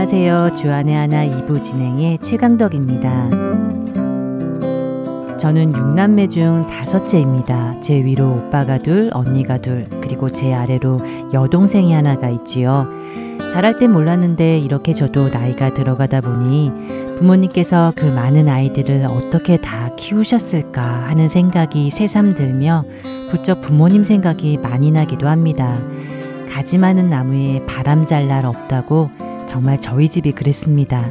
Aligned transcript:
안녕하세요. 0.00 0.54
주안의 0.54 0.94
하나 0.94 1.26
2부 1.26 1.62
진행의 1.62 2.20
최강덕입니다. 2.20 3.28
저는 5.36 5.74
6남매 5.74 6.30
중 6.30 6.64
다섯째입니다. 6.64 7.78
제 7.80 8.02
위로 8.02 8.30
오빠가 8.30 8.78
둘, 8.78 9.10
언니가 9.12 9.58
둘, 9.58 9.86
그리고 10.00 10.30
제 10.30 10.54
아래로 10.54 11.00
여동생이 11.34 11.92
하나가 11.92 12.30
있지요. 12.30 12.86
자랄 13.52 13.78
땐 13.78 13.92
몰랐는데 13.92 14.58
이렇게 14.60 14.94
저도 14.94 15.28
나이가 15.28 15.74
들어가다 15.74 16.22
보니 16.22 16.72
부모님께서 17.18 17.92
그 17.94 18.06
많은 18.06 18.48
아이들을 18.48 19.04
어떻게 19.04 19.58
다 19.58 19.94
키우셨을까 19.96 20.80
하는 20.82 21.28
생각이 21.28 21.90
새삼 21.90 22.32
들며 22.32 22.86
부쩍 23.30 23.60
부모님 23.60 24.04
생각이 24.04 24.56
많이 24.62 24.92
나기도 24.92 25.28
합니다. 25.28 25.78
가지 26.50 26.78
많은 26.78 27.10
나무에 27.10 27.66
바람 27.66 28.06
잘 28.06 28.28
날 28.28 28.46
없다고 28.46 29.29
정말 29.50 29.80
저희 29.80 30.08
집이 30.08 30.30
그랬습니다. 30.30 31.10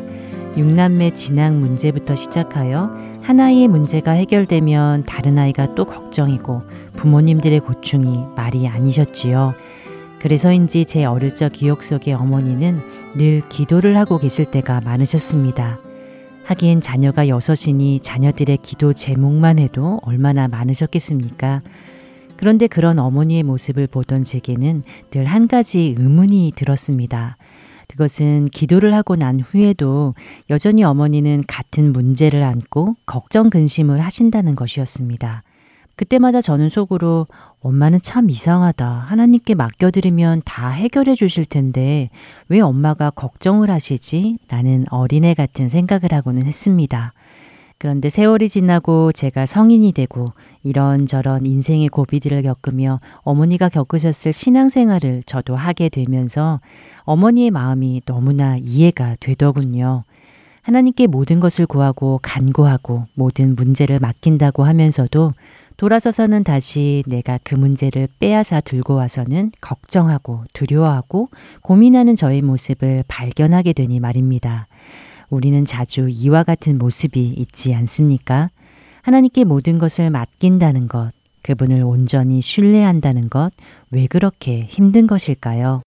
육남매 0.55 1.13
진학 1.13 1.55
문제부터 1.55 2.15
시작하여 2.15 2.89
하나의 3.21 3.67
문제가 3.67 4.11
해결되면 4.11 5.03
다른 5.03 5.37
아이가 5.37 5.75
또 5.75 5.83
걱정이고 5.83 6.61
부모님들의 6.95 7.59
고충이 7.59 8.27
말이 8.37 8.65
아니셨지요. 8.65 9.53
그래서인지 10.21 10.85
제 10.85 11.03
어릴 11.03 11.35
적 11.35 11.51
기억 11.51 11.83
속의 11.83 12.13
어머니는 12.13 12.79
늘 13.17 13.41
기도를 13.49 13.97
하고 13.97 14.17
계실 14.17 14.45
때가 14.45 14.79
많으셨습니다. 14.79 15.79
하긴 16.45 16.79
자녀가 16.79 17.27
여섯이니 17.27 17.99
자녀들의 17.99 18.59
기도 18.61 18.93
제목만 18.93 19.59
해도 19.59 19.99
얼마나 20.03 20.47
많으셨겠습니까? 20.47 21.61
그런데 22.37 22.67
그런 22.67 22.99
어머니의 22.99 23.43
모습을 23.43 23.87
보던 23.87 24.23
제게는 24.23 24.83
늘 25.11 25.25
한 25.25 25.49
가지 25.49 25.93
의문이 25.97 26.53
들었습니다. 26.55 27.35
그것은 27.89 28.45
기도를 28.45 28.93
하고 28.93 29.15
난 29.15 29.39
후에도 29.39 30.13
여전히 30.49 30.83
어머니는 30.83 31.43
같은 31.47 31.91
문제를 31.91 32.43
안고 32.43 32.95
걱정 33.05 33.49
근심을 33.49 33.99
하신다는 33.99 34.55
것이었습니다. 34.55 35.43
그때마다 35.95 36.41
저는 36.41 36.69
속으로 36.69 37.27
엄마는 37.59 37.99
참 38.01 38.29
이상하다. 38.29 38.87
하나님께 38.87 39.55
맡겨드리면 39.55 40.43
다 40.45 40.69
해결해 40.69 41.15
주실 41.15 41.43
텐데 41.43 42.09
왜 42.47 42.61
엄마가 42.61 43.09
걱정을 43.09 43.69
하시지? 43.69 44.37
라는 44.47 44.85
어린애 44.91 45.33
같은 45.33 45.67
생각을 45.67 46.13
하고는 46.13 46.45
했습니다. 46.45 47.11
그런데 47.79 48.09
세월이 48.09 48.49
지나고 48.49 49.13
제가 49.13 49.45
성인이 49.45 49.93
되고 49.93 50.33
이런저런 50.63 51.45
인생의 51.45 51.87
고비들을 51.87 52.43
겪으며 52.43 52.99
어머니가 53.21 53.69
겪으셨을 53.69 54.33
신앙생활을 54.33 55.23
저도 55.25 55.55
하게 55.55 55.87
되면서 55.87 56.59
어머니의 57.03 57.51
마음이 57.51 58.01
너무나 58.05 58.57
이해가 58.57 59.15
되더군요. 59.21 60.03
하나님께 60.61 61.07
모든 61.07 61.39
것을 61.39 61.65
구하고 61.65 62.19
간구하고 62.21 63.05
모든 63.13 63.55
문제를 63.55 63.99
맡긴다고 63.99 64.65
하면서도 64.65 65.33
돌아서서는 65.77 66.43
다시 66.43 67.03
내가 67.07 67.39
그 67.41 67.55
문제를 67.55 68.09
빼앗아 68.19 68.59
들고 68.59 68.95
와서는 68.95 69.53
걱정하고 69.61 70.43
두려워하고 70.51 71.29
고민하는 71.61 72.17
저의 72.17 72.41
모습을 72.41 73.05
발견하게 73.07 73.71
되니 73.71 74.01
말입니다. 74.01 74.67
우리는 75.29 75.63
자주 75.65 76.09
이와 76.09 76.43
같은 76.43 76.77
모습이 76.77 77.21
있지 77.37 77.73
않습니까? 77.75 78.49
하나님께 79.01 79.43
모든 79.43 79.79
것을 79.79 80.09
맡긴다는 80.09 80.87
것, 80.87 81.11
그분을 81.41 81.83
온전히 81.83 82.41
신뢰한다는 82.41 83.29
것, 83.29 83.51
왜 83.91 84.07
그렇게 84.07 84.65
힘든 84.69 85.07
것일까요? 85.07 85.81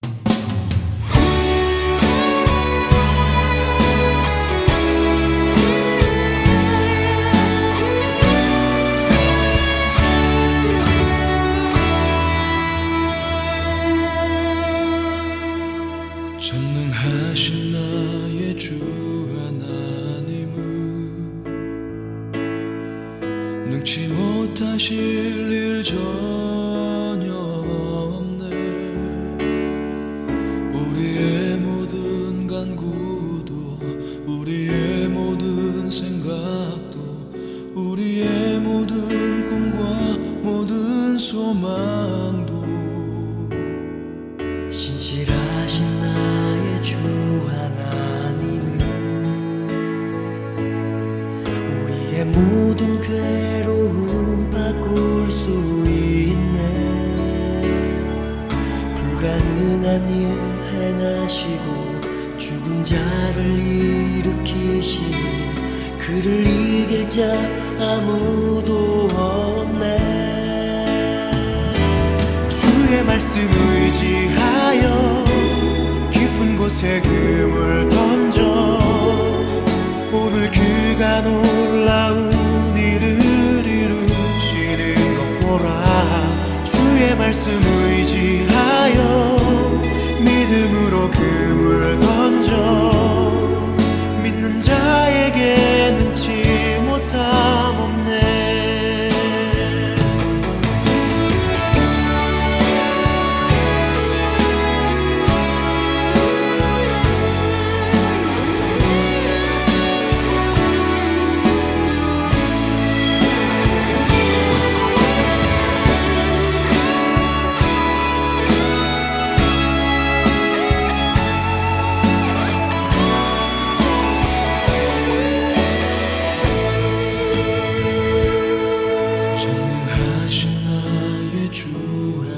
일을 131.72 132.32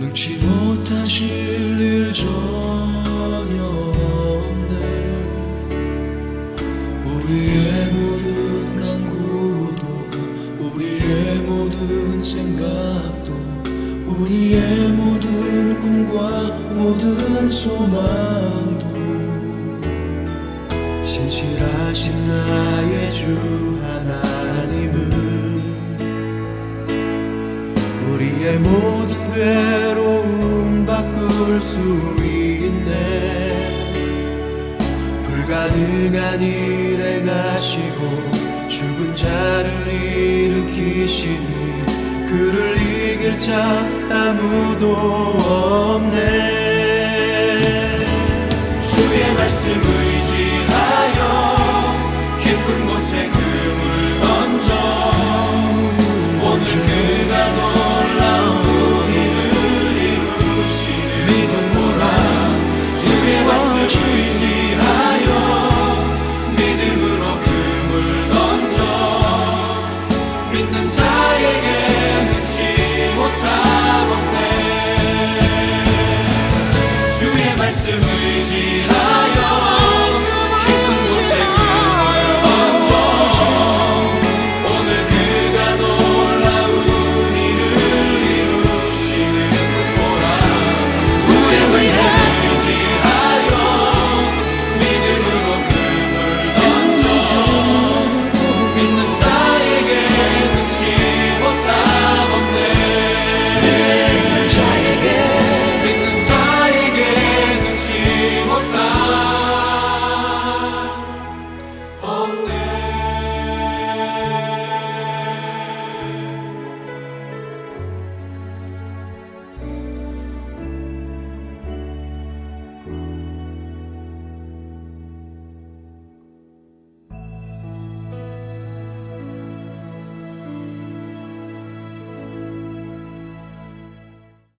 행하시고 0.00 0.10
죽은 0.14 0.40
자를 0.40 0.59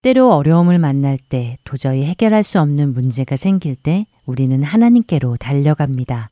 때로 0.01 0.33
어려움을 0.33 0.79
만날 0.79 1.17
때 1.17 1.57
도저히 1.63 2.03
해결할 2.03 2.43
수 2.43 2.59
없는 2.59 2.93
문제가 2.93 3.35
생길 3.35 3.75
때 3.75 4.07
우리는 4.25 4.63
하나님께로 4.63 5.37
달려갑니다. 5.37 6.31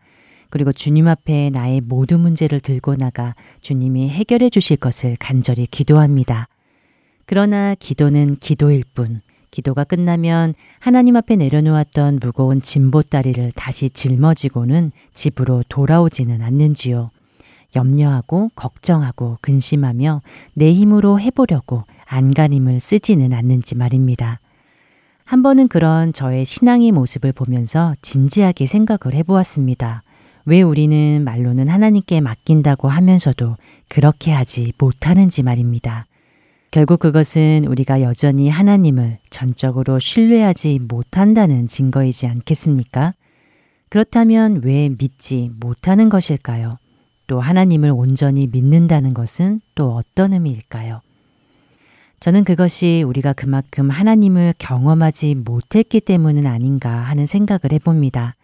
그리고 0.49 0.73
주님 0.73 1.07
앞에 1.07 1.51
나의 1.51 1.81
모든 1.81 2.19
문제를 2.21 2.59
들고 2.59 2.95
나가 2.95 3.35
주님이 3.61 4.09
해결해 4.09 4.49
주실 4.49 4.77
것을 4.77 5.15
간절히 5.19 5.67
기도합니다. 5.67 6.47
그러나 7.27 7.75
기도는 7.75 8.37
기도일 8.39 8.83
뿐, 8.95 9.21
기도가 9.51 9.83
끝나면 9.83 10.55
하나님 10.79 11.15
앞에 11.15 11.35
내려놓았던 11.35 12.19
무거운 12.21 12.61
짐보따리를 12.61 13.51
다시 13.55 13.91
짊어지고는 13.91 14.91
집으로 15.13 15.63
돌아오지는 15.69 16.41
않는지요. 16.41 17.11
염려하고 17.75 18.49
걱정하고 18.55 19.37
근심하며 19.41 20.23
내 20.55 20.73
힘으로 20.73 21.19
해보려고 21.19 21.83
안간힘을 22.09 22.79
쓰지는 22.79 23.33
않는지 23.33 23.75
말입니다. 23.75 24.39
한 25.23 25.43
번은 25.43 25.67
그런 25.67 26.11
저의 26.11 26.43
신앙의 26.43 26.91
모습을 26.91 27.31
보면서 27.33 27.95
진지하게 28.01 28.65
생각을 28.65 29.13
해보았습니다. 29.13 30.01
왜 30.45 30.63
우리는 30.63 31.23
말로는 31.23 31.67
하나님께 31.67 32.21
맡긴다고 32.21 32.87
하면서도 32.87 33.55
그렇게 33.87 34.31
하지 34.31 34.73
못하는지 34.79 35.43
말입니다. 35.43 36.07
결국 36.71 36.99
그것은 36.99 37.65
우리가 37.67 38.01
여전히 38.01 38.49
하나님을 38.49 39.19
전적으로 39.29 39.99
신뢰하지 39.99 40.79
못한다는 40.87 41.67
증거이지 41.67 42.25
않겠습니까? 42.25 43.13
그렇다면 43.89 44.61
왜 44.63 44.89
믿지 44.89 45.51
못하는 45.59 46.09
것일까요? 46.09 46.77
또 47.27 47.39
하나님을 47.39 47.91
온전히 47.91 48.47
믿는다는 48.47 49.13
것은 49.13 49.61
또 49.75 49.93
어떤 49.93 50.33
의미일까요? 50.33 51.01
저는 52.19 52.43
그것이 52.43 53.03
우리가 53.07 53.33
그만큼 53.33 53.89
하나님을 53.89 54.55
경험하지 54.57 55.35
못했기 55.35 56.01
때문은 56.01 56.45
아닌가 56.45 56.89
하는 56.89 57.25
생각을 57.25 57.71
해봅니다. 57.71 58.35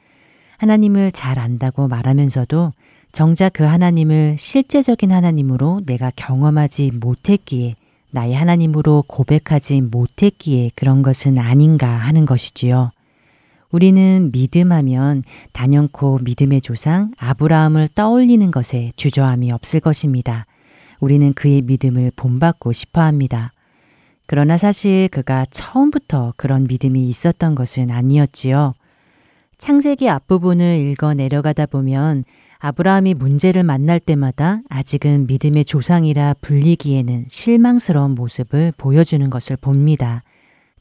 하나님을 0.58 1.12
잘 1.12 1.40
안다고 1.40 1.88
말하면서도 1.90 2.72
정작 3.12 3.54
그 3.54 3.64
하나님을 3.64 4.38
실제적인 4.40 5.12
하나님으로 5.12 5.82
내가 5.86 6.12
경험하지 6.16 6.92
못했기에 6.92 7.76
나의 8.12 8.34
하나님으로 8.34 9.04
고백하지 9.08 9.82
못했기에 9.82 10.72
그런 10.76 11.02
것은 11.02 11.38
아닌가 11.38 11.88
하는 11.88 12.26
것이지요. 12.26 12.92
우리는 13.72 14.30
믿음하면 14.32 15.24
단연코 15.52 16.20
믿음의 16.24 16.62
조상 16.62 17.12
아브라함을 17.18 17.90
떠올리는 17.94 18.50
것에 18.52 18.94
주저함이 18.96 19.52
없을 19.52 19.82
것입니다. 19.82 20.46
우리는 21.02 21.34
그의 21.34 21.62
믿음을 21.62 22.14
본받고 22.16 22.72
싶어 22.72 23.02
합니다. 23.02 23.52
그러나 24.28 24.58
사실 24.58 25.08
그가 25.10 25.46
처음부터 25.52 26.34
그런 26.38 26.66
믿음이 26.66 27.08
있었던 27.10 27.56
것은 27.56 27.92
아니었지요. 27.92 28.74
창세기 29.58 30.10
앞부분을 30.10 30.80
읽어 30.80 31.14
내려가다 31.14 31.66
보면 31.68 32.26
아브라함이 32.60 33.14
문제를 33.14 33.64
만날 33.64 34.00
때마다 34.00 34.62
아직은 34.70 35.28
믿음의 35.28 35.66
조상이라 35.66 36.36
불리기에는 36.42 37.26
실망스러운 37.28 38.12
모습을 38.16 38.74
보여주는 38.78 39.30
것을 39.30 39.56
봅니다. 39.58 40.24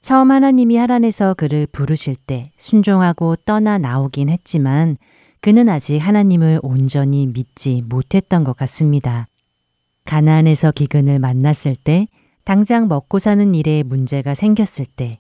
처음 0.01 0.31
하나님이 0.31 0.77
하란에서 0.77 1.35
그를 1.35 1.67
부르실 1.67 2.17
때 2.17 2.53
순종하고 2.57 3.37
떠나 3.37 3.79
나오긴 3.79 4.29
했지만 4.29 4.97
그는 5.41 5.69
아직 5.69 5.99
하나님을 5.99 6.61
온전히 6.63 7.27
믿지 7.27 7.83
못했던 7.87 8.45
것 8.45 8.57
같습니다. 8.57 9.29
가나안에서 10.05 10.73
기근을 10.73 11.19
만났을 11.19 11.77
때 11.77 12.07
당장 12.45 12.89
먹고 12.89 13.19
사는 13.19 13.55
일에 13.55 13.83
문제가 13.83 14.35
생겼을 14.35 14.85
때 14.85 15.19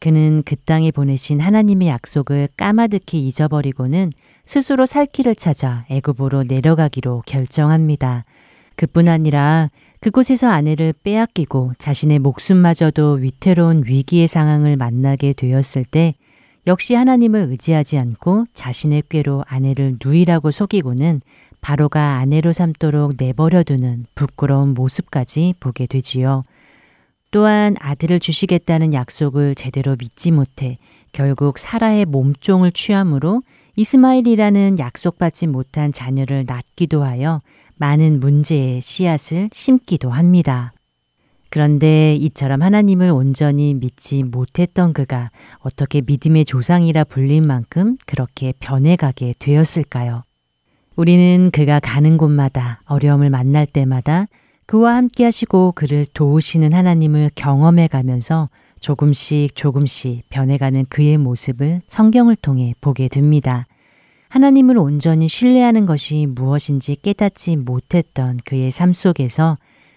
그는 0.00 0.42
그 0.44 0.56
땅에 0.56 0.90
보내신 0.90 1.40
하나님의 1.40 1.88
약속을 1.88 2.48
까마득히 2.56 3.26
잊어버리고는 3.26 4.12
스스로 4.44 4.84
살 4.84 5.06
길을 5.06 5.36
찾아 5.36 5.86
애굽으로 5.88 6.42
내려가기로 6.44 7.22
결정합니다. 7.26 8.24
그뿐 8.74 9.08
아니라 9.08 9.70
그곳에서 10.00 10.48
아내를 10.48 10.92
빼앗기고 11.04 11.74
자신의 11.78 12.18
목숨마저도 12.18 13.12
위태로운 13.14 13.84
위기의 13.86 14.26
상황을 14.26 14.76
만나게 14.76 15.32
되었을 15.32 15.84
때 15.84 16.14
역시 16.66 16.94
하나님을 16.94 17.40
의지하지 17.50 17.98
않고 17.98 18.46
자신의 18.52 19.04
꾀로 19.08 19.44
아내를 19.46 19.96
누이라고 20.04 20.50
속이고는 20.50 21.22
바로가 21.60 22.18
아내로 22.18 22.52
삼도록 22.52 23.14
내버려두는 23.16 24.06
부끄러운 24.14 24.74
모습까지 24.74 25.54
보게 25.60 25.86
되지요. 25.86 26.42
또한 27.34 27.74
아들을 27.80 28.20
주시겠다는 28.20 28.94
약속을 28.94 29.56
제대로 29.56 29.96
믿지 29.98 30.30
못해 30.30 30.78
결국 31.10 31.58
사라의 31.58 32.04
몸종을 32.04 32.70
취함으로 32.70 33.42
이스마일이라는 33.74 34.78
약속받지 34.78 35.48
못한 35.48 35.90
자녀를 35.90 36.44
낳기도 36.46 37.02
하여 37.02 37.42
많은 37.74 38.20
문제의 38.20 38.80
씨앗을 38.80 39.50
심기도 39.52 40.10
합니다. 40.10 40.74
그런데 41.50 42.14
이처럼 42.14 42.62
하나님을 42.62 43.10
온전히 43.10 43.74
믿지 43.74 44.22
못했던 44.22 44.92
그가 44.92 45.32
어떻게 45.58 46.02
믿음의 46.06 46.44
조상이라 46.44 47.02
불릴 47.02 47.42
만큼 47.42 47.96
그렇게 48.06 48.52
변해가게 48.60 49.34
되었을까요? 49.40 50.22
우리는 50.94 51.50
그가 51.50 51.80
가는 51.80 52.16
곳마다 52.16 52.80
어려움을 52.84 53.28
만날 53.28 53.66
때마다 53.66 54.28
그와 54.66 54.96
함께 54.96 55.24
하시고 55.24 55.72
그를 55.72 56.06
도우시는 56.06 56.72
하나님을 56.72 57.30
경험해 57.34 57.88
가면서 57.88 58.48
조금씩 58.80 59.54
조금씩 59.54 60.28
변해가는 60.30 60.86
그의 60.88 61.18
모습을 61.18 61.82
성경을 61.86 62.36
통해 62.36 62.74
보게 62.80 63.08
됩니다. 63.08 63.66
하나님을 64.28 64.78
온전히 64.78 65.28
신뢰하는 65.28 65.86
것이 65.86 66.26
무엇인지 66.28 66.96
깨닫지 67.02 67.56
못했던 67.56 68.38
그의 68.44 68.70
삶 68.70 68.92
속에서 68.92 69.56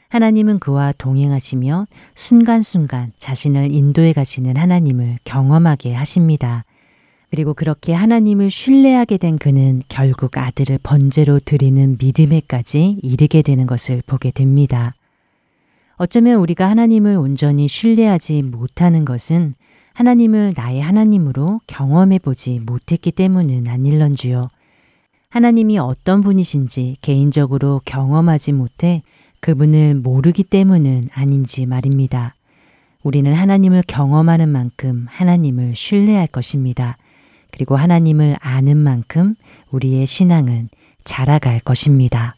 하나님은 0.09 0.59
그와 0.59 0.93
동행하시며 0.97 1.87
순간순간 2.15 3.11
자신을 3.17 3.71
인도해 3.71 4.13
가시는 4.13 4.55
하나님을 4.55 5.17
경험하게 5.23 5.93
하십니다. 5.93 6.63
그리고 7.29 7.53
그렇게 7.53 7.93
하나님을 7.93 8.49
신뢰하게 8.49 9.17
된 9.17 9.37
그는 9.37 9.81
결국 9.89 10.37
아들을 10.37 10.79
번제로 10.81 11.39
드리는 11.39 11.97
믿음에까지 11.99 12.99
이르게 13.03 13.41
되는 13.41 13.67
것을 13.67 14.01
보게 14.05 14.31
됩니다. 14.31 14.93
어쩌면 15.97 16.39
우리가 16.39 16.69
하나님을 16.69 17.17
온전히 17.17 17.67
신뢰하지 17.67 18.43
못하는 18.43 19.03
것은 19.03 19.55
하나님을 19.93 20.53
나의 20.55 20.79
하나님으로 20.79 21.59
경험해 21.67 22.19
보지 22.19 22.59
못했기 22.59 23.11
때문은 23.11 23.67
아닐런지요. 23.67 24.49
하나님이 25.29 25.79
어떤 25.79 26.21
분이신지 26.21 26.97
개인적으로 27.01 27.81
경험하지 27.83 28.53
못해 28.53 29.01
그분을 29.39 29.95
모르기 29.95 30.43
때문은 30.43 31.09
아닌지 31.13 31.65
말입니다. 31.65 32.35
우리는 33.03 33.33
하나님을 33.33 33.83
경험하는 33.87 34.49
만큼 34.49 35.07
하나님을 35.09 35.75
신뢰할 35.75 36.27
것입니다. 36.27 36.97
그리고 37.51 37.75
하나님을 37.75 38.37
아는 38.39 38.77
만큼 38.77 39.35
우리의 39.71 40.05
신앙은 40.05 40.69
자라갈 41.03 41.59
것입니다. 41.59 42.35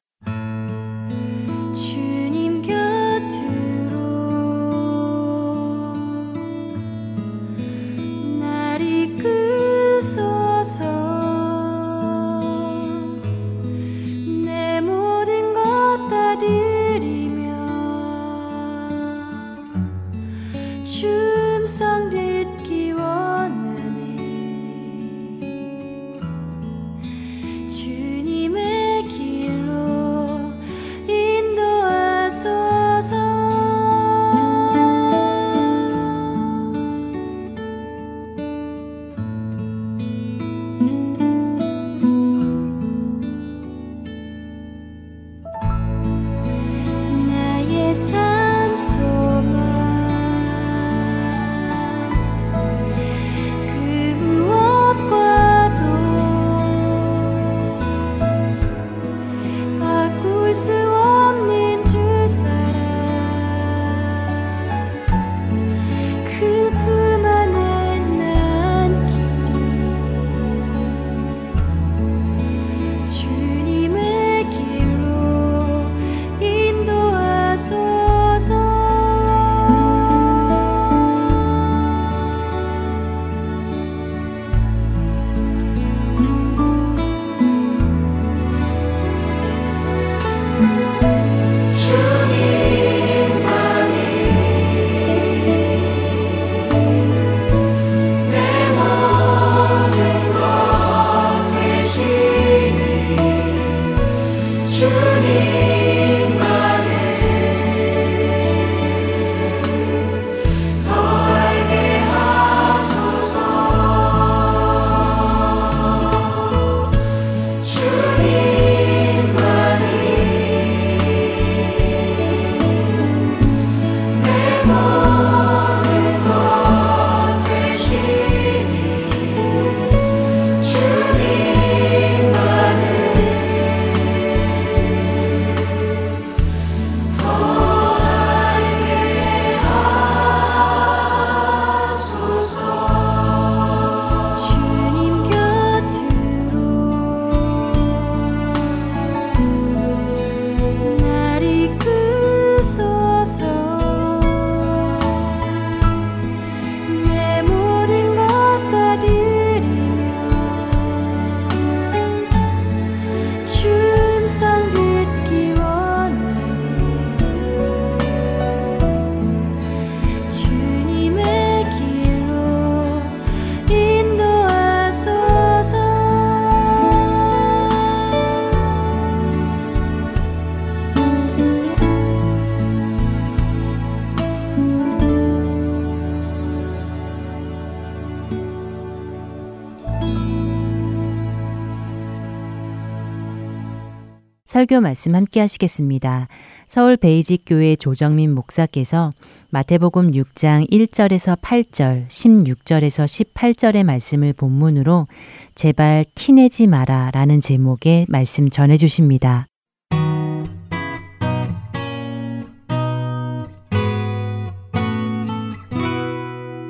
설교 194.59 194.81
말씀 194.81 195.15
함께 195.15 195.39
하시겠습니다. 195.39 196.27
서울 196.65 196.97
베이직 196.97 197.43
교회 197.45 197.77
조정민 197.77 198.35
목사께서 198.35 199.13
마태복음 199.51 200.11
6장 200.11 200.69
1절에서 200.69 201.39
8절, 201.39 202.09
16절에서 202.09 203.33
18절의 203.33 203.85
말씀을 203.85 204.33
본문으로 204.33 205.07
제발 205.55 206.03
티내지 206.13 206.67
마라 206.67 207.09
라는 207.13 207.39
제목의 207.39 208.07
말씀 208.09 208.49
전해 208.49 208.75
주십니다. 208.75 209.47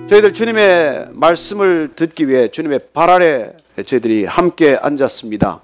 저희들 0.10 0.34
주님의 0.34 1.08
말씀을 1.14 1.94
듣기 1.96 2.28
위해 2.28 2.50
주님의 2.50 2.92
발 2.94 3.10
아래 3.10 3.54
저희들이 3.84 4.26
함께 4.26 4.78
앉았습니다. 4.80 5.62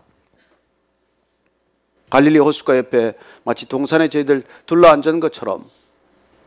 갈릴리 2.16 2.40
호수가 2.40 2.78
옆에 2.78 3.14
마치 3.44 3.68
동산에 3.68 4.08
저희들 4.08 4.44
둘러 4.66 4.88
앉은 4.88 5.20
것처럼 5.20 5.66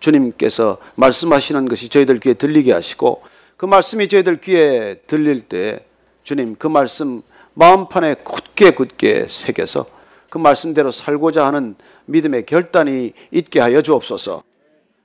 주님께서 0.00 0.78
말씀하시는 0.94 1.68
것이 1.68 1.90
저희들 1.90 2.20
귀에 2.20 2.32
들리게 2.32 2.72
하시고 2.72 3.20
그 3.58 3.66
말씀이 3.66 4.08
저희들 4.08 4.40
귀에 4.40 4.94
들릴 5.06 5.42
때 5.42 5.84
주님 6.22 6.56
그 6.56 6.68
말씀 6.68 7.20
마음판에 7.52 8.14
굳게 8.24 8.70
굳게 8.70 9.26
새겨서 9.28 9.84
그 10.30 10.38
말씀대로 10.38 10.90
살고자 10.90 11.46
하는 11.46 11.74
믿음의 12.06 12.46
결단이 12.46 13.12
있게 13.30 13.60
하여 13.60 13.82
주옵소서. 13.82 14.42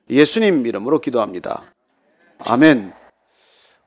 예수님 0.09 0.65
이름으로 0.65 1.01
기도합니다. 1.01 1.63
아멘. 2.39 2.93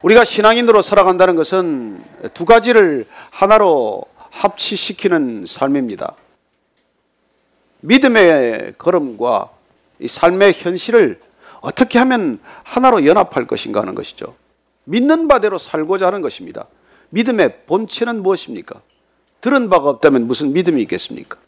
우리가 0.03 0.25
신앙인으로 0.25 0.83
살아간다는 0.83 1.37
것은 1.37 2.05
두 2.35 2.45
가지를 2.45 3.07
하나로 3.31 4.03
합치시키는 4.31 5.47
삶입니다. 5.47 6.17
믿음의 7.87 8.75
걸음과 8.79 9.51
이 10.01 10.09
삶의 10.09 10.55
현실을 10.55 11.19
어떻게 11.61 11.99
하면 12.01 12.41
하나로 12.65 13.07
연합할 13.07 13.47
것인가 13.47 13.81
하는 13.81 13.95
것이죠. 13.95 14.35
믿는 14.85 15.29
바대로 15.29 15.57
살고자 15.59 16.07
하는 16.07 16.21
것입니다. 16.21 16.67
믿음의 17.11 17.67
본체는 17.67 18.23
무엇입니까? 18.23 18.81
들은 19.41 19.71
바가 19.71 19.89
없다면 19.89 20.27
무슨 20.27 20.53
믿음이 20.53 20.83
있겠습니까? 20.83 21.39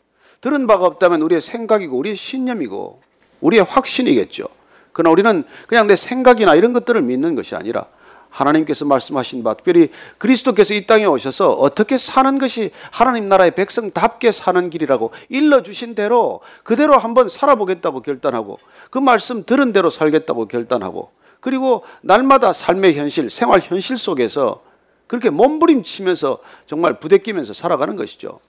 들은 0.41 0.67
바가 0.67 0.87
없다면 0.87 1.23
우리의 1.23 1.41
생각이고 1.41 1.97
우리의 1.99 2.15
신념이고 2.15 3.03
우리의 3.41 3.65
확신이겠죠. 3.65 4.45
그러나 4.93 5.11
우리는 5.11 5.45
그냥 5.67 5.87
내 5.89 5.97
생각이나 5.97 6.55
이런 6.55 6.73
것들을 6.73 7.03
믿는 7.03 7.35
것이 7.35 7.57
아니라 7.57 7.87
하나님께서 8.31 8.85
말씀하신 8.85 9.43
바 9.43 9.55
특별히 9.55 9.91
그리스도께서 10.19 10.75
이 10.75 10.87
땅에 10.87 11.05
오셔서 11.05 11.53
어떻게 11.53 11.99
사는 11.99 12.39
것이 12.39 12.71
하나님 12.91 13.29
나라의 13.29 13.53
백성답게 13.53 14.33
사는 14.33 14.71
길이라고 14.71 15.11
일러 15.29 15.63
주신 15.63 15.95
대로 15.95 16.41
그대로 16.63 16.97
한번 16.99 17.29
살아보겠다고 17.29 18.03
결단하고 18.03 18.59
그 18.91 18.99
말씀 18.99 19.45
들은 19.45 19.73
대로 19.73 19.91
살겠다고 19.91 20.47
결단하고 20.47 21.11
그리고 21.41 21.85
날마다 22.03 22.53
삶의 22.53 22.95
현실, 22.95 23.31
생활 23.31 23.61
현실 23.61 23.97
속에서 23.97 24.63
그렇게 25.07 25.31
몸부림치면서 25.31 26.39
정말 26.67 27.01
부대끼면서 27.01 27.55
살아가는 27.55 27.97
것이죠. 27.97 28.41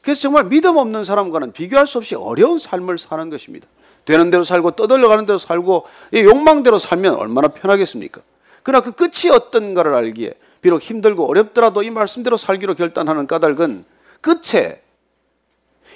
그래서 0.00 0.22
정말 0.22 0.44
믿음 0.44 0.76
없는 0.76 1.04
사람과는 1.04 1.52
비교할 1.52 1.86
수 1.86 1.98
없이 1.98 2.14
어려운 2.14 2.58
삶을 2.58 2.98
사는 2.98 3.30
것입니다. 3.30 3.66
되는 4.04 4.30
대로 4.30 4.44
살고 4.44 4.72
떠들려 4.72 5.08
가는 5.08 5.24
대로 5.24 5.38
살고 5.38 5.86
욕망대로 6.12 6.78
살면 6.78 7.14
얼마나 7.14 7.48
편하겠습니까? 7.48 8.20
그러나 8.64 8.82
그 8.82 8.92
끝이 8.92 9.30
어떤가를 9.30 9.94
알기에 9.94 10.34
비록 10.60 10.80
힘들고 10.80 11.28
어렵더라도 11.28 11.82
이 11.82 11.90
말씀대로 11.90 12.36
살기로 12.36 12.74
결단하는 12.74 13.26
까닭은 13.26 13.84
끝에 14.22 14.80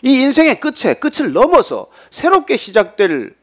이 0.03 0.21
인생의 0.21 0.61
끝에 0.61 0.95
끝을 0.95 1.33
넘어서 1.33 1.89
새롭게 2.11 2.59
시작될 2.59 3.35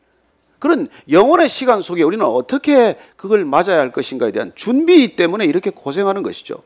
그런 0.59 0.87
영혼의 1.09 1.49
시간 1.49 1.81
속에 1.81 2.03
우리는 2.03 2.23
어떻게 2.23 2.97
그걸 3.17 3.45
맞아야 3.45 3.79
할 3.79 3.91
것인가에 3.91 4.31
대한 4.31 4.51
준비 4.55 5.15
때문에 5.15 5.45
이렇게 5.45 5.71
고생하는 5.71 6.21
것이죠. 6.21 6.63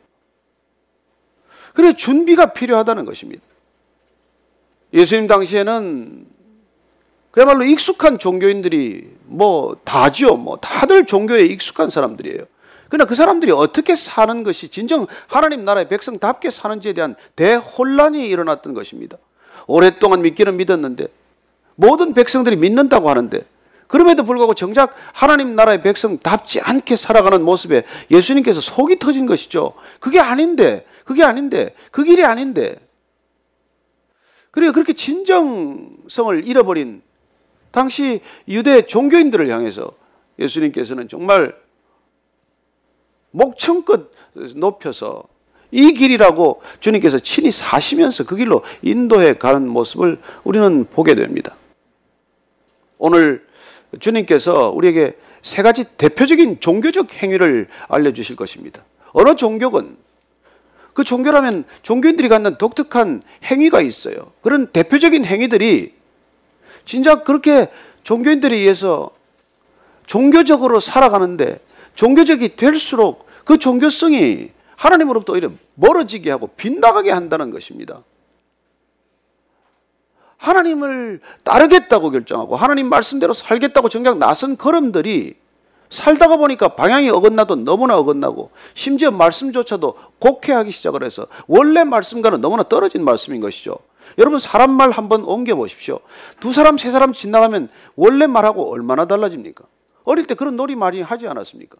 그래 1.74 1.94
준비가 1.94 2.48
필요하다는 2.48 3.06
것입니다. 3.06 3.42
예수님 4.94 5.28
당시에는 5.28 6.28
그야말로 7.32 7.64
익숙한 7.64 8.18
종교인들이 8.18 9.10
뭐 9.26 9.78
다지요. 9.84 10.36
뭐 10.36 10.58
다들 10.58 11.06
종교에 11.06 11.46
익숙한 11.46 11.90
사람들이에요. 11.90 12.46
그러나 12.90 13.06
그 13.06 13.14
사람들이 13.14 13.52
어떻게 13.52 13.96
사는 13.96 14.44
것이 14.44 14.70
진정 14.70 15.06
하나님 15.28 15.64
나라의 15.64 15.88
백성답게 15.90 16.50
사는지에 16.50 16.94
대한 16.94 17.16
대혼란이 17.36 18.28
일어났던 18.28 18.74
것입니다. 18.74 19.18
오랫동안 19.68 20.24
믿기는 20.24 20.58
믿었는데 20.58 21.08
모든 21.76 22.14
백성들이 22.14 22.56
믿는다고 22.56 23.10
하는데 23.10 23.46
그럼에도 23.88 24.24
불구하고 24.24 24.54
정작 24.54 24.96
하나님 25.14 25.56
나라의 25.56 25.82
백성답지 25.82 26.62
않게 26.62 26.96
살아가는 26.96 27.42
모습에 27.44 27.84
예수님께서 28.12 28.62
속이 28.62 29.00
터진 29.00 29.26
것이죠. 29.26 29.74
그게 30.00 30.20
아닌데, 30.20 30.86
그게 31.06 31.24
아닌데, 31.24 31.74
그 31.92 32.04
길이 32.04 32.24
아닌데. 32.24 32.76
그리고 34.52 34.74
그렇게 34.74 34.94
진정성을 34.94 36.48
잃어버린 36.48 37.02
당시 37.72 38.22
유대 38.48 38.82
종교인들을 38.84 39.50
향해서 39.50 39.92
예수님께서는 40.40 41.08
정말 41.08 41.56
목청껏 43.32 44.12
높여서 44.56 45.24
이 45.72 45.94
길이라고 45.94 46.62
주님께서 46.80 47.20
친히 47.20 47.52
사시면서 47.52 48.26
그 48.26 48.36
길로 48.36 48.64
인도해 48.82 49.34
가는 49.34 49.68
모습을 49.68 50.20
우리는 50.44 50.86
보게 50.86 51.14
됩니다. 51.14 51.56
오늘 52.98 53.46
주님께서 54.00 54.70
우리에게 54.70 55.16
세 55.44 55.62
가지 55.62 55.86
대표적인 55.98 56.60
종교적 56.60 57.14
행위를 57.14 57.68
알려주실 57.88 58.36
것입니다. 58.36 58.84
어느 59.14 59.36
종교건 59.36 59.98
그 60.94 61.04
종교라면 61.04 61.66
종교인들이 61.82 62.30
갖는 62.30 62.58
독특한 62.58 63.22
행위가 63.43 63.82
있어요. 63.82 64.34
그런 64.41 64.67
대표적인 64.67 65.24
행위들이 65.24 65.93
진짜 66.89 67.21
그렇게 67.21 67.69
종교인들에 68.02 68.56
의해서 68.58 69.12
종교적으로 70.08 70.80
살아가는데 70.80 71.60
종교적이 71.93 72.56
될수록 72.56 73.28
그 73.45 73.60
종교성이 73.60 74.49
하나님으로부터 74.75 75.34
오히려 75.34 75.52
멀어지게 75.75 76.32
하고 76.32 76.47
빗나가게 76.47 77.12
한다는 77.12 77.52
것입니다. 77.52 78.02
하나님을 80.38 81.19
따르겠다고 81.43 82.10
결정하고 82.10 82.56
하나님 82.56 82.89
말씀대로 82.89 83.34
살겠다고 83.34 83.89
정작 83.89 84.17
나선 84.17 84.58
걸음들이 84.58 85.36
살다가 85.91 86.38
보니까 86.38 86.69
방향이 86.69 87.12
어긋나도 87.12 87.58
너무나 87.58 87.99
어긋나고 87.99 88.49
심지어 88.73 89.12
말씀조차도 89.12 89.95
곡해하기 90.17 90.71
시작을 90.71 91.04
해서 91.04 91.28
원래 91.45 91.84
말씀과는 91.84 92.41
너무나 92.41 92.63
떨어진 92.63 93.06
말씀인 93.06 93.41
것이죠. 93.41 93.78
여러분 94.17 94.39
사람 94.39 94.72
말 94.72 94.91
한번 94.91 95.24
옮겨 95.24 95.56
보십시오. 95.56 96.00
두 96.39 96.52
사람 96.52 96.78
세 96.78 96.91
사람 96.91 97.13
지나가면 97.13 97.69
원래 97.95 98.28
말하고 98.28 98.72
얼마나 98.72 99.06
달라집니까? 99.06 99.63
어릴 100.04 100.26
때 100.26 100.34
그런 100.36 100.56
놀이 100.56 100.76
많이 100.76 101.02
하지 101.02 101.28
않았습니까? 101.28 101.78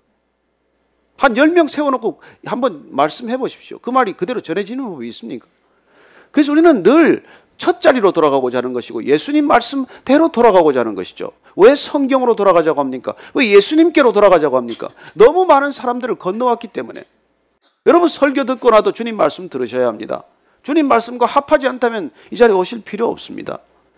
한열명 1.18 1.68
세워놓고 1.68 2.22
한번 2.46 2.86
말씀해 2.92 3.38
보십시오. 3.38 3.80
그 3.80 3.89
말이 3.89 4.13
그대로 4.13 4.42
전해지는 4.42 4.84
법이 4.84 5.08
있습니까? 5.10 5.48
그래서 6.32 6.52
우리는 6.52 6.84
늘 6.84 7.24
첫 7.60 7.82
자리로 7.82 8.13
돌아가고자 8.13 8.60
하는 8.60 8.72
것이고 8.74 9.04
예수님 9.04 9.46
말씀대로 9.46 10.30
돌아가고자 10.30 10.80
하는 10.80 10.96
것이죠. 10.96 11.34
왜 11.58 11.76
성경으로 11.76 12.36
돌아가자고 12.36 12.80
합니까? 12.80 13.13
왜 13.36 13.52
예수님께로 13.52 14.13
돌아가자고 14.13 14.56
합니까? 14.56 14.89
너무 15.13 15.46
많은 15.46 15.72
사람들을 15.74 16.15
건너왔기 16.15 16.70
때문에. 16.70 17.04
여러분 17.86 18.08
설교 18.08 18.46
듣고 18.46 18.70
나도 18.70 18.94
주님 18.94 19.18
말씀 19.18 19.50
들으셔야 19.50 19.88
합니다. 19.88 20.24
주님 20.70 20.88
말씀과 20.88 21.26
합하지 21.26 21.68
않다면 21.68 22.12
이 22.30 22.38
자리에 22.38 22.56
오실 22.56 22.84
필요 22.84 23.08
없습니다. 23.10 23.58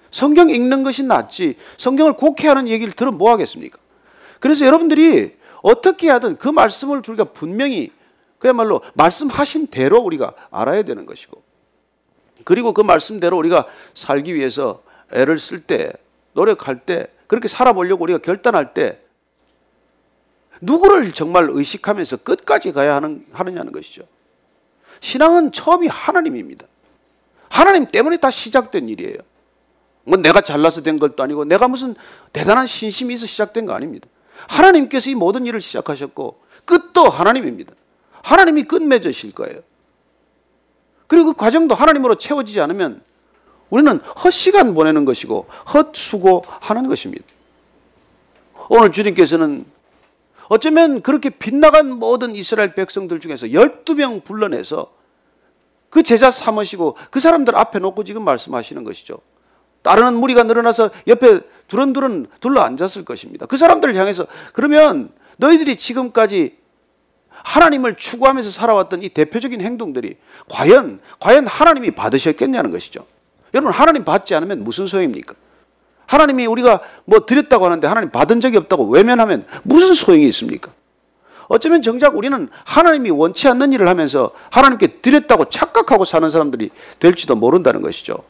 성경 0.10 0.50
읽는 0.50 0.84
것이 0.84 1.04
낫지 1.04 1.58
성경을 1.78 2.14
곡해하는 2.14 2.70
얘기를 2.70 2.94
들으면 2.94 3.18
뭐 3.18 3.30
하겠습니까? 3.30 3.78
그래서 4.40 4.66
여러분들이 4.66 5.36
어떻게 5.64 6.10
하든 6.10 6.38
그 6.38 6.48
말씀을 6.48 7.02
우리가 7.06 7.26
분명히 7.26 7.92
그야말로 8.40 8.82
말씀하신 8.94 9.68
대로 9.68 10.00
우리가 10.00 10.34
알아야 10.50 10.84
되는 10.84 11.06
것이고 11.06 11.44
그리고 12.46 12.74
그 12.74 12.80
말씀대로 12.80 13.38
우리가 13.38 13.68
살기 13.94 14.34
위해서 14.34 14.82
애를 15.12 15.40
쓸 15.40 15.60
때 15.60 15.92
노력할 16.32 16.86
때 16.86 17.08
그렇게 17.28 17.50
살아보려고 17.50 18.04
우리가 18.04 18.20
결단할 18.20 18.74
때 18.74 18.98
누구를 20.62 21.12
정말 21.12 21.50
의식하면서 21.50 22.18
끝까지 22.18 22.72
가야 22.72 22.96
하는, 22.96 23.26
하느냐는 23.34 23.74
것이죠. 23.74 24.04
신앙은 25.02 25.52
처음이 25.52 25.88
하나님입니다. 25.88 26.66
하나님 27.50 27.86
때문에 27.86 28.18
다 28.18 28.32
시작된 28.32 28.88
일이에요. 28.88 29.18
뭐 30.06 30.18
내가 30.18 30.42
잘나서 30.42 30.82
된 30.82 30.98
것도 30.98 31.22
아니고 31.22 31.46
내가 31.46 31.68
무슨 31.68 31.96
대단한 32.32 32.66
신심이 32.66 33.14
있어 33.16 33.26
시작된 33.26 33.66
거 33.66 33.74
아닙니다. 33.74 34.08
하나님께서 34.48 35.10
이 35.10 35.16
모든 35.16 35.46
일을 35.46 35.60
시작하셨고 35.62 36.40
끝도 36.66 37.10
하나님입니다. 37.10 37.74
하나님이 38.24 38.64
끝맺으실 38.64 39.34
거예요. 39.34 39.62
그리고 41.08 41.34
그 41.34 41.38
과정도 41.38 41.76
하나님으로 41.76 42.16
채워지지 42.16 42.62
않으면 42.62 43.02
우리는 43.70 43.98
헛시간 43.98 44.74
보내는 44.74 45.06
것이고 45.06 45.48
헛수고하는 45.74 46.88
것입니다. 46.88 47.26
오늘 48.70 48.92
주님께서는 48.92 49.66
어쩌면 50.52 51.02
그렇게 51.02 51.30
빗나간 51.30 51.98
모든 51.98 52.36
이스라엘 52.36 52.76
백성들 52.76 53.22
중에서 53.22 53.48
12명 53.48 54.22
불러내서 54.26 54.92
그 55.90 56.04
제자 56.04 56.30
삼으시고 56.30 56.98
그 57.10 57.22
사람들 57.22 57.56
앞에 57.56 57.80
놓고 57.80 58.04
지금 58.04 58.26
말씀하시는 58.26 58.84
것이죠. 58.84 59.20
따르는 59.82 60.16
무리가 60.16 60.44
늘어나서 60.44 60.90
옆에 61.08 61.40
두런두런 61.70 62.28
둘러 62.42 62.64
앉았을 62.64 63.06
것입니다. 63.06 63.46
그 63.46 63.56
사람들을 63.56 63.96
향해서 63.96 64.28
그러면 64.52 65.14
너희들이 65.38 65.78
지금까지 65.78 66.58
하나님을 67.30 67.96
추구하면서 67.96 68.52
살아왔던 68.52 69.04
이 69.04 69.08
대표적인 69.08 69.62
행동들이 69.62 70.18
과연 70.50 71.00
과연 71.22 71.48
하나님이 71.48 71.92
받으셨겠냐는 71.92 72.72
것이죠. 72.72 73.06
여러분 73.54 73.72
하나님 73.72 74.04
받지 74.04 74.36
않으면 74.36 74.66
무슨 74.66 74.86
소용입니까? 74.86 75.34
하나님이 76.06 76.46
우리가 76.46 76.82
뭐 77.06 77.26
드렸다고 77.26 77.66
하는데 77.66 77.88
하나님 77.88 78.10
받은 78.10 78.42
적이 78.42 78.58
없다고 78.58 78.90
외면하면 78.90 79.46
무슨 79.64 79.94
소용이 79.94 80.28
있습니까? 80.28 80.72
어쩌면 81.48 81.82
정작 81.82 82.16
우리는 82.16 82.48
하나님이 82.64 83.10
원치 83.10 83.48
않는 83.50 83.74
일을 83.74 83.88
하면서 83.90 84.32
하나님께 84.52 85.02
드렸다고 85.02 85.46
착각하고 85.46 86.06
사는 86.06 86.30
사람들이 86.30 86.70
될지도 87.00 87.36
모른다는 87.36 87.82
것이죠. 87.82 88.24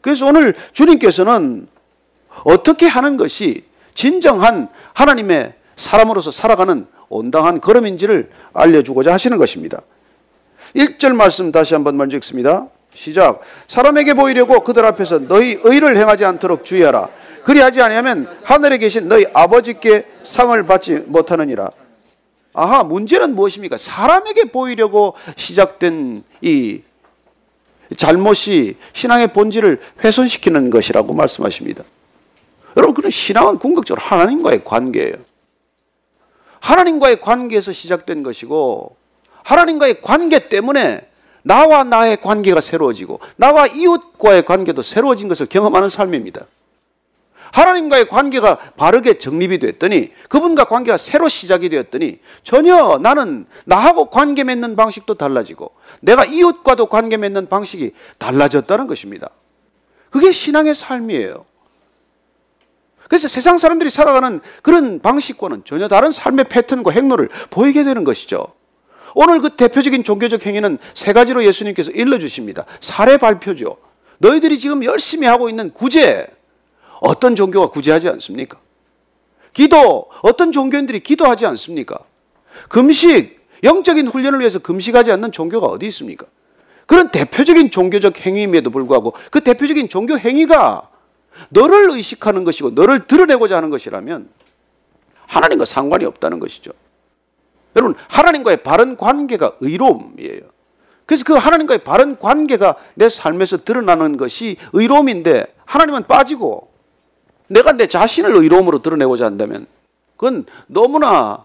그래서 0.00 0.26
오늘 0.26 0.54
주님께서는 0.72 1.66
어떻게 2.44 2.86
하는 2.86 3.16
것이 3.16 3.64
진정한 3.94 4.68
하나님의 4.92 5.54
사람으로서 5.74 6.30
살아가는 6.30 6.86
온당한 7.08 7.60
걸음인지를 7.60 8.30
알려주고자 8.52 9.12
하시는 9.12 9.38
것입니다. 9.38 9.82
1절 10.74 11.14
말씀 11.14 11.50
다시 11.50 11.74
한번 11.74 11.96
먼저 11.96 12.16
읽습니다. 12.18 12.68
시작. 12.96 13.40
사람에게 13.68 14.14
보이려고 14.14 14.60
그들 14.60 14.84
앞에서 14.84 15.20
너희 15.20 15.60
의를 15.62 15.96
행하지 15.96 16.24
않도록 16.24 16.64
주의하라. 16.64 17.08
그리하지 17.44 17.80
아니하면 17.80 18.28
하늘에 18.42 18.78
계신 18.78 19.08
너희 19.08 19.26
아버지께 19.32 20.06
상을 20.24 20.60
받지 20.66 20.94
못하느니라. 21.06 21.70
아하, 22.54 22.82
문제는 22.82 23.36
무엇입니까? 23.36 23.76
사람에게 23.76 24.44
보이려고 24.44 25.14
시작된 25.36 26.24
이 26.40 26.80
잘못이 27.96 28.76
신앙의 28.94 29.28
본질을 29.28 29.80
훼손시키는 30.02 30.70
것이라고 30.70 31.12
말씀하십니다. 31.12 31.84
여러분, 32.76 32.94
그런 32.94 33.10
신앙은 33.10 33.58
궁극적으로 33.58 34.04
하나님과의 34.04 34.64
관계예요. 34.64 35.14
하나님과의 36.60 37.20
관계에서 37.20 37.72
시작된 37.72 38.22
것이고, 38.22 38.96
하나님과의 39.44 40.00
관계 40.02 40.48
때문에 40.48 41.06
나와 41.46 41.84
나의 41.84 42.16
관계가 42.20 42.60
새로워지고, 42.60 43.20
나와 43.36 43.68
이웃과의 43.68 44.44
관계도 44.44 44.82
새로워진 44.82 45.28
것을 45.28 45.46
경험하는 45.46 45.88
삶입니다. 45.88 46.44
하나님과의 47.52 48.08
관계가 48.08 48.58
바르게 48.76 49.18
정립이 49.18 49.60
됐더니 49.60 50.12
그분과 50.28 50.64
관계가 50.64 50.96
새로 50.96 51.28
시작이 51.28 51.68
되었더니 51.68 52.18
전혀 52.42 52.98
나는 53.00 53.46
나하고 53.64 54.06
관계 54.06 54.42
맺는 54.42 54.74
방식도 54.74 55.14
달라지고 55.14 55.70
내가 56.00 56.24
이웃과도 56.24 56.86
관계 56.86 57.16
맺는 57.16 57.48
방식이 57.48 57.92
달라졌다는 58.18 58.88
것입니다. 58.88 59.30
그게 60.10 60.32
신앙의 60.32 60.74
삶이에요. 60.74 61.44
그래서 63.08 63.28
세상 63.28 63.56
사람들이 63.56 63.88
살아가는 63.88 64.40
그런 64.62 64.98
방식과는 64.98 65.62
전혀 65.64 65.86
다른 65.86 66.10
삶의 66.10 66.46
패턴과 66.48 66.90
행로를 66.90 67.28
보이게 67.50 67.84
되는 67.84 68.02
것이죠. 68.02 68.55
오늘 69.18 69.40
그 69.40 69.48
대표적인 69.48 70.04
종교적 70.04 70.44
행위는 70.44 70.76
세 70.92 71.14
가지로 71.14 71.42
예수님께서 71.42 71.90
일러주십니다. 71.90 72.66
사례 72.82 73.16
발표죠. 73.16 73.78
너희들이 74.18 74.58
지금 74.58 74.84
열심히 74.84 75.26
하고 75.26 75.48
있는 75.48 75.72
구제, 75.72 76.26
어떤 77.00 77.34
종교가 77.34 77.68
구제하지 77.68 78.10
않습니까? 78.10 78.58
기도, 79.54 80.10
어떤 80.20 80.52
종교인들이 80.52 81.00
기도하지 81.00 81.46
않습니까? 81.46 81.98
금식, 82.68 83.40
영적인 83.64 84.06
훈련을 84.06 84.40
위해서 84.40 84.58
금식하지 84.58 85.10
않는 85.12 85.32
종교가 85.32 85.66
어디 85.66 85.86
있습니까? 85.86 86.26
그런 86.84 87.10
대표적인 87.10 87.70
종교적 87.70 88.20
행위임에도 88.20 88.68
불구하고 88.68 89.14
그 89.30 89.40
대표적인 89.40 89.88
종교 89.88 90.18
행위가 90.18 90.90
너를 91.48 91.88
의식하는 91.90 92.44
것이고 92.44 92.72
너를 92.72 93.06
드러내고자 93.06 93.56
하는 93.56 93.70
것이라면 93.70 94.28
하나님과 95.26 95.64
상관이 95.64 96.04
없다는 96.04 96.38
것이죠. 96.38 96.72
여러분, 97.76 97.94
하나님과의 98.08 98.62
바른 98.62 98.96
관계가 98.96 99.56
의로움이에요. 99.60 100.40
그래서 101.04 101.24
그 101.24 101.34
하나님과의 101.34 101.84
바른 101.84 102.18
관계가 102.18 102.76
내 102.94 103.08
삶에서 103.08 103.58
드러나는 103.58 104.16
것이 104.16 104.56
의로움인데 104.72 105.54
하나님은 105.64 106.04
빠지고 106.04 106.72
내가 107.48 107.72
내 107.72 107.86
자신을 107.86 108.34
의로움으로 108.34 108.82
드러내고자 108.82 109.24
한다면 109.24 109.66
그건 110.16 110.46
너무나 110.66 111.44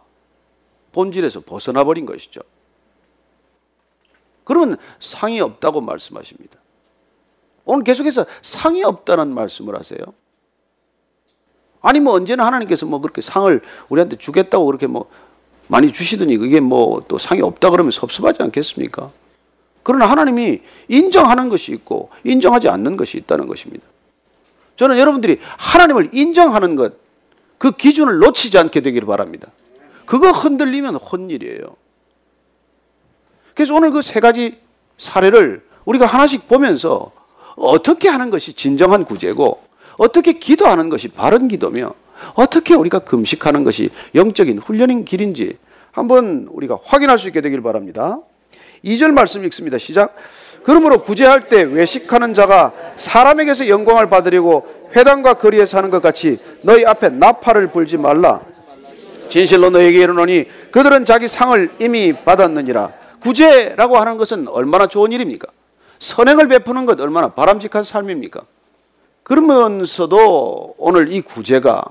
본질에서 0.94 1.42
벗어나 1.42 1.84
버린 1.84 2.06
것이죠. 2.06 2.42
그러면 4.44 4.78
상이 5.00 5.40
없다고 5.40 5.82
말씀하십니다. 5.82 6.58
오늘 7.66 7.84
계속해서 7.84 8.26
상이 8.42 8.84
없다는 8.84 9.34
말씀을 9.34 9.78
하세요. 9.78 10.00
아니 11.82 12.00
뭐 12.00 12.14
언제나 12.14 12.46
하나님께서 12.46 12.86
뭐 12.88 13.00
그렇게 13.00 13.22
상을 13.22 13.62
우리한테 13.90 14.16
주겠다고 14.18 14.66
그렇게 14.66 14.88
뭐 14.88 15.10
많이 15.72 15.94
주시더니 15.94 16.38
그게 16.38 16.60
뭐 16.60 17.02
또 17.08 17.18
상이 17.18 17.42
없다 17.42 17.70
그러면 17.70 17.92
섭섭하지 17.92 18.44
않겠습니까? 18.44 19.10
그러나 19.84 20.06
하나님이 20.10 20.62
인정하는 20.90 21.48
것이 21.50 21.72
있고 21.72 22.10
인정하지 22.26 22.68
않는 22.70 22.98
것이 22.98 23.18
있다는 23.18 23.48
것입니다. 23.48 23.86
저는 24.76 24.98
여러분들이 24.98 25.40
하나님을 25.58 26.10
인정하는 26.14 26.76
것, 26.76 26.94
그 27.58 27.72
기준을 27.72 28.18
놓치지 28.20 28.58
않게 28.58 28.82
되기를 28.82 29.08
바랍니다. 29.08 29.48
그거 30.06 30.32
흔들리면 30.32 30.96
혼일이에요. 30.96 31.76
그래서 33.56 33.74
오늘 33.74 33.92
그 33.92 34.02
세 34.02 34.20
가지 34.20 34.58
사례를 34.98 35.64
우리가 35.86 36.06
하나씩 36.06 36.48
보면서 36.48 37.12
어떻게 37.56 38.10
하는 38.10 38.30
것이 38.30 38.54
진정한 38.54 39.06
구제고 39.06 39.64
어떻게 39.98 40.34
기도하는 40.34 40.90
것이 40.90 41.08
바른 41.08 41.48
기도며 41.48 41.94
어떻게 42.36 42.74
우리가 42.74 43.00
금식하는 43.00 43.64
것이 43.64 43.90
영적인 44.16 44.60
훈련인 44.60 45.06
길인지 45.06 45.58
한번 45.92 46.48
우리가 46.52 46.80
확인할 46.84 47.20
수 47.20 47.28
있게 47.28 47.42
되길 47.42 47.62
바랍니다. 47.62 48.20
2절 48.84 49.12
말씀 49.12 49.44
읽습니다. 49.46 49.78
시작. 49.78 50.16
그러므로 50.64 51.04
구제할 51.04 51.50
때 51.50 51.64
외식하는 51.64 52.34
자가 52.34 52.72
사람에게서 52.96 53.68
영광을 53.68 54.10
받으려고 54.10 54.90
회당과 54.96 55.36
거리에서 55.36 55.78
하는 55.78 55.90
것 55.90 56.02
같이 56.02 56.38
너희 56.62 56.86
앞에 56.86 57.10
나팔을 57.10 57.72
불지 57.72 57.98
말라. 57.98 58.42
진실로 59.30 59.70
너에게 59.70 60.00
이르노니 60.00 60.46
그들은 60.72 61.06
자기 61.06 61.28
상을 61.28 61.70
이미 61.80 62.14
받았느니라. 62.14 62.92
구제라고 63.22 63.98
하는 63.98 64.18
것은 64.18 64.48
얼마나 64.48 64.88
좋은 64.88 65.12
일입니까? 65.12 65.48
선행을 66.00 66.48
베푸는 66.48 66.86
것 66.86 67.00
얼마나 67.00 67.30
바람직한 67.30 67.84
삶입니까? 67.84 68.42
그러면서도 69.24 70.76
오늘 70.78 71.12
이 71.14 71.22
구제가 71.22 71.84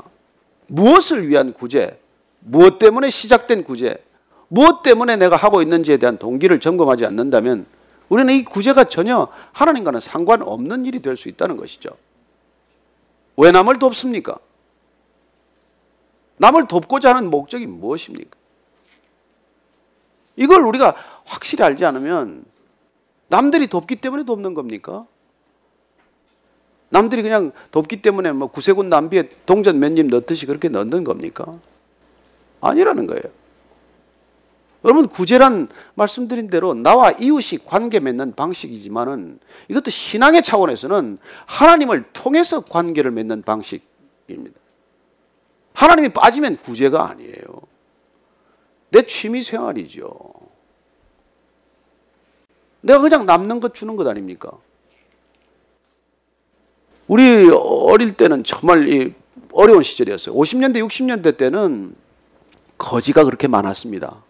무엇을 0.71 1.29
위한 1.29 1.53
구제, 1.53 2.01
무엇 2.39 2.79
때문에 2.79 3.11
시작된 3.11 3.65
구제, 3.65 4.03
무엇 4.49 4.83
때문에 4.83 5.17
내가 5.17 5.37
하고 5.37 5.63
있는지에 5.63 5.97
대한 5.97 6.17
동기를 6.17 6.61
점검하지 6.61 7.05
않는다면 7.07 7.67
우리는 8.09 8.33
이 8.35 8.45
구제가 8.45 8.85
전혀 8.85 9.29
하나님과는 9.53 10.01
상관없는 10.01 10.87
일이 10.87 11.03
될 11.03 11.17
수 11.17 11.29
있다는 11.29 11.57
것이죠. 11.57 11.91
왜 13.37 13.51
남을 13.51 13.79
돕습니까? 13.79 14.39
남을 16.39 16.69
돕고자 16.69 17.15
하는 17.15 17.31
목적이 17.31 17.67
무엇입니까? 17.67 18.37
이걸 20.37 20.65
우리가 20.65 20.95
확실히 21.25 21.65
알지 21.65 21.85
않으면 21.85 22.45
남들이 23.29 23.67
돕기 23.67 23.97
때문에 23.97 24.25
돕는 24.25 24.55
겁니까? 24.55 25.07
남들이 26.91 27.23
그냥 27.23 27.53
돕기 27.71 28.03
때문에 28.03 28.33
뭐 28.33 28.49
구세군 28.49 28.89
남비에 28.89 29.31
동전 29.47 29.79
몇 29.79 29.97
입 29.97 30.07
넣듯이 30.07 30.47
그렇게 30.47 30.69
넣는 30.69 31.05
겁니까? 31.05 31.47
아니라는 32.61 33.07
거예요. 33.07 33.23
여러분 34.85 35.09
구제란 35.09 35.69
말씀드린 35.95 36.49
대로 36.49 36.75
나와 36.75 37.11
이웃이 37.13 37.61
관계 37.65 38.01
맺는 38.01 38.35
방식이지만은 38.35 39.39
이것도 39.69 39.91
신앙의 39.91 40.43
차원에서는 40.43 41.19
하나님을 41.47 42.05
통해서 42.13 42.61
관계를 42.61 43.11
맺는 43.11 43.43
방식입니다. 43.43 44.59
하나님이 45.75 46.09
빠지면 46.11 46.57
구제가 46.57 47.11
아니에요. 47.11 47.43
내 48.91 49.03
취미 49.07 49.43
생활이죠. 49.43 50.11
내가 52.81 53.01
그냥 53.01 53.27
남는 53.27 53.61
것 53.61 53.75
주는 53.75 53.97
것 53.97 54.07
아닙니까? 54.07 54.51
우리 57.11 57.51
어릴 57.51 58.15
때는 58.15 58.45
정말 58.45 59.13
어려운 59.53 59.83
시절이었어요. 59.83 60.33
50년대, 60.33 60.77
60년대 60.87 61.37
때는 61.37 61.93
거지가 62.79 63.25
그렇게 63.25 63.49
많았습니다. 63.49 64.23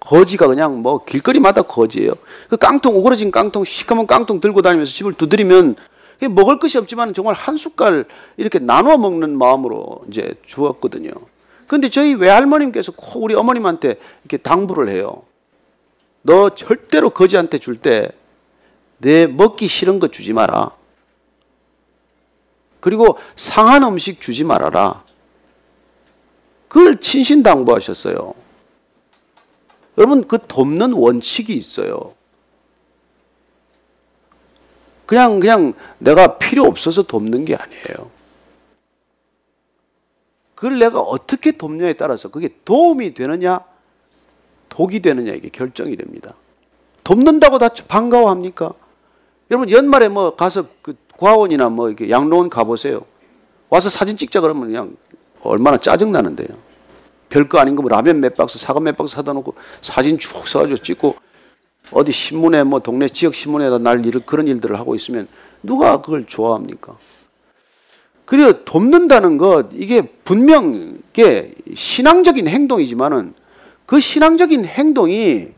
거지가 0.00 0.46
그냥 0.46 0.80
뭐 0.80 1.04
길거리마다 1.04 1.60
거지예요. 1.60 2.12
그 2.48 2.56
깡통 2.56 2.96
오그러진 2.96 3.30
깡통 3.30 3.64
시커먼 3.64 4.06
깡통 4.06 4.40
들고 4.40 4.62
다니면서 4.62 4.94
집을 4.94 5.12
두드리면 5.12 5.76
먹을 6.30 6.58
것이 6.58 6.78
없지만 6.78 7.12
정말 7.12 7.34
한 7.34 7.58
숟갈 7.58 8.06
이렇게 8.38 8.60
나눠 8.60 8.96
먹는 8.96 9.36
마음으로 9.36 10.06
이제 10.08 10.36
주었거든요. 10.46 11.10
근데 11.66 11.90
저희 11.90 12.14
외할머님께서 12.14 12.94
우리 13.16 13.34
어머님한테 13.34 13.96
이렇게 14.22 14.38
당부를 14.38 14.88
해요. 14.88 15.24
너 16.22 16.54
절대로 16.54 17.10
거지한테 17.10 17.58
줄 17.58 17.76
때 17.76 18.08
내 18.98 19.26
먹기 19.26 19.68
싫은 19.68 19.98
거 19.98 20.08
주지 20.08 20.32
마라. 20.32 20.70
그리고 22.86 23.18
상한 23.34 23.82
음식 23.82 24.20
주지 24.20 24.44
말아라. 24.44 25.02
그걸 26.68 27.00
친신 27.00 27.42
당부하셨어요. 27.42 28.32
여러분 29.98 30.28
그 30.28 30.38
돕는 30.46 30.92
원칙이 30.92 31.52
있어요. 31.52 32.14
그냥 35.04 35.40
그냥 35.40 35.72
내가 35.98 36.38
필요 36.38 36.62
없어서 36.62 37.02
돕는 37.02 37.44
게 37.44 37.56
아니에요. 37.56 38.08
그걸 40.54 40.78
내가 40.78 41.00
어떻게 41.00 41.50
돕냐에 41.50 41.94
따라서 41.94 42.28
그게 42.28 42.54
도움이 42.64 43.14
되느냐, 43.14 43.64
독이 44.68 45.02
되느냐 45.02 45.32
이게 45.32 45.48
결정이 45.48 45.96
됩니다. 45.96 46.34
돕는다고 47.02 47.58
다 47.58 47.68
반가워합니까? 47.88 48.74
여러분 49.50 49.72
연말에 49.72 50.08
뭐 50.08 50.36
가서 50.36 50.68
그 50.82 50.94
과원이나 51.16 51.68
뭐 51.68 51.88
이렇게 51.88 52.10
양로원 52.10 52.50
가보세요. 52.50 53.04
와서 53.68 53.88
사진 53.90 54.16
찍자 54.16 54.40
그러면 54.40 54.66
그냥 54.66 54.96
얼마나 55.42 55.78
짜증 55.78 56.12
나는데요. 56.12 56.48
별거 57.28 57.58
아닌 57.58 57.74
거뭐 57.74 57.88
라면 57.88 58.20
몇 58.20 58.34
박스, 58.34 58.58
사과 58.58 58.80
몇 58.80 58.96
박스 58.96 59.14
사다 59.14 59.32
놓고 59.32 59.54
사진 59.82 60.18
쭉 60.18 60.46
써가지고 60.46 60.82
찍고 60.82 61.16
어디 61.92 62.12
신문에 62.12 62.64
뭐 62.64 62.80
동네 62.80 63.08
지역 63.08 63.34
신문에다 63.34 63.78
날 63.78 64.04
일, 64.04 64.20
그런 64.20 64.46
일들을 64.46 64.78
하고 64.78 64.94
있으면 64.94 65.28
누가 65.62 66.00
그걸 66.00 66.26
좋아합니까? 66.26 66.96
그리고 68.24 68.64
돕는다는 68.64 69.38
것 69.38 69.68
이게 69.72 70.02
분명 70.02 70.98
게 71.12 71.54
신앙적인 71.74 72.48
행동이지만은 72.48 73.34
그 73.86 74.00
신앙적인 74.00 74.64
행동이 74.64 75.48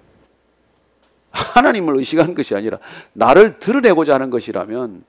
하나님을 1.31 1.97
의식하는 1.97 2.35
것이 2.35 2.55
아니라 2.55 2.79
나를 3.15 3.59
드러내고자 3.59 4.15
하는 4.15 4.31
것이라면 4.31 5.03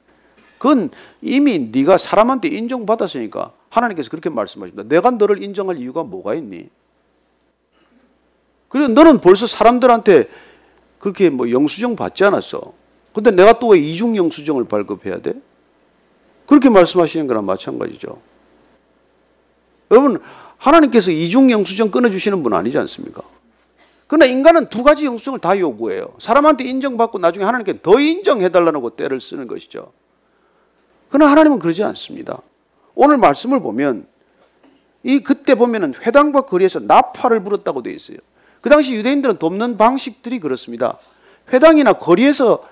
그건 0.59 0.91
이미 1.21 1.57
네가 1.57 1.97
사람한테 1.97 2.49
인정받았으니까 2.49 3.53
하나님께서 3.69 4.09
그렇게 4.09 4.29
말씀하십니다. 4.29 4.87
내가 4.87 5.09
너를 5.09 5.41
인정할 5.41 5.77
이유가 5.77 6.03
뭐가 6.03 6.35
있니? 6.35 6.69
그리고 8.67 8.89
너는 8.89 9.19
벌써 9.19 9.47
사람들한테 9.47 10.27
그렇게 10.99 11.29
뭐 11.29 11.49
영수증 11.49 11.95
받지 11.95 12.23
않았어. 12.25 12.73
근데 13.13 13.31
내가 13.31 13.57
또 13.57 13.69
왜 13.69 13.79
이중 13.79 14.15
영수증을 14.15 14.65
발급해야 14.65 15.19
돼? 15.21 15.33
그렇게 16.45 16.69
말씀하시는 16.69 17.25
거랑 17.25 17.45
마찬가지죠. 17.45 18.19
여러분, 19.91 20.19
하나님께서 20.57 21.09
이중 21.11 21.49
영수증 21.49 21.89
끊어주시는 21.89 22.43
분 22.43 22.53
아니지 22.53 22.77
않습니까? 22.77 23.23
그러나 24.07 24.25
인간은 24.25 24.69
두 24.69 24.83
가지 24.83 25.05
영수증을 25.05 25.39
다 25.39 25.57
요구해요. 25.57 26.15
사람한테 26.19 26.65
인정받고 26.65 27.19
나중에 27.19 27.45
하나님께 27.45 27.81
더 27.81 27.99
인정해달라고 27.99 28.91
때를 28.91 29.21
쓰는 29.21 29.47
것이죠. 29.47 29.93
그러나 31.09 31.31
하나님은 31.31 31.59
그러지 31.59 31.83
않습니다. 31.83 32.41
오늘 32.95 33.17
말씀을 33.17 33.59
보면 33.59 34.07
이 35.03 35.21
그때 35.21 35.55
보면은 35.55 35.93
회당과 35.93 36.41
거리에서 36.41 36.79
나팔을 36.79 37.43
불었다고 37.43 37.83
되어 37.83 37.93
있어요. 37.93 38.17
그 38.61 38.69
당시 38.69 38.93
유대인들은 38.93 39.37
돕는 39.37 39.77
방식들이 39.77 40.39
그렇습니다. 40.39 40.97
회당이나 41.51 41.93
거리에서 41.93 42.67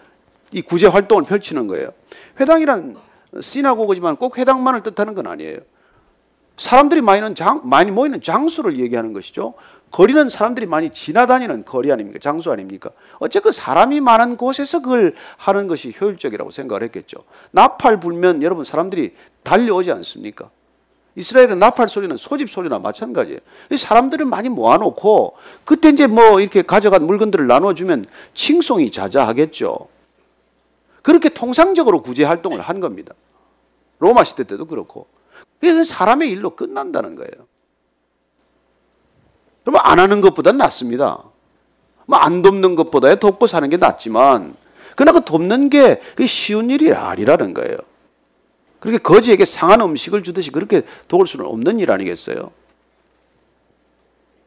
이 0.52 0.62
구제 0.62 0.88
활동을 0.88 1.24
펼치는 1.24 1.68
거예요. 1.68 1.92
회당이란 2.40 2.96
시나고그지만 3.40 4.18
꼭 4.18 4.38
회당만을 4.38 4.84
뜻하는 4.84 5.14
건 5.14 5.28
아니에요. 5.28 5.60
사람들이 6.58 7.02
많이, 7.02 7.92
모이는 7.92 8.22
장소를 8.22 8.80
얘기하는 8.80 9.14
것이죠. 9.14 9.54
거리는 9.92 10.30
사람들이 10.30 10.66
많이 10.66 10.90
지나다니는 10.90 11.66
거리 11.66 11.92
아닙니까? 11.92 12.20
장소 12.22 12.52
아닙니까? 12.52 12.92
어쨌든 13.20 13.52
사람이 13.52 14.02
많은 14.02 14.38
곳에서 14.38 14.82
그걸 14.82 15.16
하는 15.38 15.68
것이 15.68 15.94
효율적이라고 16.00 16.52
생각을 16.52 16.84
했겠죠. 16.84 17.20
나팔 17.52 18.00
불면 18.00 18.44
여러분 18.44 18.66
사람들이 18.66 19.16
달려오지 19.44 19.92
않습니까? 19.92 20.50
이스라엘의 21.16 21.58
나팔 21.58 21.90
소리는 21.90 22.16
소집 22.16 22.50
소리나 22.50 22.78
마찬가지예요. 22.78 23.40
사람들을 23.76 24.26
많이 24.26 24.50
모아놓고 24.50 25.36
그때 25.66 25.90
이제 25.90 26.06
뭐 26.06 26.40
이렇게 26.40 26.62
가져간 26.62 27.06
물건들을 27.06 27.48
나눠주면 27.48 28.06
칭송이 28.36 28.92
자자하겠죠. 28.92 29.88
그렇게 31.02 31.30
통상적으로 31.30 32.02
구제 32.02 32.24
활동을 32.24 32.62
한 32.62 32.80
겁니다. 32.80 33.14
로마 34.00 34.24
시대 34.26 34.44
때도 34.44 34.66
그렇고. 34.66 35.08
그래서 35.60 35.84
사람의 35.84 36.30
일로 36.30 36.56
끝난다는 36.56 37.16
거예요. 37.16 37.48
그러면 39.68 39.82
안 39.84 40.00
하는 40.00 40.22
것보다 40.22 40.54
낫습니다. 40.54 41.24
뭐 42.06 42.18
안 42.22 42.42
돕는 42.42 42.76
것보다 42.76 43.14
돕고 43.16 43.48
사는 43.48 43.70
게 43.70 43.76
낫지만, 43.76 44.54
그러나 44.96 45.20
그 45.20 45.26
돕는 45.26 45.70
게 45.70 46.00
쉬운 46.26 46.70
일이 46.70 46.94
아니라는 46.94 47.54
거예요. 47.54 47.76
그렇게 48.80 48.98
거지에게 48.98 49.44
상한 49.44 49.82
음식을 49.82 50.24
주듯이 50.24 50.52
그렇게 50.52 50.84
도울 51.10 51.28
수는 51.28 51.46
없는 51.46 51.82
일 51.82 51.92
아니겠어요? 51.92 52.52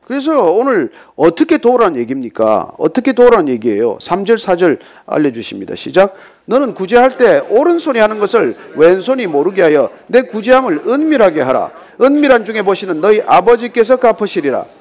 그래서 0.07 0.51
오늘 0.53 0.91
어떻게 1.17 1.59
도우라는 1.59 2.01
얘기입니까? 2.01 2.73
어떻게 2.79 3.13
도우라는 3.13 3.49
얘기예요? 3.49 3.99
3절, 3.99 4.39
4절 4.39 4.79
알려주십니다. 5.05 5.75
시작. 5.75 6.17
너는 6.47 6.73
구제할 6.73 7.19
때 7.19 7.41
오른손이 7.51 7.99
하는 7.99 8.19
것을 8.21 8.57
왼손이 8.75 9.27
모르게 9.27 9.61
하여 9.61 9.91
내 10.07 10.23
구제함을 10.23 10.85
은밀하게 10.89 11.43
하라. 11.43 11.73
은밀한 12.01 12.47
중에 12.47 12.63
보시는 12.63 13.03
너희 13.03 13.21
아버지께서 13.21 13.99
갚으시리라. 13.99 14.80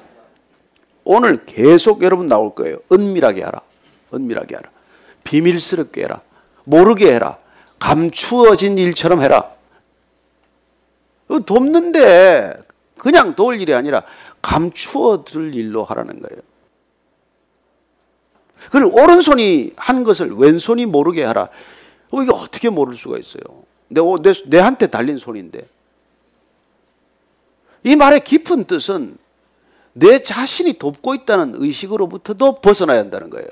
오늘 1.12 1.44
계속 1.44 2.04
여러분 2.04 2.28
나올 2.28 2.54
거예요. 2.54 2.78
은밀하게 2.92 3.42
하라. 3.42 3.62
은밀하게 4.14 4.54
하라. 4.54 4.70
비밀스럽게 5.24 6.04
해라. 6.04 6.20
모르게 6.62 7.12
해라. 7.12 7.36
감추어진 7.80 8.78
일처럼 8.78 9.20
해라. 9.20 9.50
돕는데 11.46 12.60
그냥 12.96 13.34
도울 13.34 13.60
일이 13.60 13.74
아니라 13.74 14.04
감추어 14.40 15.24
둘 15.24 15.52
일로 15.52 15.82
하라는 15.82 16.22
거예요. 16.22 16.42
그걸 18.66 18.84
오른손이 18.84 19.72
한 19.74 20.04
것을 20.04 20.30
왼손이 20.30 20.86
모르게 20.86 21.24
하라. 21.24 21.48
어, 22.10 22.22
이게 22.22 22.30
어떻게 22.32 22.70
모를 22.70 22.94
수가 22.96 23.18
있어요? 23.18 23.42
내, 23.88 24.00
내, 24.22 24.32
내한테 24.46 24.86
달린 24.86 25.18
손인데. 25.18 25.66
이 27.82 27.96
말의 27.96 28.22
깊은 28.22 28.64
뜻은 28.64 29.18
내 30.00 30.22
자신이 30.22 30.72
돕고 30.74 31.14
있다는 31.14 31.54
의식으로부터도 31.56 32.60
벗어나야 32.62 32.98
한다는 32.98 33.28
거예요. 33.28 33.48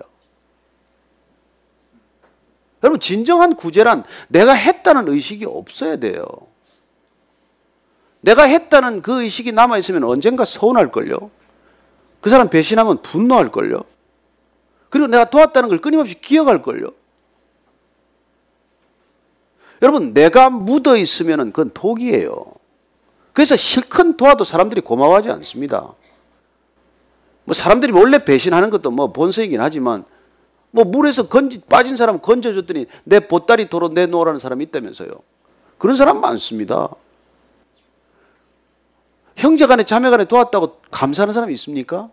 여러분 2.82 3.00
진정한 3.00 3.54
구제란 3.54 4.04
내가 4.28 4.54
했다는 4.54 5.08
의식이 5.08 5.44
없어야 5.44 5.96
돼요. 5.96 6.24
내가 8.22 8.44
했다는 8.44 9.02
그 9.02 9.22
의식이 9.22 9.52
남아 9.52 9.76
있으면 9.78 10.04
언젠가 10.04 10.44
서운할 10.46 10.90
걸요. 10.90 11.30
그 12.22 12.30
사람 12.30 12.48
배신하면 12.48 13.02
분노할 13.02 13.52
걸요. 13.52 13.82
그리고 14.88 15.06
내가 15.06 15.28
도왔다는 15.28 15.68
걸 15.68 15.80
끊임없이 15.80 16.18
기억할 16.18 16.62
걸요. 16.62 16.92
여러분 19.82 20.14
내가 20.14 20.48
묻어 20.48 20.96
있으면 20.96 21.52
그건 21.52 21.70
독이에요. 21.74 22.54
그래서 23.34 23.54
실컷 23.54 24.16
도와도 24.16 24.44
사람들이 24.44 24.80
고마워하지 24.80 25.30
않습니다. 25.30 25.94
뭐 27.48 27.54
사람들이 27.54 27.92
원래 27.92 28.18
배신하는 28.18 28.68
것도 28.68 28.90
뭐 28.90 29.10
본성이긴 29.10 29.58
하지만 29.62 30.04
뭐 30.70 30.84
물에서 30.84 31.28
건지, 31.28 31.62
빠진 31.66 31.96
사람 31.96 32.18
건져줬더니 32.18 32.84
내 33.04 33.20
보따리 33.20 33.70
도로 33.70 33.88
내놓으라는 33.88 34.38
사람이 34.38 34.64
있다면서요. 34.64 35.08
그런 35.78 35.96
사람 35.96 36.20
많습니다. 36.20 36.90
형제 39.34 39.66
간에 39.66 39.84
자매 39.84 40.10
간에 40.10 40.26
도왔다고 40.26 40.80
감사하는 40.90 41.32
사람이 41.32 41.54
있습니까? 41.54 42.10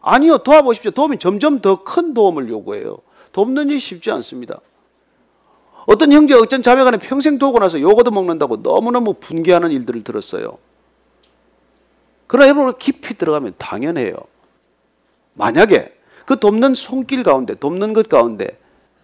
아니요. 0.00 0.38
도와보십시오. 0.38 0.92
도움이 0.92 1.18
점점 1.18 1.60
더 1.60 1.84
큰 1.84 2.14
도움을 2.14 2.48
요구해요. 2.48 3.00
돕는 3.32 3.68
일이 3.68 3.78
쉽지 3.78 4.10
않습니다. 4.12 4.62
어떤 5.84 6.10
형제, 6.10 6.32
어떤 6.32 6.62
자매 6.62 6.84
간에 6.84 6.96
평생 6.96 7.38
도고 7.38 7.58
나서 7.58 7.78
요거도 7.78 8.12
먹는다고 8.12 8.56
너무너무 8.56 9.12
분개하는 9.12 9.72
일들을 9.72 10.04
들었어요. 10.04 10.56
그러나 12.26 12.48
여러분 12.48 12.72
깊이 12.78 13.12
들어가면 13.18 13.56
당연해요. 13.58 14.14
만약에 15.34 15.94
그 16.26 16.38
돕는 16.38 16.74
손길 16.74 17.22
가운데, 17.22 17.54
돕는 17.54 17.92
것 17.92 18.08
가운데 18.08 18.58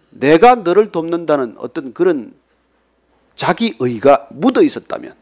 내가 0.09 0.55
너를 0.55 0.91
돕는다는 0.91 1.55
어떤 1.57 1.93
그런 1.93 2.33
자기 3.35 3.75
의가 3.79 4.27
묻어 4.31 4.61
있었다면, 4.61 5.13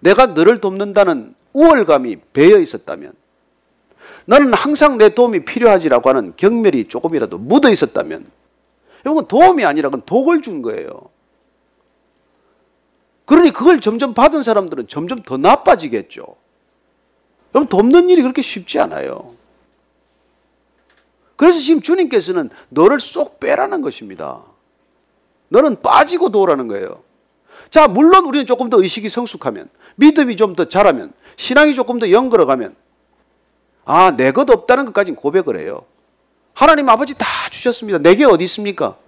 내가 0.00 0.26
너를 0.26 0.60
돕는다는 0.60 1.34
우월감이 1.52 2.18
배어 2.32 2.58
있었다면, 2.58 3.12
너는 4.26 4.54
항상 4.54 4.98
내 4.98 5.10
도움이 5.10 5.44
필요하지라고 5.44 6.08
하는 6.08 6.32
경멸이 6.36 6.88
조금이라도 6.88 7.38
묻어 7.38 7.70
있었다면, 7.70 8.26
이건 9.00 9.26
도움이 9.26 9.64
아니라 9.64 9.88
그건 9.88 10.02
독을 10.04 10.42
준 10.42 10.62
거예요. 10.62 10.88
그러니 13.24 13.52
그걸 13.52 13.80
점점 13.80 14.14
받은 14.14 14.42
사람들은 14.42 14.88
점점 14.88 15.22
더 15.22 15.36
나빠지겠죠. 15.36 16.36
그럼 17.56 17.68
돕는 17.68 18.10
일이 18.10 18.20
그렇게 18.20 18.42
쉽지 18.42 18.78
않아요. 18.80 19.34
그래서 21.36 21.58
지금 21.58 21.80
주님께서는 21.80 22.50
너를 22.68 23.00
쏙 23.00 23.40
빼라는 23.40 23.80
것입니다. 23.80 24.42
너는 25.48 25.80
빠지고 25.80 26.28
도라는 26.28 26.68
거예요. 26.68 27.02
자, 27.70 27.88
물론 27.88 28.26
우리는 28.26 28.44
조금 28.44 28.68
더 28.68 28.78
의식이 28.82 29.08
성숙하면, 29.08 29.70
믿음이 29.94 30.36
좀 30.36 30.54
더 30.54 30.68
자라면, 30.68 31.14
신앙이 31.36 31.74
조금 31.74 31.98
더 31.98 32.10
연걸어가면, 32.10 32.76
아, 33.86 34.10
내 34.10 34.32
것 34.32 34.50
없다는 34.50 34.84
것까지는 34.84 35.16
고백을 35.16 35.58
해요. 35.58 35.86
하나님 36.52 36.90
아버지 36.90 37.14
다 37.14 37.24
주셨습니다. 37.50 37.96
내게 38.00 38.26
어디 38.26 38.44
있습니까? 38.44 38.98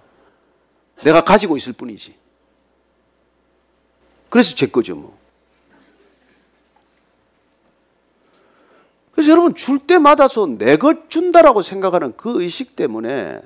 내가 1.03 1.21
가지고 1.21 1.55
있을 1.55 1.73
뿐이지. 1.73 2.15
그래서 4.31 4.55
제 4.55 4.65
거죠, 4.65 4.95
뭐. 4.95 5.18
그래서 9.19 9.31
여러분 9.31 9.53
줄 9.53 9.79
때마다서 9.79 10.45
내 10.57 10.77
것 10.77 11.09
준다라고 11.09 11.61
생각하는 11.61 12.13
그 12.15 12.41
의식 12.41 12.77
때문에 12.77 13.41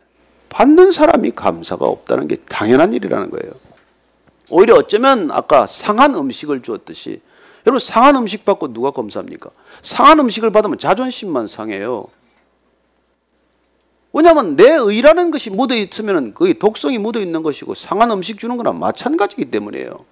받는 0.49 0.91
사람이 0.91 1.31
감사가 1.31 1.83
없다는 1.87 2.27
게 2.27 2.35
당연한 2.47 2.93
일이라는 2.93 3.31
거예요. 3.31 3.53
오히려 4.51 4.75
어쩌면 4.75 5.31
아까 5.31 5.65
상한 5.65 6.13
음식을 6.13 6.61
주었듯이 6.61 7.21
여러분 7.65 7.79
상한 7.79 8.15
음식 8.17 8.45
받고 8.45 8.71
누가 8.71 8.91
검사합니까? 8.91 9.49
상한 9.81 10.19
음식을 10.19 10.51
받으면 10.51 10.77
자존심만 10.77 11.47
상해요. 11.47 12.05
왜냐하면 14.11 14.55
내 14.55 14.73
의라는 14.75 15.31
것이 15.31 15.49
묻어 15.49 15.73
있으면 15.75 16.35
그 16.35 16.59
독성이 16.59 16.99
묻어 16.99 17.19
있는 17.19 17.41
것이고 17.41 17.73
상한 17.73 18.11
음식 18.11 18.37
주는 18.37 18.57
거나 18.57 18.73
마찬가지이기 18.73 19.45
때문이에요. 19.49 20.05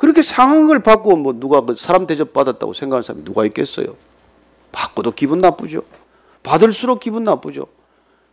그렇게 0.00 0.22
상황을 0.22 0.78
받고 0.78 1.16
뭐 1.16 1.34
누가 1.34 1.60
그 1.60 1.76
사람 1.76 2.06
대접 2.06 2.32
받았다고 2.32 2.72
생각하는 2.72 3.02
사람이 3.02 3.22
누가 3.22 3.44
있겠어요? 3.44 3.96
받고도 4.72 5.10
기분 5.10 5.40
나쁘죠. 5.40 5.82
받을수록 6.42 7.00
기분 7.00 7.22
나쁘죠. 7.22 7.66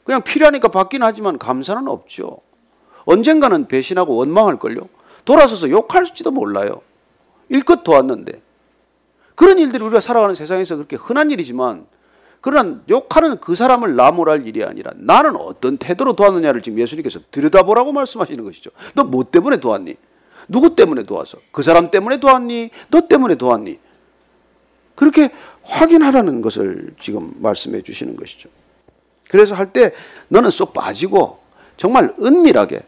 그냥 0.06 0.22
필요하니까 0.22 0.70
받긴 0.70 1.04
하지만 1.04 1.38
감사는 1.38 1.86
없죠. 1.90 2.38
언젠가는 3.04 3.68
배신하고 3.68 4.16
원망할걸요. 4.16 4.88
돌아서서 5.26 5.70
욕할지도 5.70 6.32
몰라요. 6.32 6.80
일껏 7.50 7.84
도왔는데. 7.84 8.42
그런 9.36 9.60
일들이 9.60 9.84
우리가 9.84 10.00
살아가는 10.00 10.36
세상에서 10.36 10.78
그렇게 10.78 10.96
흔한 10.96 11.32
일이지만 11.32 11.86
그러나 12.40 12.80
욕하는 12.90 13.42
그 13.42 13.56
사람을 13.56 13.98
나무랄 13.98 14.48
일이 14.48 14.64
아니라 14.64 14.94
나는 14.96 15.36
어떤 15.36 15.78
태도로 15.78 16.14
도왔느냐를 16.14 16.62
지금 16.62 16.80
예수님께서 16.80 17.20
들여다보라고 17.30 17.92
말씀하시는 17.92 18.42
것이죠. 18.46 18.70
너 18.96 19.04
뭐 19.04 19.26
때문에 19.26 19.60
도왔니? 19.60 19.98
누구 20.48 20.76
때문에 20.76 21.04
도와서? 21.04 21.38
그 21.52 21.64
사람 21.64 21.92
때문에 21.92 22.20
도왔니? 22.20 22.70
너 22.90 23.08
때문에 23.08 23.36
도왔니? 23.36 23.80
그렇게 24.96 25.30
확인하라는 25.64 26.42
것을 26.42 26.94
지금 27.00 27.34
말씀해 27.40 27.82
주시는 27.82 28.16
것이죠. 28.16 28.50
그래서 29.30 29.56
할 29.56 29.72
때 29.74 29.94
너는 30.30 30.50
쏙 30.50 30.74
빠지고 30.74 31.40
정말 31.76 32.14
은밀하게 32.22 32.82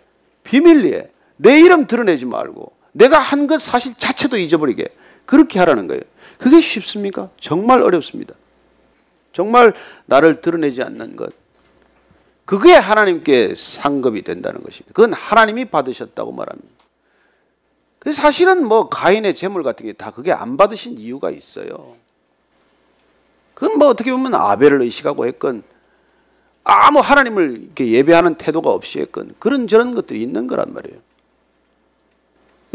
비밀리에 0.44 1.10
내 1.38 1.60
이름 1.60 1.86
드러내지 1.86 2.26
말고 2.26 2.72
내가 2.94 3.20
한 3.20 3.48
것 3.48 3.62
사실 3.62 3.94
자체도 3.96 4.38
잊어버리게 4.38 4.88
그렇게 5.26 5.60
하라는 5.60 5.88
거예요. 5.88 6.02
그게 6.38 6.60
쉽습니까? 6.62 7.30
정말 7.40 7.82
어렵습니다. 7.82 8.34
정말 9.34 9.74
나를 10.06 10.42
드러내지 10.42 10.82
않는 10.82 11.16
것. 11.16 11.34
그게 12.46 12.74
하나님께 12.74 13.54
상급이 13.56 14.24
된다는 14.24 14.64
것입니다. 14.64 14.92
그건 14.94 15.14
하나님이 15.14 15.66
받으셨다고 15.66 16.32
말합니다. 16.32 16.68
그 18.00 18.14
사실은 18.14 18.66
뭐 18.66 18.90
가인의 18.90 19.36
재물 19.36 19.64
같은 19.64 19.86
게 19.86 19.94
다 19.94 20.12
그게 20.12 20.32
안 20.32 20.58
받으신 20.58 20.98
이유가 20.98 21.30
있어요. 21.32 21.96
그건 23.54 23.78
뭐 23.78 23.90
어떻게 23.90 24.12
보면 24.12 24.34
아벨을 24.34 24.82
의식하고 24.82 25.26
했건 25.28 25.64
아무 26.64 27.00
하나님을 27.00 27.62
이렇게 27.64 27.88
예배하는 27.92 28.36
태도가 28.36 28.70
없이 28.70 29.00
했건 29.00 29.36
그런 29.40 29.68
저런 29.68 29.94
것들이 29.96 30.22
있는 30.22 30.48
거란 30.48 30.74
말이에요. 30.74 31.00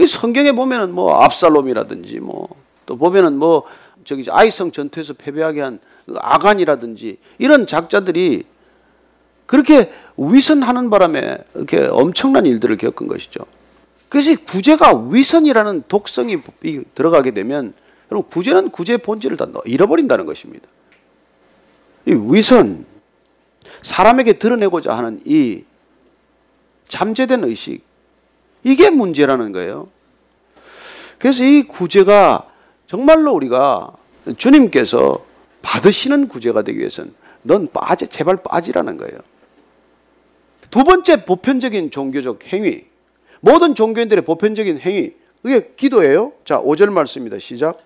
성경에 0.07 0.53
보면은 0.53 0.93
뭐 0.93 1.23
압살롬이라든지 1.23 2.21
뭐 2.21 2.65
또 2.87 2.97
보면은 2.97 3.37
뭐 3.37 3.65
저기 4.05 4.27
아이성 4.31 4.73
전투에서 4.73 5.15
패배하게 5.15 5.61
한 5.61 5.79
아간이라든지 6.17 7.19
이런 7.39 7.67
작자들이 7.67 8.45
그렇게 9.47 9.93
위선하는 10.17 10.91
바람에 10.91 11.39
이렇게 11.55 11.87
엄청난 11.87 12.47
일들을 12.47 12.77
겪은 12.77 13.09
것이죠. 13.09 13.41
그래서 14.15 14.37
구제가 14.47 15.09
위선이라는 15.11 15.83
독성이 15.89 16.39
들어가게 16.95 17.33
되면 17.33 17.75
여러분 18.13 18.31
구제는 18.31 18.71
구제의 18.71 18.99
본질을 18.99 19.37
다 19.37 19.49
잃어버린다는 19.65 20.25
것입니다. 20.25 20.69
이 22.07 22.13
위선 22.13 22.87
사람에게 23.83 24.35
드러내고자 24.35 24.97
하는 24.97 25.21
이 25.25 25.65
잠재된 26.87 27.43
의식 27.43 27.83
이게 28.63 28.89
문제라는 28.89 29.51
거예요. 29.51 29.89
그래서 31.19 31.43
이 31.43 31.65
구제가 31.65 32.49
정말로 32.87 33.33
우리가 33.33 33.91
주님께서 34.39 35.27
받으시는 35.61 36.29
구제가 36.29 36.63
되기 36.63 36.79
위해서는 36.79 37.13
넌 37.43 37.67
빠져 37.67 38.07
제발 38.07 38.37
빠지라는 38.45 38.97
거예요. 38.97 39.19
두 40.71 40.85
번째 40.85 41.25
보편적인 41.25 41.91
종교적 41.91 42.45
행위 42.53 42.94
모든 43.45 43.75
종교인들의 43.75 44.25
보편적인 44.25 44.81
행위 44.81 45.13
그게 45.43 45.69
기도예요. 45.77 46.33
자, 46.47 46.63
5절 46.63 46.91
말씀입니다. 46.91 47.39
시작. 47.39 47.77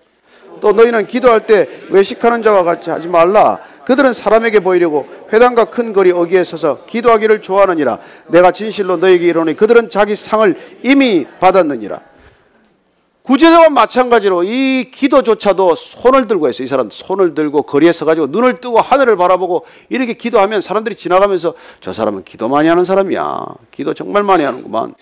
또 0.61 0.71
너희는 0.71 1.05
기도할 1.05 1.45
때 1.45 1.67
외식하는 1.89 2.41
자와 2.41 2.63
같이 2.63 2.89
하지 2.89 3.09
말라. 3.09 3.59
그들은 3.85 4.13
사람에게 4.13 4.61
보이려고 4.61 5.05
회당과 5.33 5.65
큰 5.65 5.91
거리 5.91 6.11
어기에 6.11 6.45
서서 6.45 6.85
기도하기를 6.85 7.41
좋아하느니라. 7.41 7.99
내가 8.27 8.51
진실로 8.51 8.95
너에게 8.95 9.25
이르노니 9.25 9.57
그들은 9.57 9.89
자기 9.89 10.15
상을 10.15 10.55
이미 10.83 11.27
받았느니라. 11.41 11.99
구제대와 13.23 13.69
마찬가지로 13.69 14.43
이 14.43 14.89
기도조차도 14.91 15.75
손을 15.75 16.27
들고 16.27 16.47
했어요. 16.47 16.63
이 16.63 16.67
사람 16.67 16.89
손을 16.89 17.35
들고 17.35 17.63
거리에 17.63 17.91
서가지고 17.91 18.27
눈을 18.27 18.61
뜨고 18.61 18.79
하늘을 18.79 19.17
바라보고 19.17 19.65
이렇게 19.89 20.13
기도하면 20.13 20.61
사람들이 20.61 20.95
지나가면서 20.95 21.53
저 21.81 21.91
사람은 21.91 22.23
기도 22.23 22.47
많이 22.47 22.69
하는 22.69 22.85
사람이야. 22.85 23.45
기도 23.71 23.93
정말 23.93 24.23
많이 24.23 24.43
하는구만. 24.43 24.95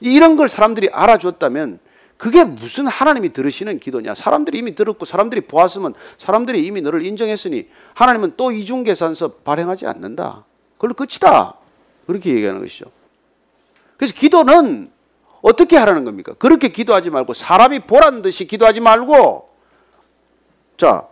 이런 0.00 0.36
걸 0.36 0.48
사람들이 0.48 0.88
알아줬다면 0.92 1.78
그게 2.16 2.44
무슨 2.44 2.86
하나님이 2.86 3.32
들으시는 3.32 3.78
기도냐? 3.78 4.14
사람들이 4.14 4.58
이미 4.58 4.74
들었고 4.74 5.06
사람들이 5.06 5.42
보았으면 5.42 5.94
사람들이 6.18 6.66
이미 6.66 6.82
너를 6.82 7.04
인정했으니 7.06 7.68
하나님은 7.94 8.32
또 8.36 8.52
이중계산서 8.52 9.36
발행하지 9.44 9.86
않는다. 9.86 10.44
그걸로 10.74 10.94
끝이다. 10.94 11.54
그렇게 12.06 12.34
얘기하는 12.34 12.60
것이죠. 12.60 12.86
그래서 13.96 14.14
기도는 14.14 14.90
어떻게 15.42 15.76
하라는 15.78 16.04
겁니까? 16.04 16.34
그렇게 16.38 16.68
기도하지 16.68 17.10
말고 17.10 17.34
사람이 17.34 17.80
보란 17.80 18.22
듯이 18.22 18.46
기도하지 18.46 18.80
말고 18.80 19.48
자, 20.76 21.08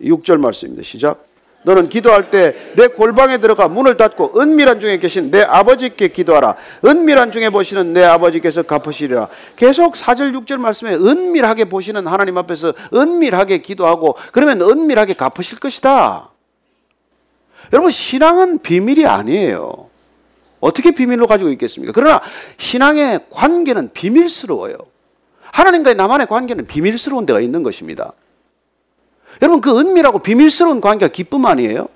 6절 0.00 0.38
말씀입니다. 0.38 0.82
시작. 0.82 1.25
너는 1.66 1.88
기도할 1.88 2.30
때 2.30 2.54
내 2.76 2.86
골방에 2.88 3.38
들어가 3.38 3.66
문을 3.68 3.96
닫고 3.96 4.40
은밀한 4.40 4.78
중에 4.78 4.98
계신 4.98 5.30
내 5.30 5.42
아버지께 5.42 6.08
기도하라. 6.08 6.54
은밀한 6.84 7.32
중에 7.32 7.50
보시는 7.50 7.92
내 7.92 8.04
아버지께서 8.04 8.62
갚으시리라. 8.62 9.28
계속 9.56 9.94
4절 9.94 10.32
6절 10.36 10.58
말씀에 10.58 10.94
은밀하게 10.94 11.64
보시는 11.64 12.06
하나님 12.06 12.38
앞에서 12.38 12.74
은밀하게 12.94 13.58
기도하고 13.58 14.16
그러면 14.32 14.60
은밀하게 14.60 15.14
갚으실 15.14 15.58
것이다. 15.58 16.30
여러분 17.72 17.90
신앙은 17.90 18.58
비밀이 18.58 19.06
아니에요. 19.06 19.88
어떻게 20.60 20.92
비밀로 20.92 21.26
가지고 21.26 21.50
있겠습니까? 21.50 21.92
그러나 21.94 22.20
신앙의 22.58 23.26
관계는 23.30 23.90
비밀스러워요. 23.92 24.76
하나님과의 25.40 25.96
나만의 25.96 26.26
관계는 26.26 26.66
비밀스러운 26.66 27.24
데가 27.26 27.40
있는 27.40 27.62
것입니다. 27.62 28.12
여러분 29.42 29.60
그 29.60 29.78
은밀하고 29.78 30.20
비밀스러운 30.20 30.80
관계가 30.80 31.12
기쁨 31.12 31.46
아니에요? 31.46 31.88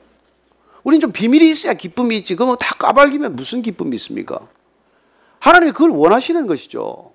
우린 0.82 1.00
좀 1.00 1.12
비밀이 1.12 1.50
있어야 1.50 1.74
기쁨이 1.74 2.16
있지. 2.18 2.36
그거 2.36 2.56
다 2.56 2.74
까발기면 2.74 3.36
무슨 3.36 3.62
기쁨이 3.62 3.96
있습니까? 3.96 4.40
하나님이 5.38 5.72
그걸 5.72 5.90
원하시는 5.90 6.46
것이죠. 6.46 7.12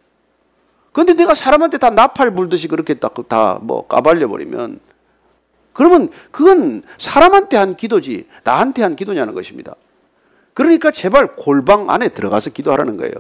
그런데 0.92 1.14
내가 1.14 1.34
사람한테 1.34 1.78
다 1.78 1.90
나팔 1.90 2.34
불듯이 2.36 2.68
그렇게 2.68 2.94
다뭐 2.96 3.88
까발려 3.88 4.28
버리면 4.28 4.80
그러면 5.74 6.10
그건 6.32 6.84
사람한테 6.98 7.58
한 7.58 7.76
기도지 7.76 8.28
나한테 8.44 8.82
한 8.82 8.96
기도냐는 8.96 9.34
것입니다. 9.34 9.76
그러니까 10.54 10.92
제발 10.92 11.36
골방 11.36 11.90
안에 11.90 12.10
들어가서 12.10 12.52
기도하라는 12.52 12.96
거예요. 12.96 13.14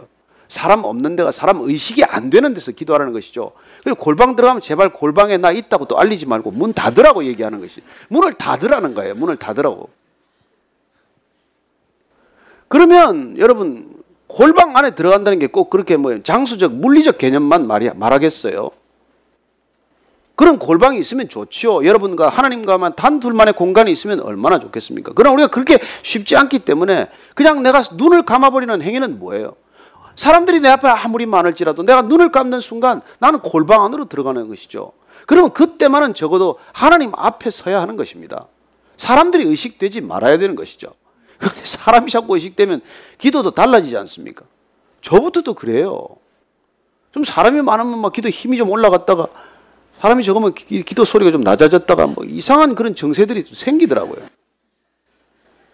사람 0.47 0.84
없는 0.84 1.15
데가 1.15 1.31
사람 1.31 1.62
의식이 1.62 2.03
안 2.03 2.29
되는 2.29 2.53
데서 2.53 2.71
기도하라는 2.71 3.13
것이죠. 3.13 3.51
그리고 3.84 4.03
골방 4.03 4.36
들어가면 4.36 4.62
제발 4.62 4.93
골방에 4.93 5.38
나 5.38 5.51
있다고 5.51 5.86
또 5.86 5.99
알리지 5.99 6.25
말고 6.27 6.51
문 6.51 6.73
닫으라고 6.73 7.25
얘기하는 7.25 7.60
것이 7.60 7.81
문을 8.10 8.34
닫으라는 8.34 8.93
거예요. 8.93 9.15
문을 9.15 9.38
닫으라고. 9.38 9.89
그러면 12.67 13.38
여러분 13.38 13.93
골방 14.27 14.75
안에 14.75 14.95
들어간다는 14.95 15.39
게 15.39 15.47
꼭 15.47 15.69
그렇게 15.69 15.97
뭐 15.97 16.21
장수적 16.21 16.73
물리적 16.73 17.17
개념만 17.17 17.67
말이 17.67 17.89
말하겠어요. 17.93 18.71
그런 20.36 20.60
골방이 20.60 20.99
있으면 20.99 21.29
좋지요. 21.29 21.86
여러분과 21.86 22.27
하나님과만 22.27 22.95
단 22.97 23.21
둘만의 23.21 23.53
공간이 23.53 23.89
있으면 23.91 24.19
얼마나 24.19 24.60
좋겠습니까? 24.60 25.13
그러나 25.15 25.34
우리가 25.34 25.47
그렇게 25.47 25.79
쉽지 26.03 26.36
않기 26.36 26.60
때문에 26.60 27.08
그냥 27.36 27.63
내가 27.63 27.84
눈을 27.93 28.23
감아버리는 28.25 28.81
행위는 28.81 29.17
뭐예요? 29.19 29.55
사람들이 30.15 30.60
내 30.60 30.69
앞에 30.69 30.88
아무리 30.88 31.25
많을지라도 31.25 31.84
내가 31.84 32.01
눈을 32.01 32.32
감는 32.32 32.61
순간 32.61 33.01
나는 33.20 33.39
골방 33.39 33.84
안으로 33.84 34.05
들어가는 34.05 34.47
것이죠. 34.47 34.93
그러면 35.26 35.51
그때만은 35.51 36.13
적어도 36.13 36.57
하나님 36.72 37.11
앞에 37.16 37.51
서야 37.51 37.82
하는 37.82 37.95
것입니다. 37.95 38.47
사람들이 38.97 39.43
의식되지 39.43 40.01
말아야 40.01 40.38
되는 40.38 40.55
것이죠. 40.55 40.93
그런데 41.38 41.61
사람이 41.63 42.11
자꾸 42.11 42.36
의식되면 42.36 42.82
기도도 43.18 43.51
달라지지 43.51 43.97
않습니까? 43.97 44.45
저부터도 45.01 45.53
그래요. 45.53 46.07
좀 47.11 47.24
사람이 47.24 47.61
많으면 47.61 47.99
막 47.99 48.13
기도 48.13 48.30
힘이 48.30 48.57
좀 48.57 48.70
올라갔다가 48.70 49.28
사람이 50.01 50.24
적으면 50.24 50.53
기, 50.53 50.84
도 50.84 51.05
소리가 51.05 51.32
좀 51.32 51.41
낮아졌다가 51.41 52.07
뭐 52.07 52.24
이상한 52.26 52.76
그런 52.76 52.95
정세들이 52.95 53.43
생기더라고요. 53.53 54.20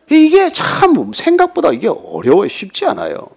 이게 0.10 0.52
참 0.52 1.14
생각보다 1.14 1.72
이게 1.72 1.88
어려워요. 1.88 2.48
쉽지 2.48 2.86
않아요. 2.86 3.30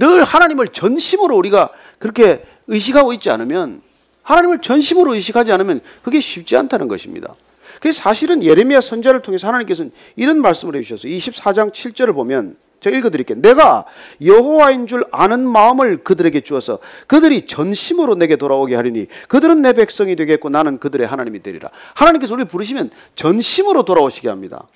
늘 0.00 0.24
하나님을 0.24 0.68
전심으로 0.68 1.36
우리가 1.36 1.70
그렇게 1.98 2.42
의식하고 2.66 3.12
있지 3.12 3.30
않으면 3.30 3.82
하나님을 4.22 4.60
전심으로 4.60 5.14
의식하지 5.14 5.52
않으면 5.52 5.80
그게 6.02 6.20
쉽지 6.20 6.56
않다는 6.56 6.88
것입니다. 6.88 7.34
그래서 7.80 8.02
사실은 8.02 8.42
예레미야 8.42 8.80
선자를 8.80 9.20
통해서 9.20 9.46
하나님께서는 9.46 9.92
이런 10.16 10.40
말씀을 10.40 10.76
해주셨어요. 10.76 11.12
24장 11.12 11.72
7절을 11.72 12.14
보면 12.14 12.56
제가 12.80 12.96
읽어드릴게요. 12.96 13.42
내가 13.42 13.84
여호와인 14.24 14.86
줄 14.86 15.04
아는 15.12 15.46
마음을 15.46 16.02
그들에게 16.02 16.40
주어서 16.40 16.78
그들이 17.06 17.46
전심으로 17.46 18.14
내게 18.14 18.36
돌아오게 18.36 18.74
하리니 18.74 19.06
그들은 19.28 19.60
내 19.60 19.74
백성이 19.74 20.16
되겠고 20.16 20.48
나는 20.48 20.78
그들의 20.78 21.06
하나님이 21.06 21.42
되리라. 21.42 21.68
하나님께서 21.94 22.32
우리를 22.34 22.48
부르시면 22.48 22.90
전심으로 23.16 23.84
돌아오시게 23.84 24.28
합니다. 24.28 24.66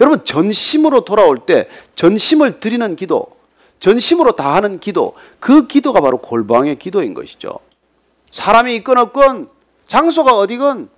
여러분 0.00 0.24
전심으로 0.24 1.04
돌아올 1.04 1.38
때 1.46 1.68
전심을 1.94 2.58
드리는 2.58 2.96
기도 2.96 3.36
전심으로 3.80 4.32
다하는 4.32 4.80
기도, 4.80 5.14
그 5.40 5.66
기도가 5.66 6.00
바로 6.00 6.18
골방의 6.18 6.78
기도인 6.78 7.14
것이죠. 7.14 7.58
사람이 8.30 8.74
있건 8.76 8.98
없건 8.98 9.48
장소가 9.86 10.36
어디건 10.36 10.88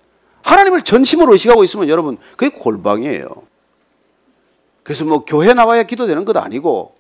하나님을 0.43 0.83
전심으로 0.83 1.33
의식하고 1.33 1.64
있으면 1.64 1.89
여러분 1.89 2.16
그게 2.37 2.49
골방이에요. 2.57 3.29
그래서 4.83 5.05
뭐 5.05 5.24
교회 5.24 5.53
나와야 5.53 5.83
기도되는 5.83 6.24
것 6.24 6.37
아니고, 6.37 6.95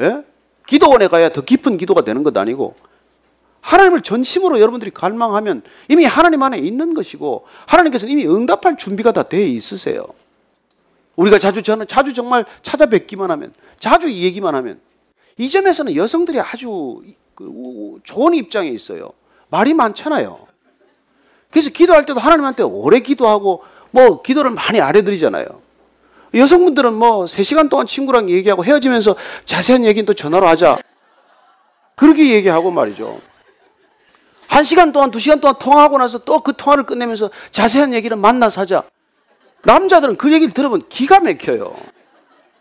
예? 0.00 0.22
기도원에 0.66 1.08
가야 1.08 1.30
더 1.30 1.40
깊은 1.40 1.78
기도가 1.78 2.02
되는 2.02 2.22
것 2.22 2.36
아니고, 2.36 2.74
하나님을 3.62 4.02
전심으로 4.02 4.60
여러분들이 4.60 4.90
갈망하면 4.90 5.62
이미 5.88 6.04
하나님 6.04 6.42
안에 6.42 6.58
있는 6.58 6.92
것이고, 6.92 7.46
하나님께서는 7.66 8.12
이미 8.12 8.26
응답할 8.26 8.76
준비가 8.76 9.12
다 9.12 9.22
되어 9.22 9.46
있으세요. 9.46 10.04
우리가 11.16 11.38
자주 11.38 11.62
저는 11.62 11.88
자주 11.88 12.12
정말 12.12 12.44
찾아뵙기만 12.62 13.30
하면, 13.30 13.54
자주 13.80 14.12
얘기만 14.12 14.54
하면, 14.54 14.78
이 15.38 15.50
점에서는 15.50 15.94
여성들이 15.94 16.40
아주 16.40 17.02
그 17.34 17.98
좋은 18.04 18.34
입장에 18.34 18.68
있어요. 18.68 19.10
말이 19.48 19.74
많잖아요. 19.74 20.46
그래서 21.50 21.70
기도할 21.70 22.04
때도 22.06 22.20
하나님한테 22.20 22.62
오래 22.62 23.00
기도하고 23.00 23.62
뭐 23.90 24.22
기도를 24.22 24.50
많이 24.50 24.80
아뢰드리잖아요. 24.80 25.46
여성분들은 26.34 26.94
뭐 26.94 27.24
3시간 27.24 27.70
동안 27.70 27.86
친구랑 27.86 28.28
얘기하고 28.30 28.64
헤어지면서 28.64 29.14
자세한 29.44 29.84
얘기는 29.84 30.04
또 30.04 30.12
전화로 30.14 30.46
하자. 30.48 30.78
그렇게 31.94 32.30
얘기하고 32.32 32.70
말이죠. 32.70 33.20
한 34.48 34.64
시간 34.64 34.92
동안, 34.92 35.10
두 35.10 35.18
시간 35.18 35.40
동안 35.40 35.56
통화하고 35.58 35.98
나서 35.98 36.18
또 36.18 36.38
그 36.40 36.52
통화를 36.56 36.84
끝내면서 36.84 37.30
자세한 37.50 37.94
얘기를 37.94 38.16
만나서 38.16 38.62
하자. 38.62 38.84
남자들은 39.64 40.16
그 40.16 40.32
얘기를 40.32 40.52
들으면 40.52 40.82
기가 40.88 41.20
막혀요. 41.20 41.74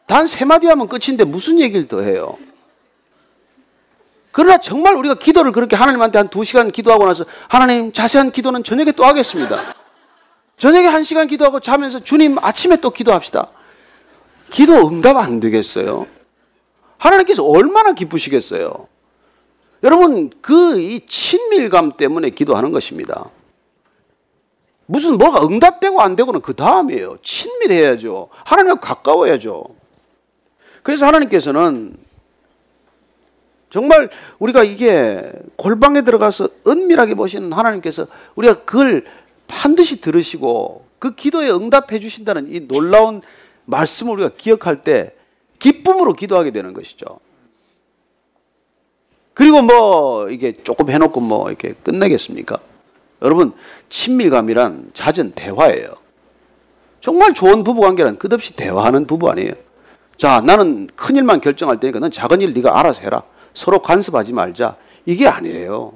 단 0.08 0.26
세 0.28 0.46
마디 0.46 0.68
하면 0.68 0.88
끝인데 0.88 1.24
무슨 1.24 1.60
얘기를 1.60 1.88
더 1.88 2.02
해요? 2.02 2.38
그러나 4.36 4.58
정말 4.58 4.96
우리가 4.96 5.16
기도를 5.16 5.54
그렇게 5.54 5.78
하나님한테 5.78 6.20
한 6.20 6.28
두 6.28 6.44
시간 6.44 6.70
기도하고 6.70 7.06
나서 7.06 7.24
하나님 7.48 7.94
자세한 7.94 8.32
기도는 8.32 8.66
저녁에 8.66 8.92
또 8.92 9.06
하겠습니다. 9.06 9.74
저녁에 10.58 10.88
한 10.88 11.04
시간 11.04 11.28
기도하고 11.28 11.62
자면서 11.62 12.02
주님 12.02 12.38
아침에 12.42 12.76
또 12.78 12.90
기도합시다. 12.90 13.48
기도 14.52 14.90
응답 14.90 15.16
안 15.16 15.40
되겠어요? 15.40 16.06
하나님께서 16.98 17.46
얼마나 17.46 17.94
기쁘시겠어요? 17.94 18.88
여러분, 19.84 20.30
그 20.42 20.78
이 20.80 21.06
친밀감 21.08 21.94
때문에 21.94 22.32
기도하는 22.32 22.72
것입니다. 22.74 23.30
무슨 24.86 25.18
뭐가 25.18 25.46
응답되고 25.46 26.02
안 26.02 26.18
되고는 26.18 26.42
그 26.42 26.54
다음이에요. 26.54 27.20
친밀해야죠. 27.24 28.28
하나님과 28.44 28.82
가까워야죠. 28.82 29.64
그래서 30.84 31.06
하나님께서는 31.06 31.96
정말 33.70 34.10
우리가 34.40 34.64
이게 34.64 35.32
골방에 35.56 36.02
들어가서 36.02 36.50
은밀하게 36.68 37.16
보시는 37.16 37.52
하나님께서 37.52 38.08
우리가 38.36 38.64
그걸 38.66 39.06
반드시 39.48 40.02
들으시고 40.02 40.86
그 41.00 41.16
기도에 41.16 41.50
응답해 41.50 42.00
주신다는 42.00 42.54
이 42.54 42.68
놀라운 42.68 43.22
말씀을 43.66 44.14
우리가 44.14 44.32
기억할 44.38 44.82
때 44.82 45.14
기쁨으로 45.60 46.14
기도하게 46.14 46.52
되는 46.52 46.74
것이죠. 46.74 47.20
그리고 49.34 49.62
뭐 49.62 50.30
이게 50.30 50.54
조금 50.64 50.90
해놓고 50.90 51.20
뭐 51.20 51.50
이렇게 51.50 51.74
끝내겠습니까? 51.84 52.58
여러분 53.22 53.54
친밀감이란 53.90 54.92
잦은 54.94 55.34
대화예요. 55.36 55.96
정말 57.02 57.34
좋은 57.34 57.64
부부 57.64 57.82
관계란 57.82 58.18
끝없이 58.18 58.56
대화하는 58.56 59.06
부부 59.06 59.30
아니에요. 59.30 59.54
자, 60.18 60.42
나는 60.42 60.88
큰 60.96 61.16
일만 61.16 61.42
결정할 61.42 61.80
테니까 61.80 62.00
넌 62.00 62.10
작은 62.10 62.42
일 62.42 62.54
네가 62.54 62.80
알아서 62.80 63.02
해라. 63.02 63.24
서로 63.56 63.80
간섭하지 63.80 64.34
말자. 64.34 64.76
이게 65.06 65.28
아니에요. 65.28 65.94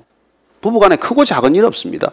부부 0.61 0.79
간에 0.79 0.95
크고 0.95 1.25
작은 1.25 1.53
일 1.55 1.65
없습니다. 1.65 2.11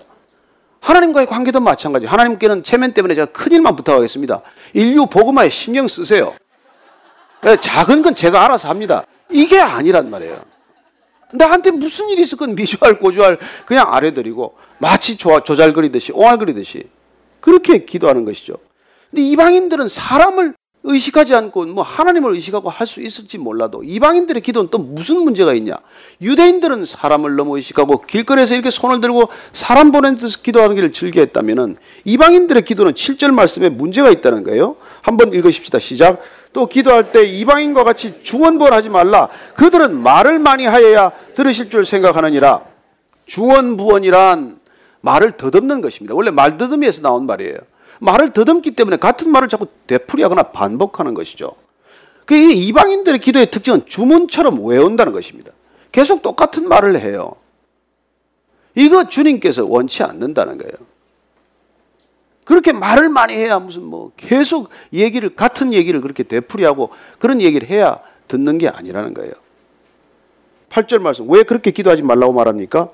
하나님과의 0.81 1.27
관계도 1.27 1.61
마찬가지. 1.61 2.07
하나님께는 2.07 2.63
체면 2.63 2.93
때문에 2.93 3.15
제가 3.15 3.33
큰 3.33 3.53
일만 3.53 3.75
부탁하겠습니다. 3.77 4.43
인류 4.75 5.07
복음화에 5.07 5.49
신경 5.49 5.89
쓰세요. 5.89 6.35
네, 7.43 7.57
작은 7.57 8.03
건 8.03 8.15
제가 8.15 8.45
알아서 8.45 8.69
합니다. 8.69 9.05
이게 9.31 9.59
아니란 9.59 10.11
말이에요. 10.11 10.41
나한테 11.33 11.73
무슨 11.73 12.09
일이 12.09 12.23
있었건 12.23 12.55
미주알 12.55 12.99
고주알 12.99 13.39
그냥 13.67 13.93
아래드리고 13.93 14.57
마치 14.79 15.17
조잘거리듯이 15.17 16.13
옹알거리듯이 16.13 16.89
그렇게 17.41 17.85
기도하는 17.85 18.25
것이죠. 18.25 18.55
근데 19.11 19.23
이방인들은 19.23 19.89
사람을 19.89 20.55
의식하지 20.87 21.35
않고 21.35 21.67
뭐 21.67 21.83
하나님을 21.83 22.33
의식하고 22.35 22.71
할 22.71 22.87
수 22.87 23.01
있을지 23.01 23.37
몰라도 23.37 23.83
이방인들의 23.83 24.41
기도는 24.43 24.71
또 24.71 24.79
무슨 24.79 25.23
문제가 25.23 25.53
있냐? 25.55 25.75
유대인들은 26.23 26.85
사람을 26.85 27.35
너무 27.35 27.57
의식하고 27.57 28.03
길거리에서 28.03 28.55
이렇게 28.55 28.71
손을 28.71 29.01
들고 29.01 29.29
사람 29.53 29.91
보낸 29.91 30.17
듯 30.17 30.43
기도하는 30.43 30.77
길을 30.77 30.93
즐겨했다면은 30.93 31.77
이방인들의 32.05 32.65
기도는 32.65 32.93
7절 32.93 33.33
말씀에 33.33 33.69
문제가 33.69 34.11
있다는 34.11 34.45
거예요. 34.45 34.77
한번 35.03 35.33
읽으십시다. 35.33 35.81
시작. 35.81 36.23
또 36.53 36.67
기도할 36.67 37.11
때 37.11 37.25
이방인과 37.25 37.83
같이 37.85 38.23
중언부언하지 38.23 38.89
말라. 38.89 39.29
그들은 39.57 39.97
말을 40.01 40.39
많이 40.39 40.65
하여야 40.65 41.11
들으실 41.35 41.69
줄 41.69 41.85
생각하느니라. 41.85 42.63
중언부언이란 43.27 44.61
말을 45.01 45.33
더듬는 45.33 45.81
것입니다. 45.81 46.15
원래 46.15 46.31
말더듬이에서 46.31 47.03
나온 47.03 47.27
말이에요. 47.27 47.59
말을 48.01 48.33
더듬기 48.33 48.73
때문에 48.73 48.97
같은 48.97 49.31
말을 49.31 49.49
자꾸 49.49 49.67
되풀이하거나 49.87 50.45
반복하는 50.45 51.15
것이죠. 51.15 51.53
그 52.25 52.35
이방인들의 52.35 53.21
기도의 53.21 53.51
특징은 53.51 53.87
주문처럼 53.87 54.65
외운다는 54.65 55.13
것입니다. 55.13 55.53
계속 55.93 56.23
똑같은 56.23 56.69
말을 56.69 57.01
해요. 57.01 57.37
이거 58.75 59.09
주님께서 59.09 59.65
원치 59.65 60.03
않는다는 60.03 60.59
거예요. 60.59 60.75
그렇게 62.45 62.73
말을 62.73 63.09
많이 63.09 63.35
해야 63.35 63.59
무슨 63.59 63.83
뭐 63.85 64.13
계속 64.17 64.69
얘기를 64.93 65.35
같은 65.35 65.73
얘기를 65.73 66.01
그렇게 66.01 66.23
되풀이하고 66.23 66.91
그런 67.19 67.41
얘기를 67.41 67.69
해야 67.69 67.99
듣는 68.29 68.59
게 68.59 68.69
아니라는 68.69 69.15
거예요. 69.15 69.33
8절 70.71 71.01
말씀 71.01 71.29
왜 71.31 71.43
그렇게 71.43 71.71
기도하지 71.71 72.03
말라고 72.03 72.33
말합니까? 72.33 72.91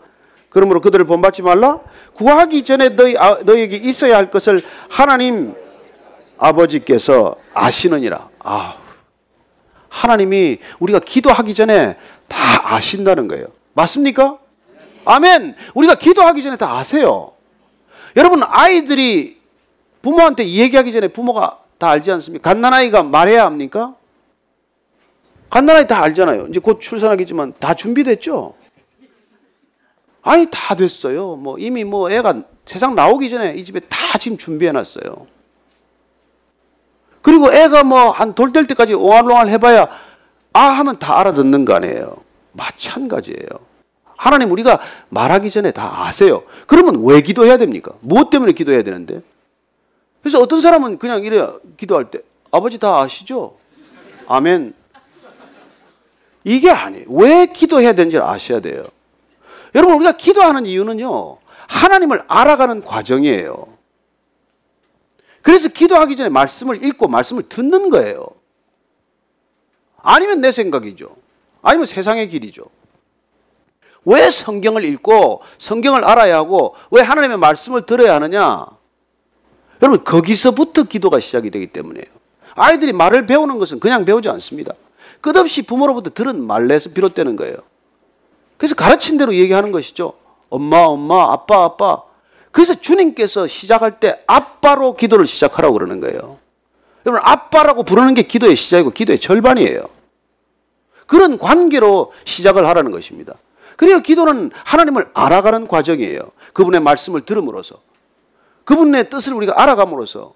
그러므로 0.53 0.81
그들을 0.81 1.05
본받지 1.07 1.43
말라. 1.43 1.81
구하기 2.15 2.63
전에 2.65 2.91
너희, 2.91 3.17
아, 3.17 3.39
너에게 3.43 3.77
있어야 3.77 4.17
할 4.17 4.31
것을 4.31 4.63
하나님 4.89 5.55
아버지께서 6.37 7.37
아시느니라. 7.55 8.29
아, 8.41 8.77
하나님이 9.89 10.59
우리가 10.79 11.01
기도하기 11.01 11.55
전에 11.55 11.97
다 12.29 12.75
아신다는 12.75 13.29
거예요. 13.29 13.47
맞습니까? 13.73 14.39
아멘. 15.05 15.57
우리가 15.75 15.95
기도하기 15.95 16.43
전에 16.43 16.57
다 16.57 16.77
아세요. 16.77 17.33
여러분 18.17 18.43
아이들이 18.47 19.41
부모한테 20.03 20.47
얘기하기 20.47 20.93
전에 20.93 21.09
부모가 21.09 21.61
다 21.79 21.91
알지 21.91 22.11
않습니까? 22.13 22.51
갓난아이가 22.51 23.03
말해야 23.05 23.47
합니까? 23.47 23.95
갓난아이 25.49 25.87
다 25.87 26.03
알잖아요. 26.03 26.47
이제 26.49 26.61
곧 26.61 26.81
출산하겠지만 26.81 27.55
다 27.59 27.73
준비됐죠? 27.75 28.55
아니 30.23 30.47
다 30.51 30.75
됐어요. 30.75 31.37
뭐 31.37 31.59
이미 31.59 31.85
뭐 31.85 32.11
애가 32.11 32.43
세상 32.65 32.95
나오기 32.95 33.29
전에 33.31 33.55
이 33.55 33.65
집에 33.65 33.81
다 33.81 34.19
지금 34.19 34.39
준비해 34.39 34.71
놨어요. 34.73 35.27
그리고 37.23 37.53
애가 37.53 37.85
뭐 37.85 38.11
한 38.13 38.35
돌 38.35 38.53
될 38.53 38.67
때까지 38.67 38.95
옹알옹알 38.95 39.49
해봐야 39.49 39.89
아 40.53 40.61
하면 40.61 40.99
다 40.99 41.19
알아듣는 41.21 41.65
거 41.65 41.75
아니에요. 41.75 42.17
마찬가지예요. 42.53 43.49
하나님 44.17 44.51
우리가 44.53 44.79
말하기 45.09 45.51
전에 45.51 45.73
다 45.73 46.05
아세요. 46.07 46.45
그러면 46.67 47.05
왜 47.05 47.21
기도해야 47.23 47.57
됩니까? 47.59 47.93
무엇 48.01 48.31
때문에 48.31 48.53
기도해야 48.53 48.83
되는데? 48.83 49.21
그래서 50.23 50.39
어떤 50.41 50.61
사람은 50.61 50.99
그냥 50.99 51.25
이래 51.25 51.49
기도할 51.77 52.11
때 52.11 52.21
아버지 52.53 52.79
다 52.79 53.01
아시죠? 53.01 53.57
아멘. 54.29 54.75
이게 56.45 56.71
아니에요. 56.71 57.07
왜 57.09 57.47
기도해야 57.47 57.95
되는지 57.95 58.19
아셔야 58.19 58.61
돼요. 58.61 58.85
여러분 59.75 59.97
우리가 59.97 60.13
기도하는 60.13 60.67
이유는요. 60.67 61.39
하나님을 61.69 62.23
알아가는 62.29 62.83
과정이에요. 62.83 63.69
그래서 65.41 65.69
기도하기 65.69 66.17
전에 66.17 66.29
말씀을 66.29 66.85
읽고 66.85 67.09
말씀을 67.09 67.49
듣는 67.49 67.91
거예요. 67.91 68.27
아니면 70.03 70.41
내 70.41 70.53
생각이죠. 70.53 71.17
아니면 71.63 71.87
세상의 71.87 72.29
길이죠. 72.29 72.63
왜 74.05 74.31
성경을 74.31 74.85
읽고 74.85 75.43
성경을 75.59 76.05
알아야 76.05 76.37
하고 76.37 76.75
왜 76.91 77.03
하나님의 77.03 77.39
말씀을 77.39 77.87
들어야 77.87 78.15
하느냐? 78.17 78.67
여러분 79.81 80.05
거기서부터 80.05 80.85
기도가 80.85 81.21
시작이 81.21 81.51
되기 81.51 81.69
때문에요. 81.69 82.05
아이들이 82.55 82.93
말을 82.93 83.27
배우는 83.27 83.59
것은 83.59 83.81
그냥 83.81 84.05
배우지 84.05 84.29
않습니다. 84.29 84.75
끝없이 85.21 85.63
부모로부터 85.63 86.11
들은 86.11 86.45
말에서 86.45 86.91
비롯되는 86.91 87.37
거예요. 87.37 87.57
그래서 88.57 88.75
가르친 88.75 89.19
대로 89.19 89.35
얘기하는 89.35 89.73
것이죠. 89.73 90.15
엄마, 90.51 90.79
엄마, 90.79 91.33
아빠, 91.33 91.65
아빠. 91.65 92.03
그래서 92.51 92.75
주님께서 92.75 93.47
시작할 93.47 93.99
때 93.99 94.23
아빠로 94.27 94.95
기도를 94.95 95.27
시작하라고 95.27 95.75
그러는 95.75 96.01
거예요. 96.01 96.39
여러분, 97.07 97.21
아빠라고 97.25 97.83
부르는 97.83 98.15
게 98.15 98.23
기도의 98.23 98.55
시작이고 98.55 98.91
기도의 98.91 99.19
절반이에요. 99.19 99.83
그런 101.07 101.39
관계로 101.39 102.13
시작을 102.25 102.67
하라는 102.69 102.91
것입니다. 102.91 103.35
그래야 103.77 104.01
기도는 104.01 104.51
하나님을 104.65 105.11
알아가는 105.15 105.67
과정이에요. 105.67 106.21
그분의 106.53 106.81
말씀을 106.81 107.25
들음으로써. 107.25 107.81
그분의 108.65 109.11
뜻을 109.11 109.33
우리가 109.35 109.61
알아감으로써 109.61 110.35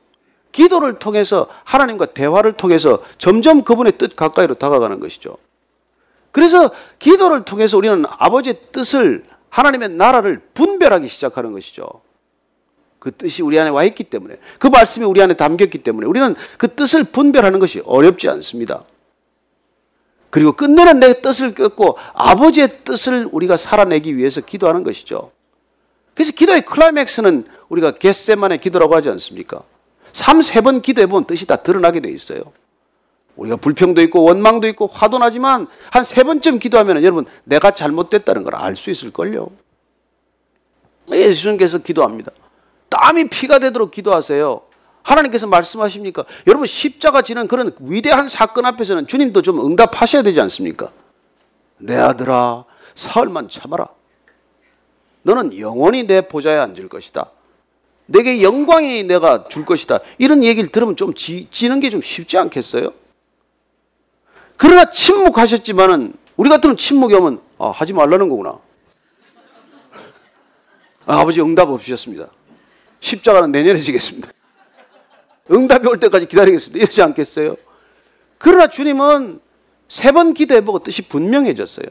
기도를 0.52 0.98
통해서 0.98 1.48
하나님과 1.64 2.06
대화를 2.06 2.54
통해서 2.54 3.02
점점 3.18 3.62
그분의 3.62 3.98
뜻 3.98 4.16
가까이로 4.16 4.54
다가가는 4.54 5.00
것이죠. 5.00 5.36
그래서 6.36 6.70
기도를 6.98 7.46
통해서 7.46 7.78
우리는 7.78 8.04
아버지의 8.06 8.58
뜻을 8.70 9.24
하나님의 9.48 9.88
나라를 9.88 10.42
분별하기 10.52 11.08
시작하는 11.08 11.52
것이죠. 11.52 11.88
그 12.98 13.10
뜻이 13.10 13.42
우리 13.42 13.58
안에 13.58 13.70
와 13.70 13.84
있기 13.84 14.04
때문에 14.04 14.36
그 14.58 14.66
말씀이 14.66 15.06
우리 15.06 15.22
안에 15.22 15.32
담겼기 15.32 15.78
때문에 15.78 16.06
우리는 16.06 16.34
그 16.58 16.74
뜻을 16.74 17.04
분별하는 17.04 17.58
것이 17.58 17.80
어렵지 17.86 18.28
않습니다. 18.28 18.84
그리고 20.28 20.52
끝내는 20.52 21.00
내 21.00 21.22
뜻을 21.22 21.54
꺾고 21.54 21.96
아버지의 22.12 22.84
뜻을 22.84 23.30
우리가 23.32 23.56
살아내기 23.56 24.18
위해서 24.18 24.42
기도하는 24.42 24.82
것이죠. 24.82 25.32
그래서 26.12 26.32
기도의 26.32 26.66
클라이맥스는 26.66 27.46
우리가 27.70 27.92
겟세만의 27.92 28.58
기도라고 28.58 28.94
하지 28.94 29.08
않습니까? 29.08 29.62
3, 30.12 30.42
세번 30.42 30.82
기도해 30.82 31.06
보면 31.06 31.24
뜻이 31.24 31.46
다 31.46 31.56
드러나게 31.56 32.00
돼 32.00 32.10
있어요. 32.10 32.42
우리가 33.36 33.56
불평도 33.56 34.00
있고 34.02 34.22
원망도 34.24 34.66
있고 34.68 34.86
화도 34.86 35.18
나지만 35.18 35.66
한 35.90 36.04
세 36.04 36.22
번쯤 36.24 36.58
기도하면 36.58 37.02
여러분 37.02 37.26
내가 37.44 37.70
잘못됐다는 37.70 38.44
걸 38.44 38.54
알 38.54 38.76
수 38.76 38.90
있을걸요. 38.90 39.48
예수님께서 41.10 41.78
기도합니다. 41.78 42.32
땀이 42.88 43.28
피가 43.28 43.58
되도록 43.58 43.90
기도하세요. 43.90 44.62
하나님께서 45.02 45.46
말씀하십니까? 45.46 46.24
여러분 46.46 46.66
십자가 46.66 47.22
지는 47.22 47.46
그런 47.46 47.72
위대한 47.80 48.28
사건 48.28 48.64
앞에서는 48.66 49.06
주님도 49.06 49.42
좀 49.42 49.64
응답하셔야 49.64 50.22
되지 50.22 50.40
않습니까? 50.40 50.90
내 51.78 51.94
아들아 51.96 52.64
사흘만 52.96 53.48
참아라. 53.48 53.86
너는 55.22 55.58
영원히 55.58 56.04
내 56.06 56.22
보좌에 56.22 56.56
앉을 56.58 56.88
것이다. 56.88 57.30
내게 58.06 58.42
영광이 58.42 59.04
내가 59.04 59.44
줄 59.48 59.64
것이다. 59.64 59.98
이런 60.18 60.42
얘기를 60.44 60.70
들으면 60.70 60.96
좀 60.96 61.12
지, 61.14 61.48
지는 61.50 61.80
게 61.80 61.90
좀 61.90 62.00
쉽지 62.00 62.38
않겠어요? 62.38 62.90
그러나 64.56 64.90
침묵하셨지만은 64.90 66.14
우리 66.36 66.48
같으면 66.50 66.76
침묵이 66.76 67.14
오면 67.14 67.40
아, 67.58 67.70
하지 67.70 67.92
말라는 67.92 68.28
거구나. 68.28 68.58
아, 71.06 71.20
아버지 71.20 71.40
응답 71.40 71.68
없으셨습니다. 71.70 72.28
십자가는 73.00 73.52
내년에 73.52 73.78
지겠습니다. 73.80 74.30
응답이 75.50 75.86
올 75.86 75.98
때까지 76.00 76.26
기다리겠습니다. 76.26 76.78
이러지 76.78 77.02
않겠어요? 77.02 77.56
그러나 78.38 78.68
주님은 78.68 79.40
세 79.88 80.10
번 80.12 80.34
기도해보고 80.34 80.80
뜻이 80.80 81.02
분명해졌어요. 81.02 81.86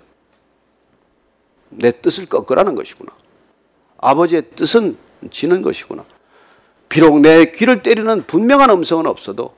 내 1.69 1.91
뜻을 1.91 2.25
꺾으라는 2.25 2.75
것이구나. 2.75 3.11
아버지의 3.97 4.43
뜻은 4.55 4.97
지는 5.31 5.61
것이구나. 5.61 6.03
비록 6.89 7.19
내 7.21 7.51
귀를 7.51 7.81
때리는 7.81 8.25
분명한 8.27 8.69
음성은 8.69 9.07
없어도 9.07 9.55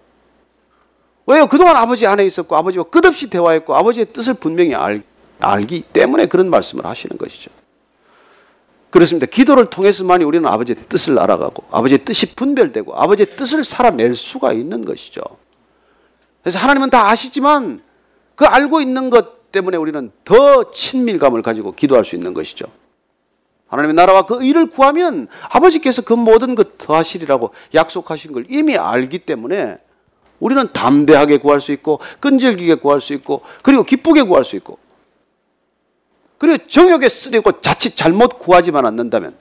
왜요? 1.27 1.45
그동안 1.47 1.75
아버지 1.75 2.07
안에 2.07 2.25
있었고 2.25 2.55
아버지와 2.55 2.85
끝없이 2.85 3.29
대화했고 3.29 3.75
아버지의 3.75 4.07
뜻을 4.13 4.33
분명히 4.33 4.73
알, 4.73 5.03
알기 5.39 5.81
때문에 5.81 6.25
그런 6.25 6.49
말씀을 6.49 6.85
하시는 6.85 7.17
것이죠. 7.17 7.51
그렇습니다. 8.89 9.27
기도를 9.27 9.69
통해서만이 9.69 10.23
우리는 10.23 10.47
아버지의 10.47 10.77
뜻을 10.87 11.19
알아가고 11.19 11.65
아버지의 11.69 12.05
뜻이 12.05 12.33
분별되고 12.33 12.95
아버지의 12.95 13.27
뜻을 13.27 13.65
살아낼 13.65 14.15
수가 14.15 14.53
있는 14.53 14.85
것이죠. 14.85 15.21
그래서 16.41 16.59
하나님은 16.59 16.89
다 16.89 17.09
아시지만 17.09 17.81
그 18.35 18.45
알고 18.45 18.79
있는 18.79 19.09
것 19.09 19.51
때문에 19.51 19.75
우리는 19.75 20.11
더 20.23 20.71
친밀감을 20.71 21.41
가지고 21.41 21.73
기도할 21.73 22.05
수 22.05 22.15
있는 22.15 22.33
것이죠. 22.33 22.67
하나님의 23.67 23.95
나라와 23.95 24.25
그 24.25 24.41
일을 24.41 24.69
구하면 24.69 25.27
아버지께서 25.49 26.01
그 26.03 26.13
모든 26.13 26.55
것 26.55 26.77
더하시리라고 26.77 27.53
약속하신 27.73 28.31
걸 28.31 28.45
이미 28.47 28.77
알기 28.77 29.19
때문에 29.19 29.77
우리는 30.39 30.71
담대하게 30.71 31.37
구할 31.37 31.61
수 31.61 31.71
있고 31.71 31.99
끈질기게 32.19 32.75
구할 32.75 33.01
수 33.01 33.13
있고 33.13 33.41
그리고 33.63 33.83
기쁘게 33.83 34.23
구할 34.23 34.43
수 34.43 34.55
있고 34.55 34.77
그리고 36.37 36.65
정욕에 36.67 37.09
쓰리고 37.09 37.61
자칫 37.61 37.95
잘못 37.95 38.37
구하지만 38.37 38.85
않는다면 38.85 39.35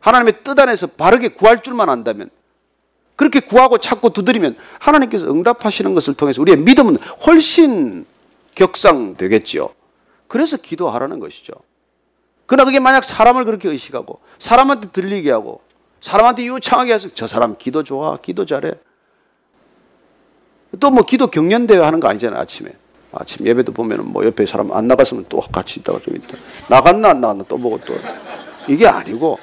하나님의 0.00 0.44
뜻 0.44 0.58
안에서 0.58 0.88
바르게 0.88 1.28
구할 1.28 1.62
줄만 1.62 1.88
안다면 1.88 2.30
그렇게 3.16 3.40
구하고 3.40 3.78
찾고 3.78 4.10
두드리면 4.10 4.56
하나님께서 4.78 5.26
응답하시는 5.26 5.94
것을 5.94 6.14
통해서 6.14 6.42
우리의 6.42 6.58
믿음은 6.58 6.98
훨씬 7.26 8.04
격상되겠지요. 8.54 9.70
그래서 10.28 10.56
기도하라는 10.56 11.18
것이죠. 11.18 11.54
그러나 12.46 12.64
그게 12.64 12.78
만약 12.78 13.04
사람을 13.04 13.44
그렇게 13.44 13.68
의식하고 13.68 14.20
사람한테 14.38 14.90
들리게 14.90 15.30
하고 15.30 15.60
사람한테 16.00 16.44
유창하게 16.44 16.94
해서 16.94 17.08
저 17.14 17.26
사람 17.26 17.56
기도 17.56 17.82
좋아, 17.82 18.16
기도 18.16 18.44
잘해. 18.44 18.74
또 20.80 20.90
뭐 20.90 21.04
기도 21.04 21.26
경연대회 21.28 21.78
하는 21.80 22.00
거 22.00 22.08
아니잖아요, 22.08 22.40
아침에. 22.40 22.70
아침 23.12 23.46
예배도 23.46 23.72
보면은 23.72 24.06
뭐 24.06 24.24
옆에 24.24 24.44
사람 24.46 24.72
안 24.72 24.88
나갔으면 24.88 25.26
또 25.28 25.40
같이 25.40 25.80
있다가 25.80 25.98
좀 26.00 26.16
있다. 26.16 26.36
나갔나 26.68 27.10
안 27.10 27.20
나갔나 27.20 27.44
또 27.48 27.56
보고 27.56 27.78
또. 27.86 27.94
이게 28.68 28.86
아니고 28.86 29.38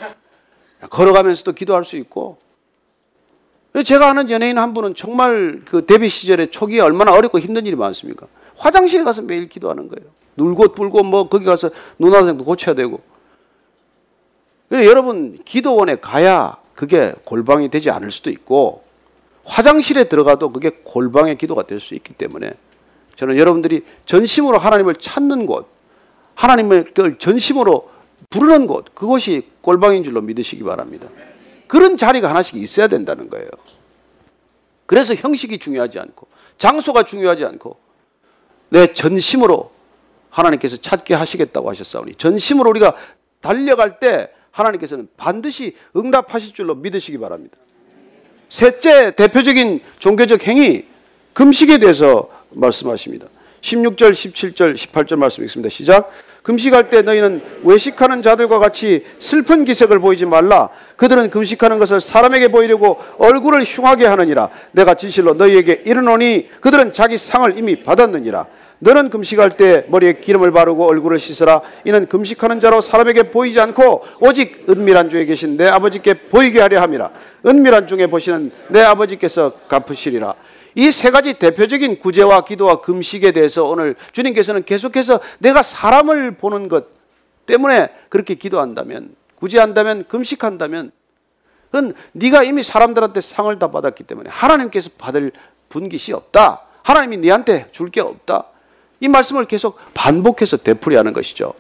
걸어가면서도 0.90 1.54
기도할 1.54 1.86
수 1.86 1.96
있고. 1.96 2.38
제가 3.86 4.10
아는 4.10 4.30
연예인 4.30 4.60
한 4.60 4.76
분은 4.76 4.94
정말 4.94 5.62
그 5.66 5.86
데뷔 5.88 6.08
시절에 6.08 6.48
초기에 6.48 6.82
얼마나 6.82 7.12
어렵고 7.14 7.40
힘든 7.40 7.66
일이 7.66 7.76
많습니까? 7.76 8.28
화장실에 8.56 9.04
가서 9.04 9.24
매일 9.24 9.50
기도하는 9.50 9.88
거예요. 9.88 10.12
눌고 10.38 10.74
불고 10.74 11.02
뭐 11.02 11.28
거기 11.28 11.46
가서 11.46 11.72
눈화장도 11.98 12.44
고쳐야 12.46 12.76
되고. 12.76 13.02
여러분 14.72 15.40
기도원에 15.44 15.96
가야 15.96 16.58
그게 16.76 17.14
골방이 17.26 17.70
되지 17.70 17.90
않을 17.90 18.12
수도 18.12 18.30
있고 18.30 18.84
화장실에 19.46 20.06
들어가도 20.06 20.52
그게 20.52 20.70
골방의 20.84 21.38
기도가 21.38 21.64
될 21.64 21.80
수 21.80 21.96
있기 21.96 22.14
때문에 22.14 22.52
저는 23.16 23.38
여러분들이 23.38 23.84
전심으로 24.06 24.58
하나님을 24.58 24.96
찾는 24.96 25.46
곳, 25.46 25.68
하나님을 26.36 26.94
전심으로 27.20 27.90
부르는 28.30 28.68
곳, 28.68 28.96
그것이 28.96 29.48
골방인 29.62 30.04
줄로 30.04 30.22
믿으시기 30.22 30.64
바랍니다. 30.64 31.08
그런 31.68 31.98
자리가 31.98 32.30
하나씩 32.30 32.56
있어야 32.56 32.88
된다는 32.88 33.30
거예요. 33.30 33.48
그래서 34.86 35.14
형식이 35.14 35.60
중요하지 35.60 36.00
않고, 36.00 36.28
장소가 36.58 37.04
중요하지 37.04 37.46
않고, 37.46 37.78
내 38.70 38.94
전심으로 38.94 39.72
하나님께서 40.30 40.78
찾게 40.78 41.14
하시겠다고 41.14 41.70
하셨사오니, 41.70 42.16
전심으로 42.16 42.70
우리가 42.72 42.96
달려갈 43.42 44.00
때 44.00 44.32
하나님께서는 44.52 45.08
반드시 45.18 45.76
응답하실 45.96 46.54
줄로 46.54 46.76
믿으시기 46.76 47.18
바랍니다. 47.20 47.58
셋째 48.54 49.10
대표적인 49.16 49.80
종교적 49.98 50.46
행위, 50.48 50.86
금식에 51.34 51.80
대해서 51.80 52.30
말씀하십니다. 52.52 53.26
16절, 53.62 54.12
17절, 54.12 54.76
18절 54.76 55.16
말씀 55.18 55.44
읽습니다. 55.46 55.70
시작. 55.70 56.12
금식할 56.44 56.92
때 56.92 57.02
너희는 57.02 57.42
외식하는 57.64 58.22
자들과 58.22 58.60
같이 58.60 59.04
슬픈 59.18 59.66
기색을 59.66 59.98
보이지 59.98 60.28
말라. 60.28 60.70
그들은 60.98 61.32
금식하는 61.32 61.80
것을 61.80 62.00
사람에게 62.00 62.50
보이려고 62.50 63.00
얼굴을 63.18 63.64
흉하게 63.64 64.06
하느니라. 64.06 64.50
내가 64.72 64.94
진실로 64.94 65.34
너희에게 65.34 65.82
이르노니 65.88 66.50
그들은 66.62 66.94
자기 66.94 67.18
상을 67.18 67.58
이미 67.58 67.82
받았느니라. 67.82 68.46
너는 68.84 69.10
금식할 69.10 69.52
때 69.52 69.86
머리에 69.88 70.14
기름을 70.20 70.52
바르고 70.52 70.86
얼굴을 70.86 71.18
씻으라. 71.18 71.62
이는 71.86 72.06
금식하는 72.06 72.60
자로 72.60 72.82
사람에게 72.82 73.32
보이지 73.32 73.58
않고 73.60 74.04
오직 74.20 74.66
은밀한 74.70 75.10
중에 75.10 75.24
계신 75.24 75.56
내 75.56 75.68
아버지께 75.68 76.16
보이게 76.28 76.60
하려 76.60 76.82
함이라. 76.82 77.12
은밀한 77.46 77.88
중에 77.88 78.08
보시는 78.08 78.52
내 78.68 78.82
아버지께서 78.82 79.54
갚으시리라. 79.70 80.36
이 80.76 80.92
세 80.92 81.12
가지 81.12 81.36
대표적인 81.36 82.00
구제와 82.00 82.44
기도와 82.44 82.82
금식에 82.82 83.32
대해서 83.32 83.64
오늘 83.64 83.96
주님께서는 84.12 84.64
계속해서 84.64 85.20
내가 85.40 85.62
사람을 85.64 86.32
보는 86.32 86.68
것 86.68 86.88
때문에 87.46 87.90
그렇게 88.10 88.36
기도한다면 88.36 89.16
구제한다면 89.36 90.06
금식한다면 90.10 90.92
그건 91.72 91.94
네가 92.14 92.44
이미 92.44 92.64
사람들한테 92.64 93.22
상을 93.22 93.58
다 93.60 93.70
받았기 93.72 94.04
때문에 94.04 94.30
하나님께서 94.30 94.90
받을 94.98 95.32
분깃이 95.70 96.14
없다. 96.16 96.62
하나님이 96.84 97.18
네한테 97.18 97.68
줄 97.72 97.90
게 97.90 98.02
없다. 98.02 98.46
이 99.04 99.10
말씀을 99.10 99.46
계속 99.46 99.78
반복해서 99.94 100.56
되풀이하는 100.56 101.12
것이죠. 101.12 101.54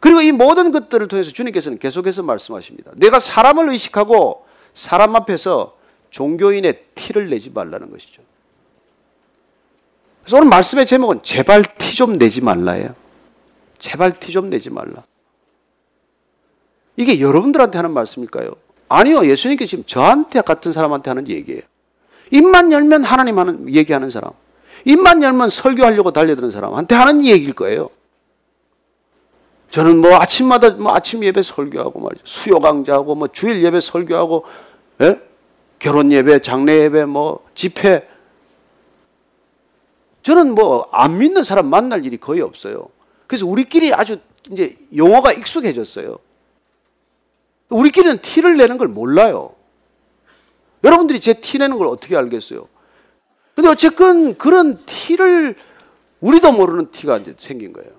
그리고 0.00 0.22
이 0.22 0.32
모든 0.32 0.72
것들을 0.72 1.08
통해서 1.08 1.30
주님께서는 1.30 1.78
계속해서 1.78 2.22
말씀하십니다. 2.22 2.92
내가 2.96 3.20
사람을 3.20 3.68
의식하고 3.68 4.46
사람 4.72 5.14
앞에서 5.14 5.76
종교인의 6.08 6.84
티를 6.94 7.28
내지 7.28 7.50
말라는 7.50 7.90
것이죠. 7.90 8.22
그래서 10.22 10.38
오늘 10.38 10.48
말씀의 10.48 10.86
제목은 10.86 11.22
제발 11.22 11.62
티 11.62 11.94
좀 11.94 12.16
내지 12.18 12.40
말라예요. 12.40 12.94
제발 13.78 14.18
티 14.18 14.32
좀 14.32 14.48
내지 14.48 14.70
말라. 14.70 15.04
이게 16.96 17.20
여러분들한테 17.20 17.76
하는 17.76 17.92
말씀일까요? 17.92 18.56
아니요. 18.88 19.26
예수님께 19.28 19.66
지금 19.66 19.84
저한테 19.84 20.40
같은 20.40 20.72
사람한테 20.72 21.10
하는 21.10 21.28
얘기예요. 21.28 21.60
입만 22.30 22.72
열면 22.72 23.04
하나님 23.04 23.38
하는 23.38 23.68
얘기하는 23.68 24.08
사람. 24.08 24.32
입만 24.84 25.22
열면 25.22 25.48
설교하려고 25.50 26.10
달려드는 26.10 26.50
사람한테 26.50 26.94
하는 26.94 27.24
얘기일 27.24 27.54
거예요. 27.54 27.90
저는 29.70 29.98
뭐 29.98 30.16
아침마다 30.16 30.70
뭐 30.70 30.94
아침 30.94 31.24
예배 31.24 31.42
설교하고 31.42 32.00
말이죠. 32.00 32.22
수요 32.24 32.60
강좌하고 32.60 33.14
뭐 33.14 33.28
주일 33.28 33.64
예배 33.64 33.80
설교하고 33.80 34.44
예? 35.02 35.20
결혼 35.78 36.12
예배, 36.12 36.40
장례 36.42 36.84
예배, 36.84 37.04
뭐 37.06 37.44
집회. 37.54 38.08
저는 40.22 40.54
뭐 40.54 40.88
안 40.92 41.18
믿는 41.18 41.42
사람 41.42 41.66
만날 41.68 42.04
일이 42.06 42.16
거의 42.16 42.40
없어요. 42.40 42.88
그래서 43.26 43.46
우리끼리 43.46 43.92
아주 43.92 44.20
이제 44.50 44.76
용어가 44.96 45.32
익숙해졌어요. 45.32 46.18
우리끼리는 47.70 48.18
티를 48.18 48.56
내는 48.56 48.78
걸 48.78 48.88
몰라요. 48.88 49.54
여러분들이 50.84 51.18
제 51.20 51.34
티 51.34 51.58
내는 51.58 51.78
걸 51.78 51.88
어떻게 51.88 52.16
알겠어요? 52.16 52.68
근데 53.54 53.68
어쨌건 53.68 54.36
그런 54.36 54.84
티를 54.84 55.54
우리도 56.20 56.52
모르는 56.52 56.90
티가 56.90 57.18
이제 57.18 57.34
생긴 57.38 57.72
거예요. 57.72 57.90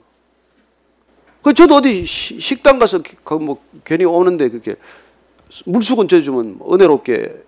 그 1.42 1.54
저도 1.54 1.76
어디 1.76 2.06
식당 2.06 2.80
가서 2.80 3.02
뭐 3.40 3.64
괜히 3.84 4.04
오는데 4.04 4.50
그렇게 4.50 4.76
물수건 5.66 6.08
쪄주면 6.08 6.60
은혜롭게 6.72 7.44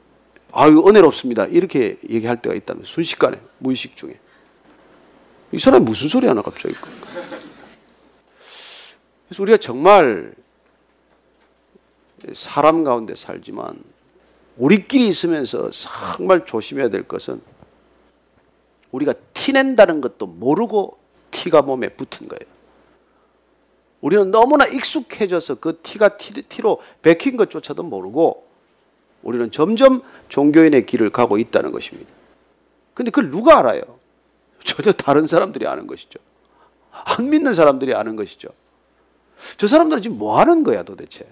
아유 0.54 0.84
은혜롭습니다. 0.88 1.46
이렇게 1.46 1.98
얘기할 2.10 2.42
때가 2.42 2.56
있다면 2.56 2.84
순식간에 2.86 3.40
무의식 3.58 3.98
중에. 3.98 4.20
이 5.52 5.60
사람이 5.60 5.84
무슨 5.84 6.10
소리 6.10 6.28
하나 6.28 6.42
갑자기. 6.42 6.76
그래서 9.28 9.44
우리가 9.44 9.58
정말 9.58 10.34
사람 12.34 12.84
가운데 12.84 13.16
살지만 13.16 13.82
우리끼리 14.58 15.08
있으면서 15.08 15.70
정말 15.72 16.46
조심해야 16.46 16.90
될 16.90 17.04
것은 17.04 17.42
우리가 18.92 19.14
티낸다는 19.34 20.02
것도 20.02 20.26
모르고 20.26 20.98
티가 21.32 21.62
몸에 21.62 21.90
붙은 21.90 22.28
거예요. 22.28 22.58
우리는 24.02 24.32
너무나 24.32 24.66
익숙해져서 24.66 25.56
그 25.56 25.80
티가 25.82 26.18
티, 26.18 26.42
티로 26.44 26.82
베낀 27.02 27.36
것조차도 27.38 27.84
모르고 27.84 28.48
우리는 29.24 29.52
점점 29.52 30.02
종교인의 30.30 30.86
길을 30.86 31.10
가고 31.10 31.38
있다는 31.38 31.72
것입니다. 31.72 32.10
근데 32.94 33.12
그걸 33.12 33.32
누가 33.32 33.60
알아요? 33.60 33.82
전혀 34.64 34.92
다른 34.92 35.28
사람들이 35.28 35.68
아는 35.68 35.88
것이죠. 35.88 36.20
안 36.92 37.30
믿는 37.30 37.54
사람들이 37.54 37.94
아는 37.94 38.16
것이죠. 38.16 38.50
저 39.58 39.68
사람들은 39.68 40.02
지금 40.02 40.18
뭐 40.18 40.40
하는 40.40 40.64
거야 40.64 40.84
도대체? 40.84 41.24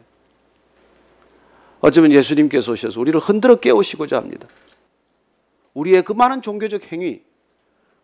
어쩌면 1.81 2.11
예수님께서 2.11 2.71
오셔서 2.71 2.99
우리를 2.99 3.19
흔들어 3.19 3.55
깨우시고자 3.57 4.17
합니다. 4.17 4.47
우리의 5.73 6.03
그 6.03 6.13
많은 6.13 6.41
종교적 6.41 6.91
행위, 6.91 7.21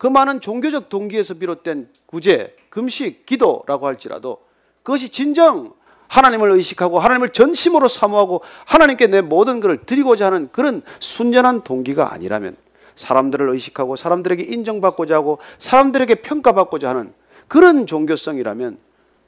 그 0.02 0.08
많은 0.08 0.42
종교적 0.42 0.90
동기에서 0.90 1.36
비롯된 1.36 1.88
구제, 2.08 2.58
금식, 2.72 3.28
기도라고 3.28 3.86
할지라도 3.86 4.42
그것이 4.82 5.10
진정 5.10 5.76
하나님을 6.08 6.50
의식하고 6.50 6.98
하나님을 6.98 7.34
전심으로 7.34 7.88
사모하고 7.88 8.42
하나님께 8.66 9.06
내 9.06 9.22
모든 9.22 9.60
것을 9.60 9.78
드리고자 9.86 10.26
하는 10.26 10.50
그런 10.52 10.82
순전한 11.00 11.62
동기가 11.62 12.12
아니라면 12.14 12.58
사람들을 12.96 13.48
의식하고 13.50 13.96
사람들에게 13.96 14.42
인정받고자 14.42 15.14
하고 15.14 15.38
사람들에게 15.60 16.16
평가받고자 16.16 16.90
하는 16.90 17.14
그런 17.48 17.86
종교성이라면 17.86 18.80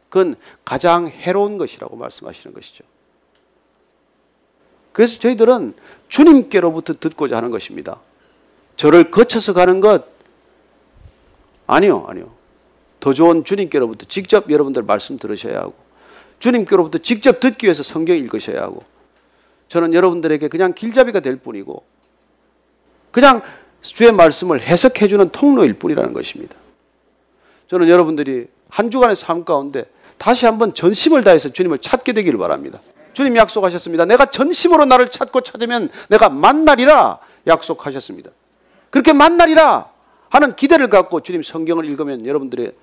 그건 0.09 0.35
가장 0.65 1.05
해로운 1.05 1.59
것이라고 1.59 1.95
말씀하시는 1.97 2.51
것이죠. 2.51 2.83
그래서 4.91 5.19
저희들은 5.19 5.75
주님께로부터 6.07 6.95
듣고자 6.99 7.37
하는 7.37 7.51
것입니다. 7.51 7.99
저를 8.75 9.11
거쳐서 9.11 9.53
가는 9.53 9.79
것 9.79 10.12
아니요, 11.73 12.05
아니요. 12.07 12.31
더 12.99 13.13
좋은 13.13 13.43
주님께로부터 13.43 14.05
직접 14.07 14.49
여러분들 14.49 14.83
말씀 14.83 15.17
들으셔야 15.17 15.59
하고 15.59 15.73
주님께로부터 16.39 16.99
직접 16.99 17.39
듣기 17.39 17.65
위해서 17.65 17.83
성경 17.83 18.17
읽으셔야 18.17 18.61
하고 18.61 18.83
저는 19.67 19.93
여러분들에게 19.93 20.47
그냥 20.47 20.73
길잡이가 20.73 21.19
될 21.19 21.35
뿐이고 21.37 21.83
그냥 23.11 23.41
주의 23.81 24.11
말씀을 24.11 24.61
해석해 24.61 25.07
주는 25.07 25.29
통로일 25.29 25.73
뿐이라는 25.73 26.13
것입니다. 26.13 26.55
저는 27.67 27.89
여러분들이 27.89 28.47
한 28.69 28.89
주간의 28.89 29.15
삶 29.15 29.43
가운데 29.43 29.85
다시 30.17 30.45
한번 30.45 30.73
전심을 30.73 31.23
다해서 31.23 31.49
주님을 31.49 31.79
찾게 31.79 32.13
되기를 32.13 32.39
바랍니다. 32.39 32.79
주님 33.13 33.35
약속하셨습니다. 33.35 34.05
내가 34.05 34.27
전심으로 34.27 34.85
나를 34.85 35.11
찾고 35.11 35.41
찾으면 35.41 35.89
내가 36.09 36.29
만나리라 36.29 37.19
약속하셨습니다. 37.45 38.31
그렇게 38.89 39.11
만나리라 39.11 39.92
하는 40.33 40.55
기대를 40.55 40.89
갖고 40.89 41.21
주님 41.21 41.43
성경을 41.43 41.85
읽으면 41.85 42.25
여러분들의 42.25 42.73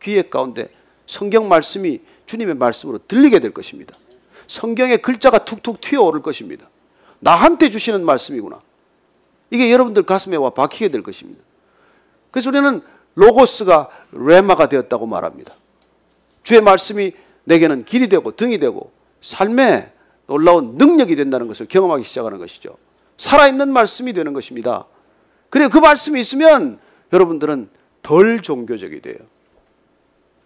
귀에 0.00 0.22
가운데 0.22 0.70
성경 1.06 1.46
말씀이 1.46 2.00
주님의 2.24 2.54
말씀으로 2.54 2.98
들리게 3.06 3.40
될 3.40 3.52
것입니다. 3.52 3.94
성경의 4.46 5.02
글자가 5.02 5.44
툭툭 5.44 5.82
튀어오를 5.82 6.22
것입니다. 6.22 6.66
나한테 7.18 7.68
주시는 7.68 8.06
말씀이구나. 8.06 8.62
이게 9.50 9.70
여러분들 9.70 10.04
가슴에 10.04 10.36
와 10.36 10.48
박히게 10.48 10.88
될 10.88 11.02
것입니다. 11.02 11.42
그래서 12.30 12.48
우리는 12.48 12.80
로고스가 13.16 13.90
레마가 14.12 14.70
되었다고 14.70 15.06
말합니다. 15.06 15.52
주의 16.42 16.62
말씀이 16.62 17.12
내게는 17.44 17.84
길이 17.84 18.08
되고 18.08 18.34
등이 18.34 18.58
되고 18.60 18.92
삶에 19.20 19.92
놀라운 20.26 20.76
능력이 20.76 21.16
된다는 21.16 21.48
것을 21.48 21.66
경험하기 21.66 22.04
시작하는 22.04 22.38
것이죠. 22.38 22.78
살아있는 23.18 23.74
말씀이 23.74 24.14
되는 24.14 24.32
것입니다. 24.32 24.86
그래 25.50 25.68
그 25.68 25.78
말씀이 25.78 26.20
있으면 26.20 26.78
여러분들은 27.12 27.68
덜 28.02 28.42
종교적이 28.42 29.00
돼요. 29.00 29.16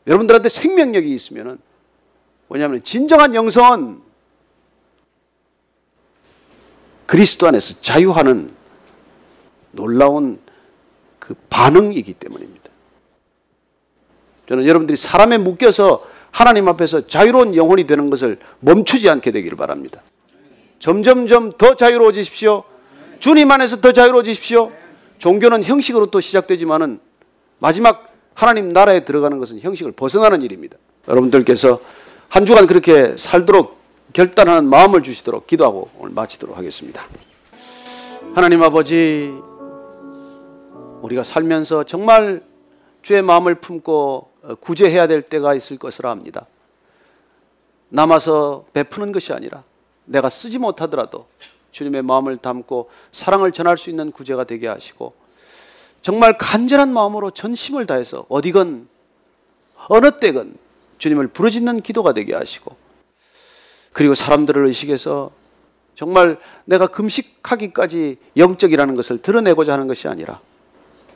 여러분들한테 0.06 0.48
생명력이 0.48 1.12
있으면은 1.14 1.58
뭐냐면 2.48 2.82
진정한 2.82 3.34
영성은 3.34 4.00
그리스도 7.06 7.46
안에서 7.46 7.80
자유하는 7.80 8.52
놀라운 9.72 10.40
그 11.18 11.34
반응이기 11.50 12.14
때문입니다. 12.14 12.70
저는 14.48 14.66
여러분들이 14.66 14.96
사람에 14.96 15.38
묶여서 15.38 16.06
하나님 16.30 16.68
앞에서 16.68 17.06
자유로운 17.06 17.54
영혼이 17.54 17.86
되는 17.86 18.10
것을 18.10 18.38
멈추지 18.60 19.08
않게 19.08 19.30
되기를 19.30 19.56
바랍니다. 19.56 20.00
점점점 20.78 21.52
더 21.58 21.76
자유로워지십시오. 21.76 22.64
주님 23.20 23.50
안에서 23.50 23.80
더 23.80 23.92
자유로워지십시오. 23.92 24.72
종교는 25.22 25.62
형식으로 25.62 26.06
또 26.06 26.18
시작되지만은 26.18 26.98
마지막 27.60 28.12
하나님 28.34 28.70
나라에 28.70 29.04
들어가는 29.04 29.38
것은 29.38 29.60
형식을 29.60 29.92
벗어나는 29.92 30.42
일입니다. 30.42 30.76
여러분들께서 31.06 31.80
한 32.28 32.44
주간 32.44 32.66
그렇게 32.66 33.16
살도록 33.16 33.78
결단하는 34.12 34.68
마음을 34.68 35.04
주시도록 35.04 35.46
기도하고 35.46 35.90
오늘 36.00 36.12
마치도록 36.12 36.58
하겠습니다. 36.58 37.04
하나님 38.34 38.64
아버지, 38.64 39.32
우리가 41.02 41.22
살면서 41.22 41.84
정말 41.84 42.42
주의 43.02 43.22
마음을 43.22 43.54
품고 43.54 44.28
구제해야 44.58 45.06
될 45.06 45.22
때가 45.22 45.54
있을 45.54 45.78
것을 45.78 46.08
압니다. 46.08 46.46
남아서 47.90 48.64
베푸는 48.72 49.12
것이 49.12 49.32
아니라 49.32 49.62
내가 50.04 50.30
쓰지 50.30 50.58
못하더라도 50.58 51.28
주님의 51.72 52.02
마음을 52.02 52.36
담고 52.36 52.90
사랑을 53.10 53.50
전할 53.50 53.76
수 53.76 53.90
있는 53.90 54.12
구제가 54.12 54.44
되게 54.44 54.68
하시고 54.68 55.14
정말 56.02 56.36
간절한 56.38 56.92
마음으로 56.92 57.30
전심을 57.30 57.86
다해서 57.86 58.26
어디건 58.28 58.88
어느 59.88 60.10
때건 60.18 60.54
주님을 60.98 61.28
부르짖는 61.28 61.80
기도가 61.80 62.12
되게 62.12 62.34
하시고 62.34 62.76
그리고 63.92 64.14
사람들을 64.14 64.64
의식해서 64.66 65.30
정말 65.94 66.38
내가 66.64 66.86
금식하기까지 66.86 68.16
영적이라는 68.36 68.94
것을 68.94 69.20
드러내고자 69.20 69.72
하는 69.72 69.86
것이 69.86 70.08
아니라 70.08 70.40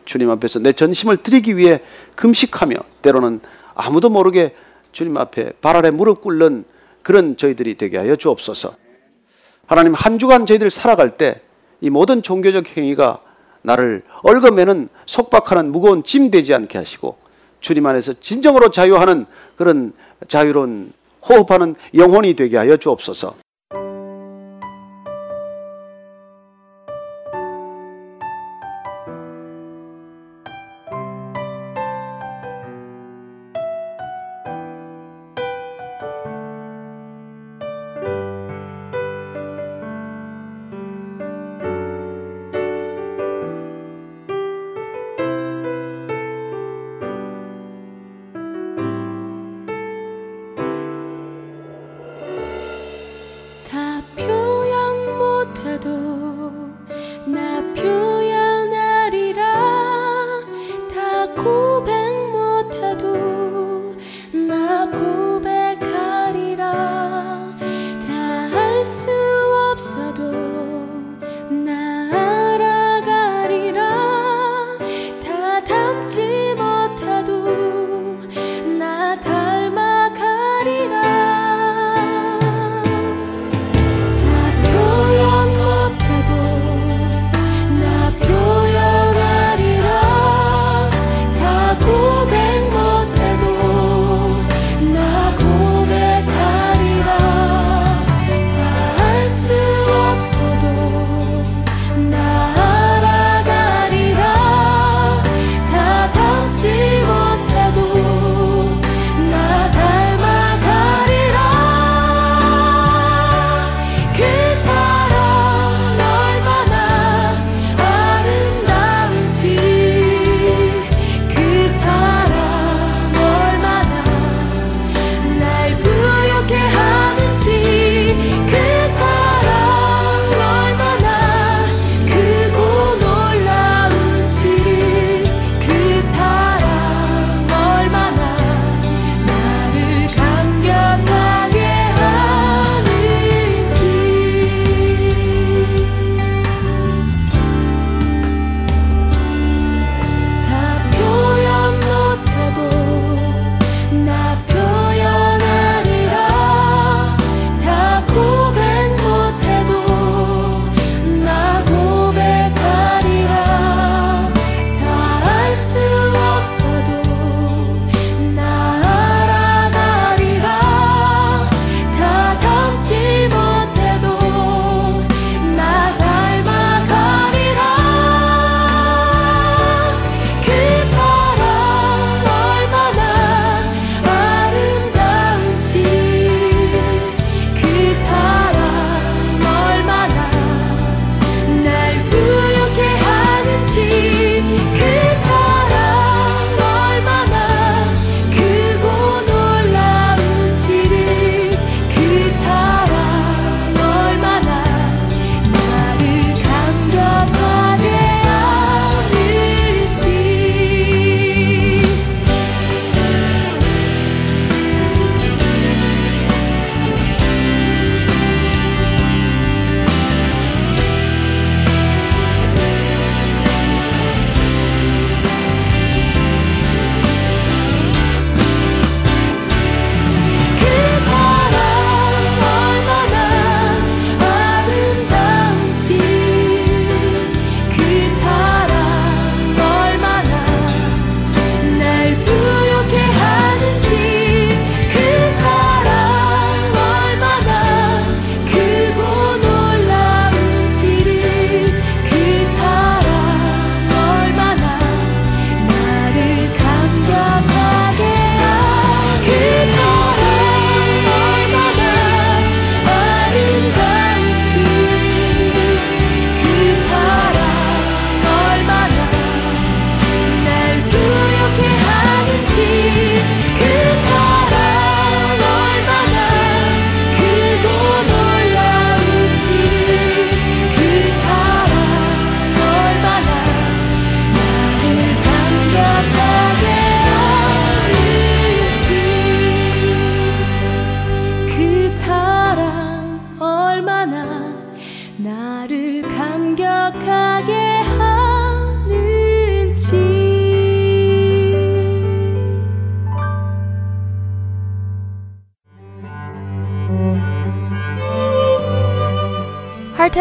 주님 0.04 0.30
앞에서 0.30 0.58
내 0.58 0.72
전심을 0.72 1.18
드리기 1.18 1.56
위해 1.56 1.80
금식하며 2.14 2.76
때로는 3.02 3.40
아무도 3.74 4.08
모르게 4.08 4.54
주님 4.92 5.16
앞에 5.16 5.52
발 5.60 5.76
아래 5.76 5.90
무릎 5.90 6.20
꿇는 6.20 6.64
그런 7.02 7.36
저희들이 7.36 7.76
되게 7.76 7.98
하여 7.98 8.16
주옵소서. 8.16 8.85
하나님 9.66 9.94
한 9.94 10.18
주간 10.18 10.46
저희들 10.46 10.70
살아갈 10.70 11.16
때 11.16 11.46
이 11.80 11.90
모든 11.90 12.22
종교적 12.22 12.76
행위가 12.76 13.20
나를 13.62 14.02
얽어매는 14.22 14.88
속박하는 15.06 15.72
무거운 15.72 16.02
짐 16.04 16.30
되지 16.30 16.54
않게 16.54 16.78
하시고 16.78 17.16
주님 17.60 17.86
안에서 17.86 18.14
진정으로 18.20 18.70
자유하는 18.70 19.26
그런 19.56 19.92
자유로운 20.28 20.92
호흡하는 21.28 21.74
영혼이 21.94 22.34
되게 22.34 22.56
하여 22.56 22.76
주옵소서. 22.76 23.34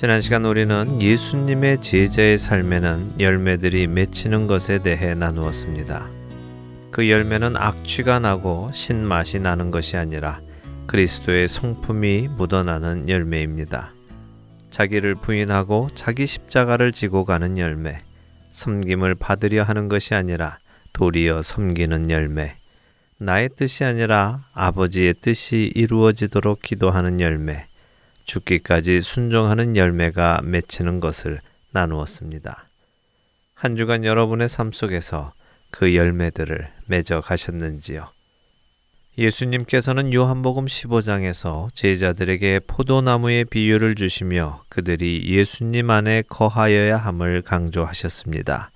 지난 0.00 0.22
시간 0.22 0.46
우리는 0.46 1.02
예수님의 1.02 1.82
제자의 1.82 2.38
삶에는 2.38 3.20
열매들이 3.20 3.86
맺히는 3.86 4.46
것에 4.46 4.82
대해 4.82 5.14
나누었습니다. 5.14 6.08
그 6.90 7.10
열매는 7.10 7.54
악취가 7.54 8.18
나고 8.18 8.70
신맛이 8.72 9.40
나는 9.40 9.70
것이 9.70 9.98
아니라 9.98 10.40
그리스도의 10.86 11.48
성품이 11.48 12.28
묻어나는 12.28 13.10
열매입니다. 13.10 13.92
자기를 14.70 15.16
부인하고 15.16 15.90
자기 15.92 16.24
십자가를 16.24 16.92
지고 16.92 17.26
가는 17.26 17.58
열매, 17.58 18.00
섬김을 18.48 19.16
받으려 19.16 19.64
하는 19.64 19.90
것이 19.90 20.14
아니라 20.14 20.60
도리어 20.94 21.42
섬기는 21.42 22.08
열매, 22.08 22.56
나의 23.18 23.50
뜻이 23.54 23.84
아니라 23.84 24.46
아버지의 24.54 25.16
뜻이 25.20 25.70
이루어지도록 25.74 26.62
기도하는 26.62 27.20
열매, 27.20 27.66
죽기까지 28.30 29.00
순종하는 29.00 29.76
열매가 29.76 30.42
맺히는 30.44 31.00
것을 31.00 31.40
나누었습니다. 31.72 32.68
한 33.54 33.76
주간 33.76 34.04
여러분의 34.04 34.48
삶 34.48 34.70
속에서 34.70 35.32
그 35.70 35.94
열매들을 35.96 36.68
맺어 36.86 37.20
가셨는지요? 37.22 38.08
예수님께서는 39.18 40.14
요한복음 40.14 40.66
15장에서 40.66 41.74
제자들에게 41.74 42.60
포도나무의 42.66 43.46
비유를 43.46 43.96
주시며 43.96 44.62
그들이 44.68 45.24
예수님 45.26 45.90
안에 45.90 46.22
거하여야 46.28 46.96
함을 46.96 47.42
강조하셨습니다. 47.42 48.70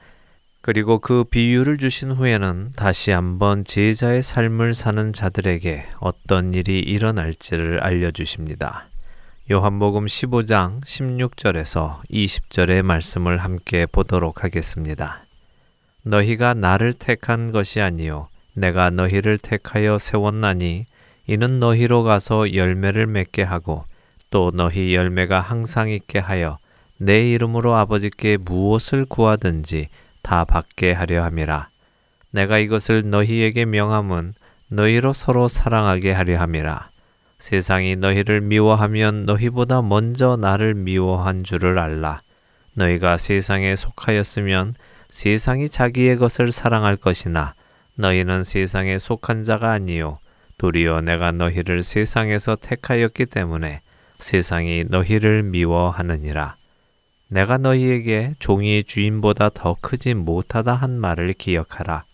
그리고 0.61 0.99
그 0.99 1.25
비유를 1.25 1.79
주신 1.79 2.11
후에는 2.11 2.73
다시 2.75 3.13
한번 3.13 3.65
제자의 3.65 4.23
삶을 4.23 4.75
사는 4.75 5.13
자들에게 5.13 5.87
어떤 6.01 6.55
일이 6.55 6.81
일어날지를 6.81 7.83
알려주십니다. 7.83 8.89
요한복음 9.51 10.07
15장 10.07 10.83
16절에서 10.85 12.01
20절의 12.11 12.81
말씀을 12.81 13.37
함께 13.37 13.85
보도록 13.85 14.43
하겠습니다. 14.43 15.27
너희가 16.03 16.55
나를 16.55 16.95
택한 16.95 17.53
것이 17.53 17.83
아니요 17.83 18.29
내가 18.55 18.89
너희를 18.89 19.37
택하여 19.37 19.99
세웠나니 19.99 20.87
이는 21.27 21.61
너희로 21.61 22.05
가서 22.05 22.55
열매를 22.55 23.07
맺게 23.07 23.43
하고 23.43 23.85
또 24.31 24.51
너희 24.51 24.95
열매가 24.95 25.43
항상 25.43 25.91
있게 25.91 26.21
하여 26.21 26.57
내 26.97 27.31
이름으로 27.31 27.77
아버지께 27.77 28.39
무엇을 28.39 29.05
구하든지 29.05 29.89
다 30.23 30.45
받게 30.45 30.93
하려 30.93 31.23
함이라. 31.23 31.69
내가 32.31 32.57
이것을 32.57 33.11
너희에게 33.11 33.67
명함은 33.67 34.33
너희로 34.69 35.13
서로 35.13 35.49
사랑하게 35.49 36.13
하려 36.13 36.41
함이라. 36.41 36.94
세상이 37.39 37.97
너희를 37.97 38.41
미워하면 38.41 39.27
너희보다 39.27 39.83
먼저 39.83 40.37
나를 40.37 40.75
미워한 40.75 41.45
줄을 41.45 41.79
알라. 41.79 42.23
너희가 42.75 43.19
세상에 43.19 43.77
속하였으면 43.77 44.75
세상이 45.11 45.69
자기의 45.69 46.17
것을 46.19 46.53
사랑할 46.53 46.97
것이나 46.97 47.55
너희는 47.97 48.43
세상에 48.43 48.99
속한 48.99 49.45
자가 49.45 49.71
아니요 49.71 50.19
도리어 50.59 51.01
내가 51.03 51.31
너희를 51.33 51.83
세상에서 51.83 52.57
택하였기 52.57 53.27
때문에 53.27 53.81
세상이 54.19 54.85
너희를 54.89 55.43
미워하느니라. 55.43 56.57
내가 57.29 57.59
너희에게 57.59 58.35
종이 58.39 58.85
주인보다 58.85 59.51
더 59.51 59.77
크지 59.81 60.15
못하다 60.15 60.73
한 60.75 60.99
말을 60.99 61.33
기억하라. 61.33 62.05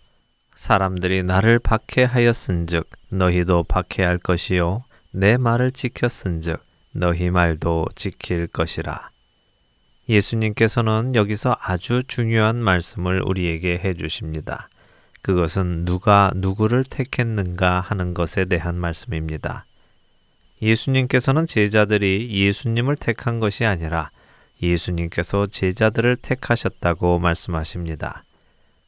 사람들이 0.54 1.22
나를 1.22 1.58
박해하였은즉 1.58 2.88
너희도 3.12 3.64
박해할 3.64 4.18
것이요 4.18 4.82
내 5.12 5.36
말을 5.36 5.72
지켰은즉 5.72 6.62
너희 6.92 7.30
말도 7.30 7.86
지킬 7.96 8.46
것이라. 8.46 9.10
예수님께서는 10.08 11.14
여기서 11.14 11.56
아주 11.60 12.02
중요한 12.06 12.56
말씀을 12.56 13.22
우리에게 13.22 13.78
해 13.78 13.94
주십니다. 13.94 14.68
그것은 15.22 15.84
누가 15.84 16.30
누구를 16.34 16.84
택했는가 16.84 17.80
하는 17.80 18.14
것에 18.14 18.44
대한 18.44 18.76
말씀입니다. 18.76 19.66
예수님께서는 20.62 21.46
제자들이 21.46 22.28
예수님을 22.30 22.96
택한 22.96 23.40
것이 23.40 23.64
아니라 23.64 24.10
예수님께서 24.62 25.46
제자들을 25.46 26.16
택하셨다고 26.16 27.18
말씀하십니다. 27.18 28.24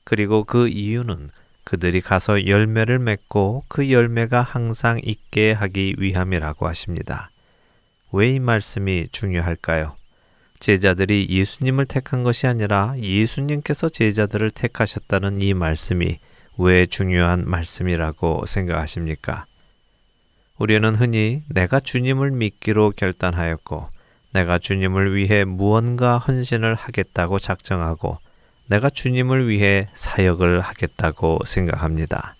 그리고 0.05 0.45
그 0.45 0.68
이유는 0.68 1.31
그들이 1.64 2.00
가서 2.00 2.46
열매를 2.46 2.98
맺고 2.98 3.64
그 3.68 3.90
열매가 3.90 4.42
항상 4.42 5.00
있게 5.02 5.52
하기 5.52 5.96
위함이라고 5.98 6.66
하십니다. 6.66 7.30
왜 8.12 8.34
이 8.34 8.38
말씀이 8.38 9.08
중요할까요? 9.10 9.96
제자들이 10.60 11.26
예수님을 11.28 11.86
택한 11.86 12.22
것이 12.22 12.46
아니라 12.46 12.94
예수님께서 12.98 13.88
제자들을 13.88 14.50
택하셨다는 14.52 15.42
이 15.42 15.54
말씀이 15.54 16.18
왜 16.58 16.86
중요한 16.86 17.44
말씀이라고 17.48 18.44
생각하십니까? 18.46 19.46
우리는 20.58 20.94
흔히 20.94 21.42
내가 21.48 21.80
주님을 21.80 22.30
믿기로 22.30 22.92
결단하였고 22.94 23.88
내가 24.32 24.58
주님을 24.58 25.14
위해 25.16 25.44
무언가 25.44 26.18
헌신을 26.18 26.74
하겠다고 26.74 27.38
작정하고 27.38 28.18
내가 28.73 28.89
주님을 28.89 29.49
위해 29.49 29.87
사역을 29.93 30.62
하겠다고 30.62 31.41
생각합니다. 31.45 32.37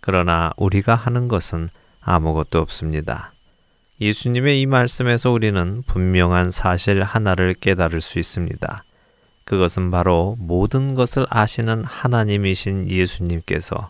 그러나 0.00 0.52
우리가 0.56 0.96
하는 0.96 1.28
것은 1.28 1.68
아무것도 2.00 2.58
없습니다. 2.58 3.32
예수님의 4.00 4.60
이 4.60 4.66
말씀에서 4.66 5.30
우리는 5.30 5.84
분명한 5.86 6.50
사실 6.50 7.04
하나를 7.04 7.54
깨달을 7.54 8.00
수 8.00 8.18
있습니다. 8.18 8.82
그것은 9.44 9.92
바로 9.92 10.34
모든 10.40 10.96
것을 10.96 11.26
아시는 11.30 11.84
하나님이신 11.84 12.90
예수님께서 12.90 13.88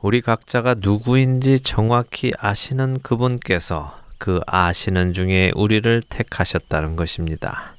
우리 0.00 0.20
각자가 0.20 0.76
누구인지 0.78 1.60
정확히 1.60 2.30
아시는 2.38 3.00
그분께서 3.02 3.98
그 4.18 4.40
아시는 4.46 5.12
중에 5.12 5.50
우리를 5.56 6.00
택하셨다는 6.08 6.94
것입니다. 6.94 7.73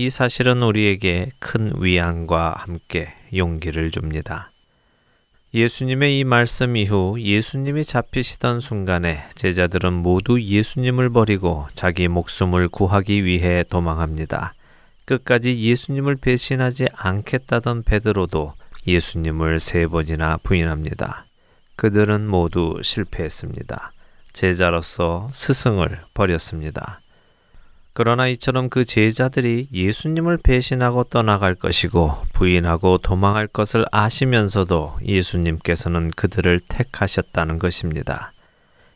이 0.00 0.08
사실은 0.08 0.62
우리에게 0.62 1.30
큰 1.38 1.74
위안과 1.76 2.54
함께 2.56 3.12
용기를 3.36 3.90
줍니다. 3.90 4.50
예수님의 5.52 6.18
이 6.18 6.24
말씀 6.24 6.74
이후 6.74 7.20
예수님이 7.20 7.84
잡히시던 7.84 8.60
순간에 8.60 9.28
제자들은 9.34 9.92
모두 9.92 10.40
예수님을 10.40 11.10
버리고 11.10 11.68
자기 11.74 12.08
목숨을 12.08 12.70
구하기 12.70 13.26
위해 13.26 13.62
도망합니다. 13.68 14.54
끝까지 15.04 15.60
예수님을 15.60 16.16
배신하지 16.16 16.86
않겠다던 16.94 17.82
베드로도 17.82 18.54
예수님을 18.86 19.60
세 19.60 19.86
번이나 19.86 20.38
부인합니다. 20.38 21.26
그들은 21.76 22.26
모두 22.26 22.78
실패했습니다. 22.82 23.92
제자로서 24.32 25.28
스승을 25.34 26.00
버렸습니다. 26.14 27.02
그러나 27.92 28.28
이처럼 28.28 28.68
그 28.68 28.84
제자들이 28.84 29.68
예수님을 29.72 30.38
배신하고 30.38 31.04
떠나갈 31.04 31.54
것이고 31.54 32.14
부인하고 32.32 32.98
도망할 32.98 33.48
것을 33.48 33.84
아시면서도 33.90 34.98
예수님께서는 35.04 36.10
그들을 36.14 36.60
택하셨다는 36.68 37.58
것입니다. 37.58 38.32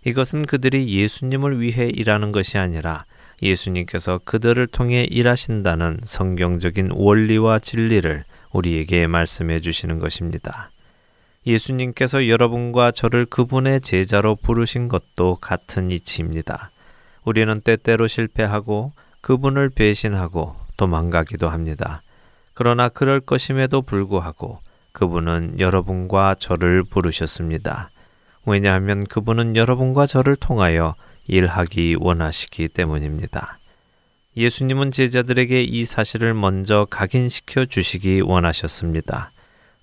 이것은 0.04 0.46
그들이 0.46 0.88
예수님을 0.88 1.60
위해 1.60 1.90
일하는 1.92 2.30
것이 2.30 2.58
아니라 2.58 3.04
예수님께서 3.42 4.20
그들을 4.24 4.64
통해 4.68 5.06
일하신다는 5.10 6.00
성경적인 6.04 6.90
원리와 6.92 7.58
진리를 7.58 8.24
우리에게 8.52 9.06
말씀해 9.08 9.60
주시는 9.60 9.98
것입니다. 9.98 10.70
예수님께서 11.46 12.28
여러분과 12.28 12.90
저를 12.90 13.26
그분의 13.26 13.80
제자로 13.80 14.36
부르신 14.36 14.88
것도 14.88 15.36
같은 15.40 15.90
이치입니다. 15.90 16.70
우리는 17.24 17.60
때때로 17.60 18.06
실패하고 18.06 18.92
그분을 19.20 19.70
배신하고 19.70 20.54
도망가기도 20.76 21.48
합니다. 21.48 22.02
그러나 22.52 22.88
그럴 22.88 23.20
것임에도 23.20 23.82
불구하고 23.82 24.60
그분은 24.92 25.58
여러분과 25.58 26.36
저를 26.38 26.84
부르셨습니다. 26.84 27.90
왜냐하면 28.46 29.02
그분은 29.04 29.56
여러분과 29.56 30.06
저를 30.06 30.36
통하여 30.36 30.94
일하기 31.26 31.96
원하시기 31.98 32.68
때문입니다. 32.68 33.58
예수님은 34.36 34.90
제자들에게 34.90 35.62
이 35.62 35.84
사실을 35.84 36.34
먼저 36.34 36.86
각인시켜 36.90 37.64
주시기 37.64 38.20
원하셨습니다. 38.20 39.32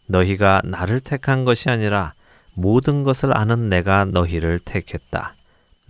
너희가 0.07 0.61
나를 0.63 0.99
택한 0.99 1.45
것이 1.45 1.69
아니라 1.69 2.13
모든 2.53 3.03
것을 3.03 3.35
아는 3.35 3.69
내가 3.69 4.05
너희를 4.05 4.59
택했다. 4.59 5.35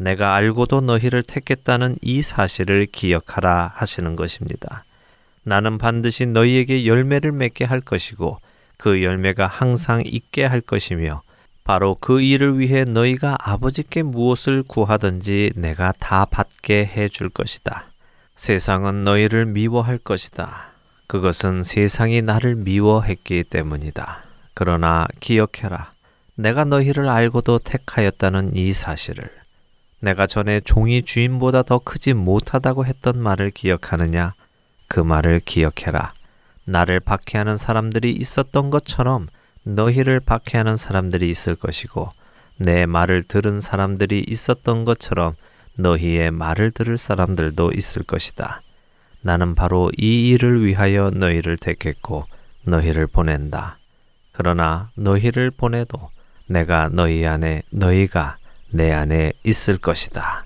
내가 0.01 0.33
알고도 0.35 0.81
너희를 0.81 1.21
택했다는 1.21 1.97
이 2.01 2.23
사실을 2.23 2.87
기억하라 2.91 3.71
하시는 3.75 4.15
것입니다. 4.15 4.83
나는 5.43 5.77
반드시 5.77 6.25
너희에게 6.25 6.87
열매를 6.87 7.31
맺게 7.31 7.65
할 7.65 7.81
것이고 7.81 8.39
그 8.77 9.03
열매가 9.03 9.45
항상 9.45 10.01
있게 10.03 10.43
할 10.45 10.59
것이며 10.61 11.21
바로 11.63 11.95
그 11.99 12.19
일을 12.19 12.57
위해 12.59 12.83
너희가 12.83 13.37
아버지께 13.39 14.01
무엇을 14.01 14.63
구하든지 14.67 15.51
내가 15.55 15.93
다 15.99 16.25
받게 16.25 16.85
해 16.85 17.07
줄 17.07 17.29
것이다. 17.29 17.85
세상은 18.35 19.03
너희를 19.03 19.45
미워할 19.45 19.99
것이다. 19.99 20.71
그것은 21.05 21.61
세상이 21.63 22.23
나를 22.23 22.55
미워했기 22.55 23.43
때문이다. 23.43 24.23
그러나 24.55 25.05
기억해라. 25.19 25.91
내가 26.35 26.65
너희를 26.65 27.07
알고도 27.07 27.59
택하였다는 27.59 28.55
이 28.55 28.73
사실을. 28.73 29.40
내가 30.01 30.25
전에 30.25 30.59
종이 30.61 31.03
주인보다 31.03 31.61
더 31.63 31.79
크지 31.79 32.13
못하다고 32.13 32.85
했던 32.85 33.21
말을 33.21 33.51
기억하느냐? 33.51 34.33
그 34.87 34.99
말을 34.99 35.41
기억해라. 35.45 36.13
나를 36.65 36.99
박해하는 36.99 37.55
사람들이 37.55 38.11
있었던 38.11 38.71
것처럼 38.71 39.27
너희를 39.63 40.19
박해하는 40.19 40.75
사람들이 40.75 41.29
있을 41.29 41.55
것이고 41.55 42.09
내 42.57 42.85
말을 42.85 43.23
들은 43.23 43.61
사람들이 43.61 44.25
있었던 44.27 44.85
것처럼 44.85 45.35
너희의 45.75 46.31
말을 46.31 46.71
들을 46.71 46.97
사람들도 46.97 47.71
있을 47.73 48.03
것이다. 48.03 48.61
나는 49.21 49.53
바로 49.53 49.91
이 49.97 50.29
일을 50.29 50.65
위하여 50.65 51.11
너희를 51.13 51.57
택했고 51.57 52.25
너희를 52.63 53.05
보낸다. 53.07 53.77
그러나 54.31 54.89
너희를 54.95 55.51
보내도 55.51 56.09
내가 56.47 56.89
너희 56.91 57.25
안에 57.25 57.61
너희가 57.69 58.37
내 58.71 58.91
안에 58.91 59.33
있을 59.43 59.77
것이다. 59.77 60.45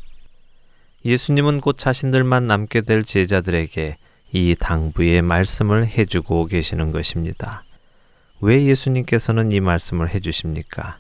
예수님은 1.06 1.62
곧 1.62 1.78
자신들만 1.78 2.48
남게 2.48 2.82
될 2.82 3.04
제자들에게 3.04 3.98
이 4.32 4.56
당부의 4.60 5.22
말씀을 5.22 5.88
해주고 5.88 6.48
계시는 6.48 6.92
것입니다. 6.92 7.64
왜 8.42 8.66
예수님께서는 8.66 9.52
이 9.52 9.60
말씀을 9.60 10.10
해주십니까? 10.10 10.98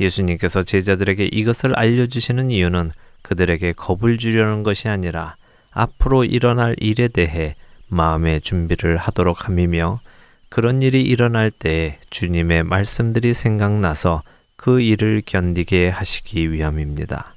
예수님께서 0.00 0.62
제자들에게 0.62 1.26
이것을 1.26 1.78
알려주시는 1.78 2.50
이유는 2.50 2.90
그들에게 3.22 3.72
겁을 3.72 4.18
주려는 4.18 4.62
것이 4.62 4.88
아니라 4.88 5.36
앞으로 5.70 6.24
일어날 6.24 6.74
일에 6.78 7.08
대해 7.08 7.54
마음의 7.88 8.40
준비를 8.40 8.96
하도록 8.96 9.46
함이며 9.46 10.00
그런 10.48 10.82
일이 10.82 11.02
일어날 11.02 11.50
때 11.50 11.98
주님의 12.10 12.64
말씀들이 12.64 13.32
생각나서 13.32 14.22
그 14.62 14.80
일을 14.80 15.24
견디게 15.26 15.88
하시기 15.88 16.52
위함입니다. 16.52 17.34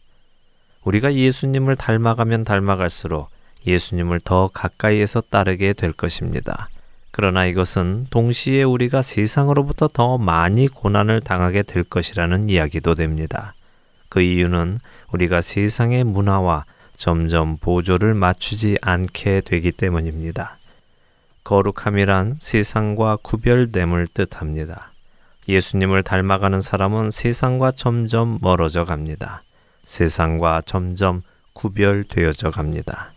우리가 0.83 1.15
예수님을 1.15 1.75
닮아가면 1.75 2.43
닮아갈수록 2.43 3.31
예수님을 3.65 4.19
더 4.19 4.51
가까이에서 4.53 5.21
따르게 5.21 5.73
될 5.73 5.91
것입니다. 5.91 6.69
그러나 7.09 7.47
이것은 7.47 8.05
동시에 8.11 8.61
우리가 8.61 9.01
세상으로부터 9.01 9.87
더 9.87 10.19
많이 10.19 10.67
고난을 10.67 11.21
당하게 11.21 11.63
될 11.63 11.83
것이라는 11.83 12.47
이야기도 12.47 12.93
됩니다. 12.93 13.55
그 14.07 14.21
이유는 14.21 14.77
우리가 15.11 15.41
세상의 15.41 16.03
문화와 16.03 16.65
점점 16.95 17.57
보조를 17.57 18.13
맞추지 18.13 18.77
않게 18.83 19.41
되기 19.41 19.71
때문입니다. 19.71 20.59
거룩함이란 21.43 22.35
세상과 22.37 23.17
구별됨을 23.23 24.09
뜻합니다. 24.13 24.91
예수님을 25.47 26.03
닮아가는 26.03 26.61
사람은 26.61 27.11
세상과 27.11 27.71
점점 27.71 28.39
멀어져 28.41 28.85
갑니다. 28.85 29.43
세상과 29.83 30.63
점점 30.65 31.21
구별되어져 31.53 32.51
갑니다. 32.51 33.13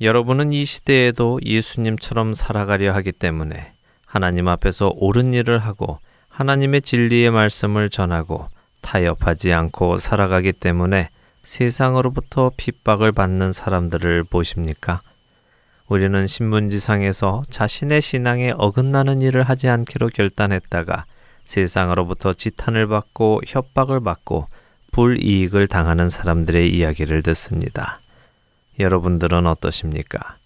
여러분은 0.00 0.52
이 0.52 0.64
시대에도 0.64 1.40
예수님처럼 1.44 2.34
살아가려 2.34 2.92
하기 2.94 3.12
때문에 3.12 3.72
하나님 4.06 4.48
앞에서 4.48 4.92
옳은 4.94 5.32
일을 5.34 5.58
하고 5.58 5.98
하나님의 6.28 6.82
진리의 6.82 7.30
말씀을 7.30 7.90
전하고 7.90 8.48
타협하지 8.80 9.52
않고 9.52 9.96
살아가기 9.96 10.52
때문에 10.52 11.10
세상으로부터 11.42 12.52
핍박을 12.56 13.12
받는 13.12 13.52
사람들을 13.52 14.24
보십니까? 14.24 15.00
우리는 15.88 16.26
신문지상에서 16.26 17.42
자신의 17.48 18.02
신앙에 18.02 18.52
어긋나는 18.56 19.22
일을 19.22 19.42
하지 19.42 19.68
않기로 19.68 20.08
결단했다가 20.08 21.06
세상으로부터 21.44 22.34
지탄을 22.34 22.88
받고 22.88 23.40
협박을 23.46 24.00
받고 24.00 24.48
불이익을 24.92 25.66
당하는 25.66 26.10
사람들의 26.10 26.74
이야기를 26.74 27.22
듣습니다. 27.22 28.00
여러분들은 28.78 29.46
어떠십니까? 29.46 30.36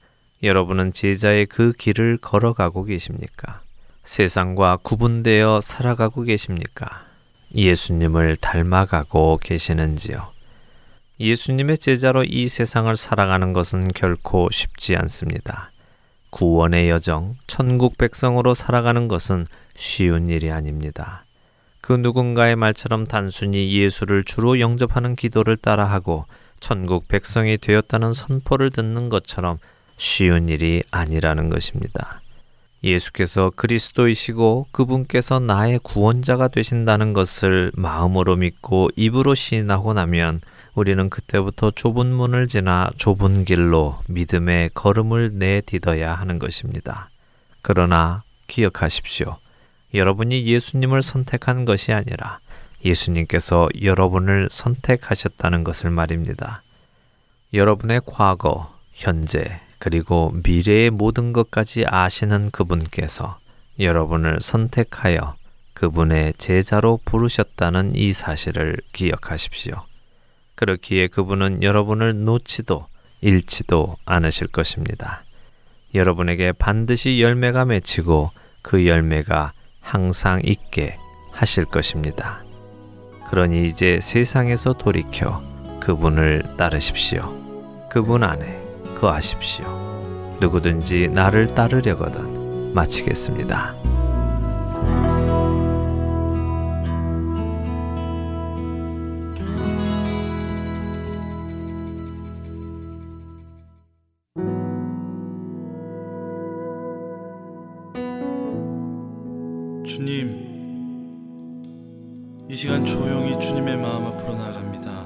여러분은 0.45 0.93
제자의 0.93 1.47
그 1.47 1.72
길을 1.72 2.18
걸어가고 2.18 2.84
계십니까? 2.84 3.61
세상과 4.05 4.78
구분되어 4.82 5.61
살아가고 5.61 6.22
계십니까? 6.22 7.05
예수님을 7.55 8.36
닮아가고 8.36 9.38
계시는지요? 9.43 10.32
예수님의 11.23 11.79
제자로 11.79 12.25
이 12.25 12.49
세상을 12.49 12.95
살아가는 12.97 13.53
것은 13.53 13.93
결코 13.93 14.49
쉽지 14.51 14.97
않습니다. 14.97 15.70
구원의 16.31 16.91
여정, 16.91 17.37
천국 17.47 17.97
백성으로 17.97 18.55
살아가는 18.55 19.07
것은 19.07 19.47
쉬운 19.77 20.29
일이 20.29 20.51
아닙니다. 20.51 21.25
그 21.81 21.93
누군가의 21.93 22.57
말처럼 22.57 23.07
단순히 23.07 23.73
예수를 23.73 24.25
주로 24.25 24.59
영접하는 24.59 25.14
기도를 25.14 25.57
따라하고 25.57 26.27
천국 26.59 27.07
백성이 27.07 27.57
되었다는 27.57 28.12
선포를 28.12 28.70
듣는 28.70 29.09
것처럼 29.09 29.59
쉬운 29.99 30.49
일이 30.49 30.83
아니라는 30.91 31.51
것입니다. 31.51 32.20
예수께서 32.83 33.53
그리스도이시고 33.55 34.66
그분께서 34.73 35.39
나의 35.39 35.79
구원자가 35.85 36.49
되신다는 36.49 37.12
것을 37.12 37.70
마음으로 37.77 38.35
믿고 38.35 38.91
입으로 38.97 39.37
시인하고 39.37 39.95
나면 39.95 40.41
우리는 40.75 41.11
그때부터 41.11 41.70
좁은 41.70 42.07
문을 42.07 42.49
지나 42.49 42.91
좁은 42.97 43.45
길로 43.45 43.99
믿음의 44.09 44.70
걸음을 44.75 45.33
내딛어야 45.35 46.14
하는 46.14 46.39
것입니다. 46.39 47.11
그러나 47.61 48.23
기억하십시오. 48.47 49.37
여러분이 49.93 50.47
예수님을 50.47 51.03
선택한 51.03 51.66
것이 51.66 51.93
아니라 51.93 52.39
예수님께서 52.85 53.68
여러분을 53.83 54.49
선택하셨다는 54.51 55.62
것을 55.62 55.91
말입니다. 55.91 56.62
여러분의 57.53 58.01
과거, 58.07 58.75
현재, 58.93 59.61
그리고 59.79 60.33
미래의 60.43 60.91
모든 60.91 61.33
것까지 61.33 61.85
아시는 61.87 62.51
그분께서 62.51 63.39
여러분을 63.79 64.39
선택하여 64.41 65.35
그분의 65.75 66.35
제자로 66.39 67.01
부르셨다는 67.05 67.95
이 67.95 68.12
사실을 68.12 68.79
기억하십시오. 68.93 69.91
그렇기에 70.63 71.09
그분은 71.09 71.65
여러분을 71.65 72.25
놓지도 72.25 72.87
잃지도 73.21 73.97
않으실 74.05 74.47
것입니다. 74.47 75.25
여러분에게 75.93 76.53
반드시 76.53 77.21
열매가 77.21 77.65
맺히고 77.65 78.31
그 78.63 78.87
열매가 78.87 79.55
항상 79.81 80.41
있게 80.45 80.99
하실 81.33 81.65
것입니다. 81.65 82.45
그러니 83.29 83.67
이제 83.67 83.99
세상에서 84.01 84.75
돌이켜 84.75 85.43
그분을 85.81 86.45
따르십시오. 86.57 87.37
그분 87.91 88.23
안에 88.23 88.63
거하십시오. 89.01 89.67
누구든지 90.41 91.09
나를 91.09 91.49
따르려거든 91.57 92.73
마치겠습니다. 92.73 93.75
시간 112.63 112.87
조용히 112.87 113.37
주님의 113.41 113.77
마음 113.77 114.07
앞으로 114.07 114.37
나갑니다. 114.37 115.05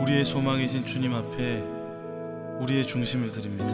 우리의 0.00 0.24
소망이신 0.24 0.86
주님 0.86 1.12
앞에 1.12 1.62
우리의 2.60 2.86
중심을 2.86 3.30
드립니다. 3.30 3.68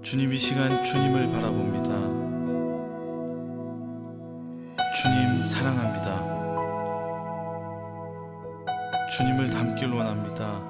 주님 0.00 0.32
이 0.32 0.38
시간 0.38 0.84
주님을 0.84 1.32
바라봅니다. 1.32 1.88
주님 4.94 5.42
사랑합니다. 5.42 6.22
주님을 9.16 9.50
닮길 9.50 9.88
원합니다. 9.88 10.62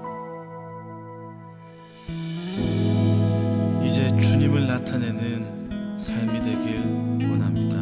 이제 3.84 4.08
주님을 4.16 4.66
나타내는 4.66 5.98
삶이 5.98 6.42
되길 6.42 7.15
원합니다. 7.30 7.76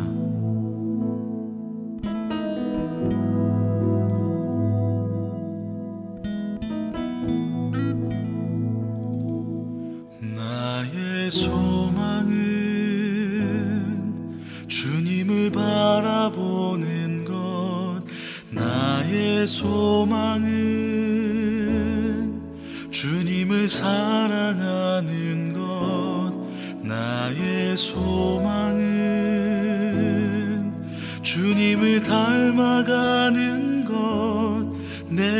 나의 10.20 11.30
소망은 11.30 12.34
주님을 14.68 15.50
바라보는 15.50 17.24
것 17.24 18.02
나의 18.50 19.46
소망은 19.46 20.54
주님을 22.90 23.68
사랑하는 23.68 25.52
것 25.52 26.32
나의 26.82 27.76
소망 27.76 28.13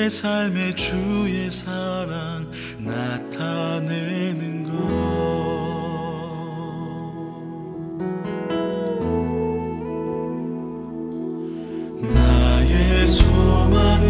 내 0.05 0.11
삶의 0.11 0.77
주의 0.77 1.51
사랑 1.51 2.47
나타내는 2.77 4.65
것. 4.65 4.75
나의 12.03 13.09
소망은 13.09 14.05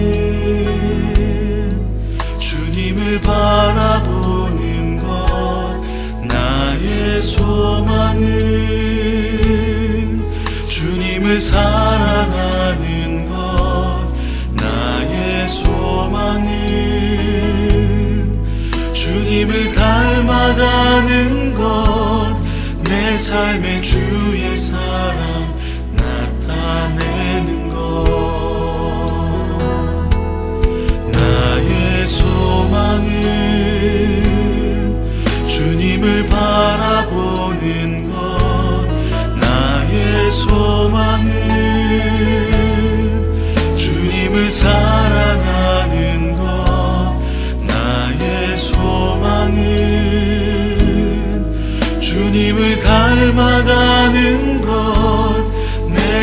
주님을 2.41 3.21
바라보는 3.21 4.99
것. 4.99 5.81
나의 6.27 7.23
소망은 7.23 8.25
주님을 10.67 11.41
사랑하는 11.41 13.04
주님을 19.45 19.73
닮아가는 19.73 21.55
것 21.55 22.05
내 23.15 23.19
삶의 23.19 23.83
주의 23.83 24.57
사랑 24.57 25.55
나타내는 25.93 27.69
것. 27.69 27.75
나의 31.13 32.07
소망은 32.07 33.05
주님을 35.47 36.27
바라 36.27 36.74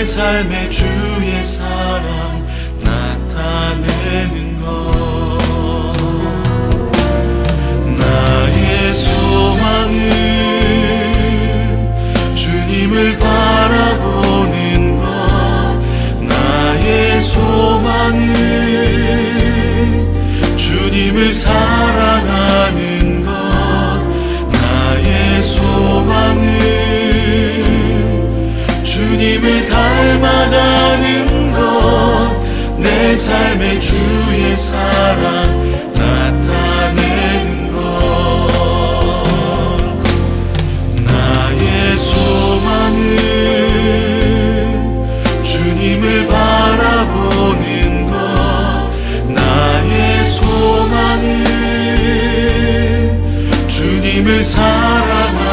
내 0.01 0.05
삶의 0.05 0.71
주의 0.71 1.43
사랑 1.43 2.43
나타내는 2.79 4.59
것. 4.59 5.95
나의 7.99 8.95
소망은 8.95 9.93
주님을 12.33 13.15
바라보는 13.17 14.99
것. 14.99 15.05
나의 16.23 17.21
소망은 17.21 18.25
주님을 20.57 21.31
사랑하는 21.31 22.50
내 33.11 33.17
삶의 33.17 33.81
주의 33.81 34.55
사랑 34.55 35.91
나타내는 35.93 37.73
것. 37.73 37.83
나의 41.03 41.97
소망은 41.97 43.03
주님을 45.43 46.25
바라보는 46.27 48.09
것. 48.09 48.15
나의 49.27 50.25
소망은 50.25 51.27
주님을 53.67 54.41
사랑하는 54.41 55.50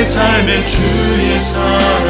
내 0.00 0.04
삶의 0.04 0.66
주의 0.66 1.38
사랑. 1.38 2.08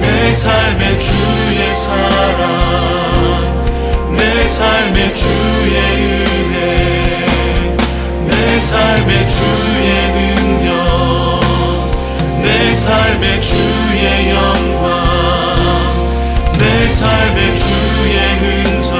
내 0.00 0.34
삶의 0.34 0.98
주의 0.98 1.74
사랑. 1.76 3.64
내 4.16 4.48
삶의 4.48 5.14
주의 5.14 5.76
은혜. 6.02 7.24
내 8.26 8.58
삶의 8.58 9.28
주의 9.28 10.10
능력. 10.10 11.40
내 12.42 12.74
삶의 12.74 13.40
주의 13.40 14.30
영광. 14.30 15.54
내 16.58 16.88
삶의 16.88 17.56
주의 17.56 18.18
흔적. 18.40 18.96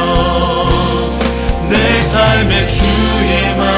내 1.68 2.00
삶의 2.00 2.68
주의 2.68 3.56
마음 3.56 3.77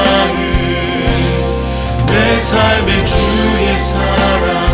삶의 2.41 3.05
주의 3.05 3.79
사랑 3.79 4.70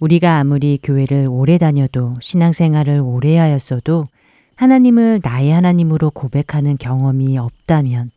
우리가 0.00 0.38
아무리 0.38 0.78
교회를 0.82 1.28
오래 1.30 1.58
다녀도 1.58 2.14
신앙생활을 2.20 3.00
오래 3.04 3.36
하였어도 3.36 4.06
하나님을 4.56 5.20
나의 5.22 5.52
하나님으로 5.52 6.10
고백하는 6.10 6.78
경험이 6.78 7.36
없다면 7.36 8.10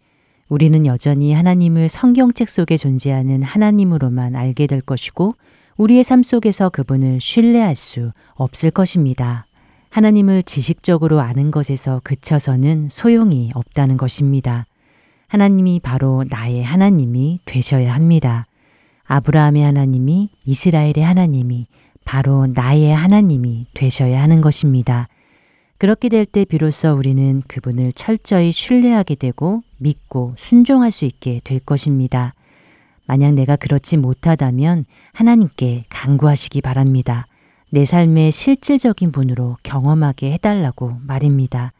우리는 0.48 0.86
여전히 0.86 1.34
하나님을 1.34 1.90
성경책 1.90 2.48
속에 2.48 2.78
존재하는 2.78 3.44
하나님으로만 3.44 4.36
알게 4.36 4.68
될 4.68 4.80
것이고 4.80 5.36
우리의 5.76 6.04
삶 6.04 6.24
속에서 6.24 6.70
그분을 6.70 7.20
신뢰할 7.20 7.76
수 7.76 8.12
없을 8.36 8.72
것입니다. 8.72 9.46
하나님을 9.90 10.44
지식적으로 10.44 11.20
아는 11.20 11.52
것에서 11.52 12.00
그쳐서는 12.04 12.88
소용이 12.90 13.52
없다는 13.56 13.98
것입니다. 13.98 14.66
하나님이 15.28 15.82
바로 15.82 16.24
나의 16.30 16.64
하나님이 16.64 17.40
되셔야 17.46 17.94
합니다. 17.94 18.46
아브라함의 19.14 19.62
하나님이 19.64 20.30
이스라엘의 20.46 21.04
하나님이 21.04 21.68
바로 22.04 22.48
나의 22.48 22.96
하나님이 22.96 23.68
되셔야 23.76 24.20
하는 24.24 24.42
것입니다. 24.42 25.08
그렇게 25.78 26.10
될 26.10 26.26
때 26.26 26.46
비로소 26.46 26.94
우리는 26.94 27.44
그분을 27.48 27.92
철저히 27.94 28.52
신뢰하게 28.52 29.14
되고 29.16 29.62
믿고 29.78 30.34
순종할 30.36 30.90
수 30.90 31.06
있게 31.06 31.42
될 31.44 31.60
것입니다. 31.60 32.34
만약 33.06 33.34
내가 33.34 33.56
그렇지 33.56 33.98
못하다면 33.98 34.86
하나님께 35.12 35.86
간구하시기 35.90 36.62
바랍니다. 36.62 37.28
내 37.70 37.86
삶의 37.86 38.32
실질적인 38.32 39.12
분으로 39.12 39.58
경험하게 39.62 40.32
해달라고 40.32 40.98
말입니다. 41.06 41.72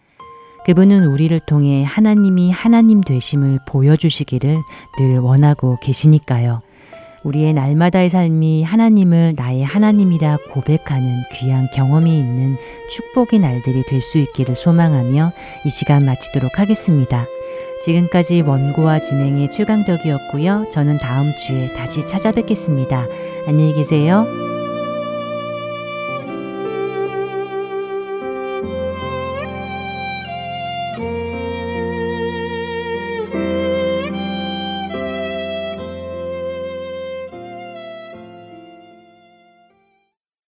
그분은 0.66 1.08
우리를 1.08 1.40
통해 1.48 1.84
하나님이 1.84 2.52
하나님 2.52 3.02
되심을 3.02 3.60
보여주시기를 3.66 4.60
늘 5.00 5.18
원하고 5.18 5.78
계시니까요. 5.82 6.62
우리의 7.24 7.54
날마다의 7.54 8.10
삶이 8.10 8.64
하나님을 8.64 9.34
나의 9.36 9.64
하나님이라 9.64 10.38
고백하는 10.52 11.08
귀한 11.32 11.68
경험이 11.74 12.18
있는 12.18 12.58
축복의 12.90 13.40
날들이 13.40 13.84
될 13.88 14.02
수 14.02 14.18
있기를 14.18 14.56
소망하며 14.56 15.32
이 15.66 15.70
시간 15.70 16.06
마치도록 16.06 16.60
하겠습니다. 16.60 17.26
지금까지 17.84 18.42
원고와 18.42 19.00
진행의 19.00 19.50
최강덕이었고요. 19.52 20.68
저는 20.72 20.98
다음 20.98 21.34
주에 21.36 21.72
다시 21.74 22.06
찾아뵙겠습니다. 22.06 23.06
안녕히 23.48 23.74
계세요. 23.74 24.53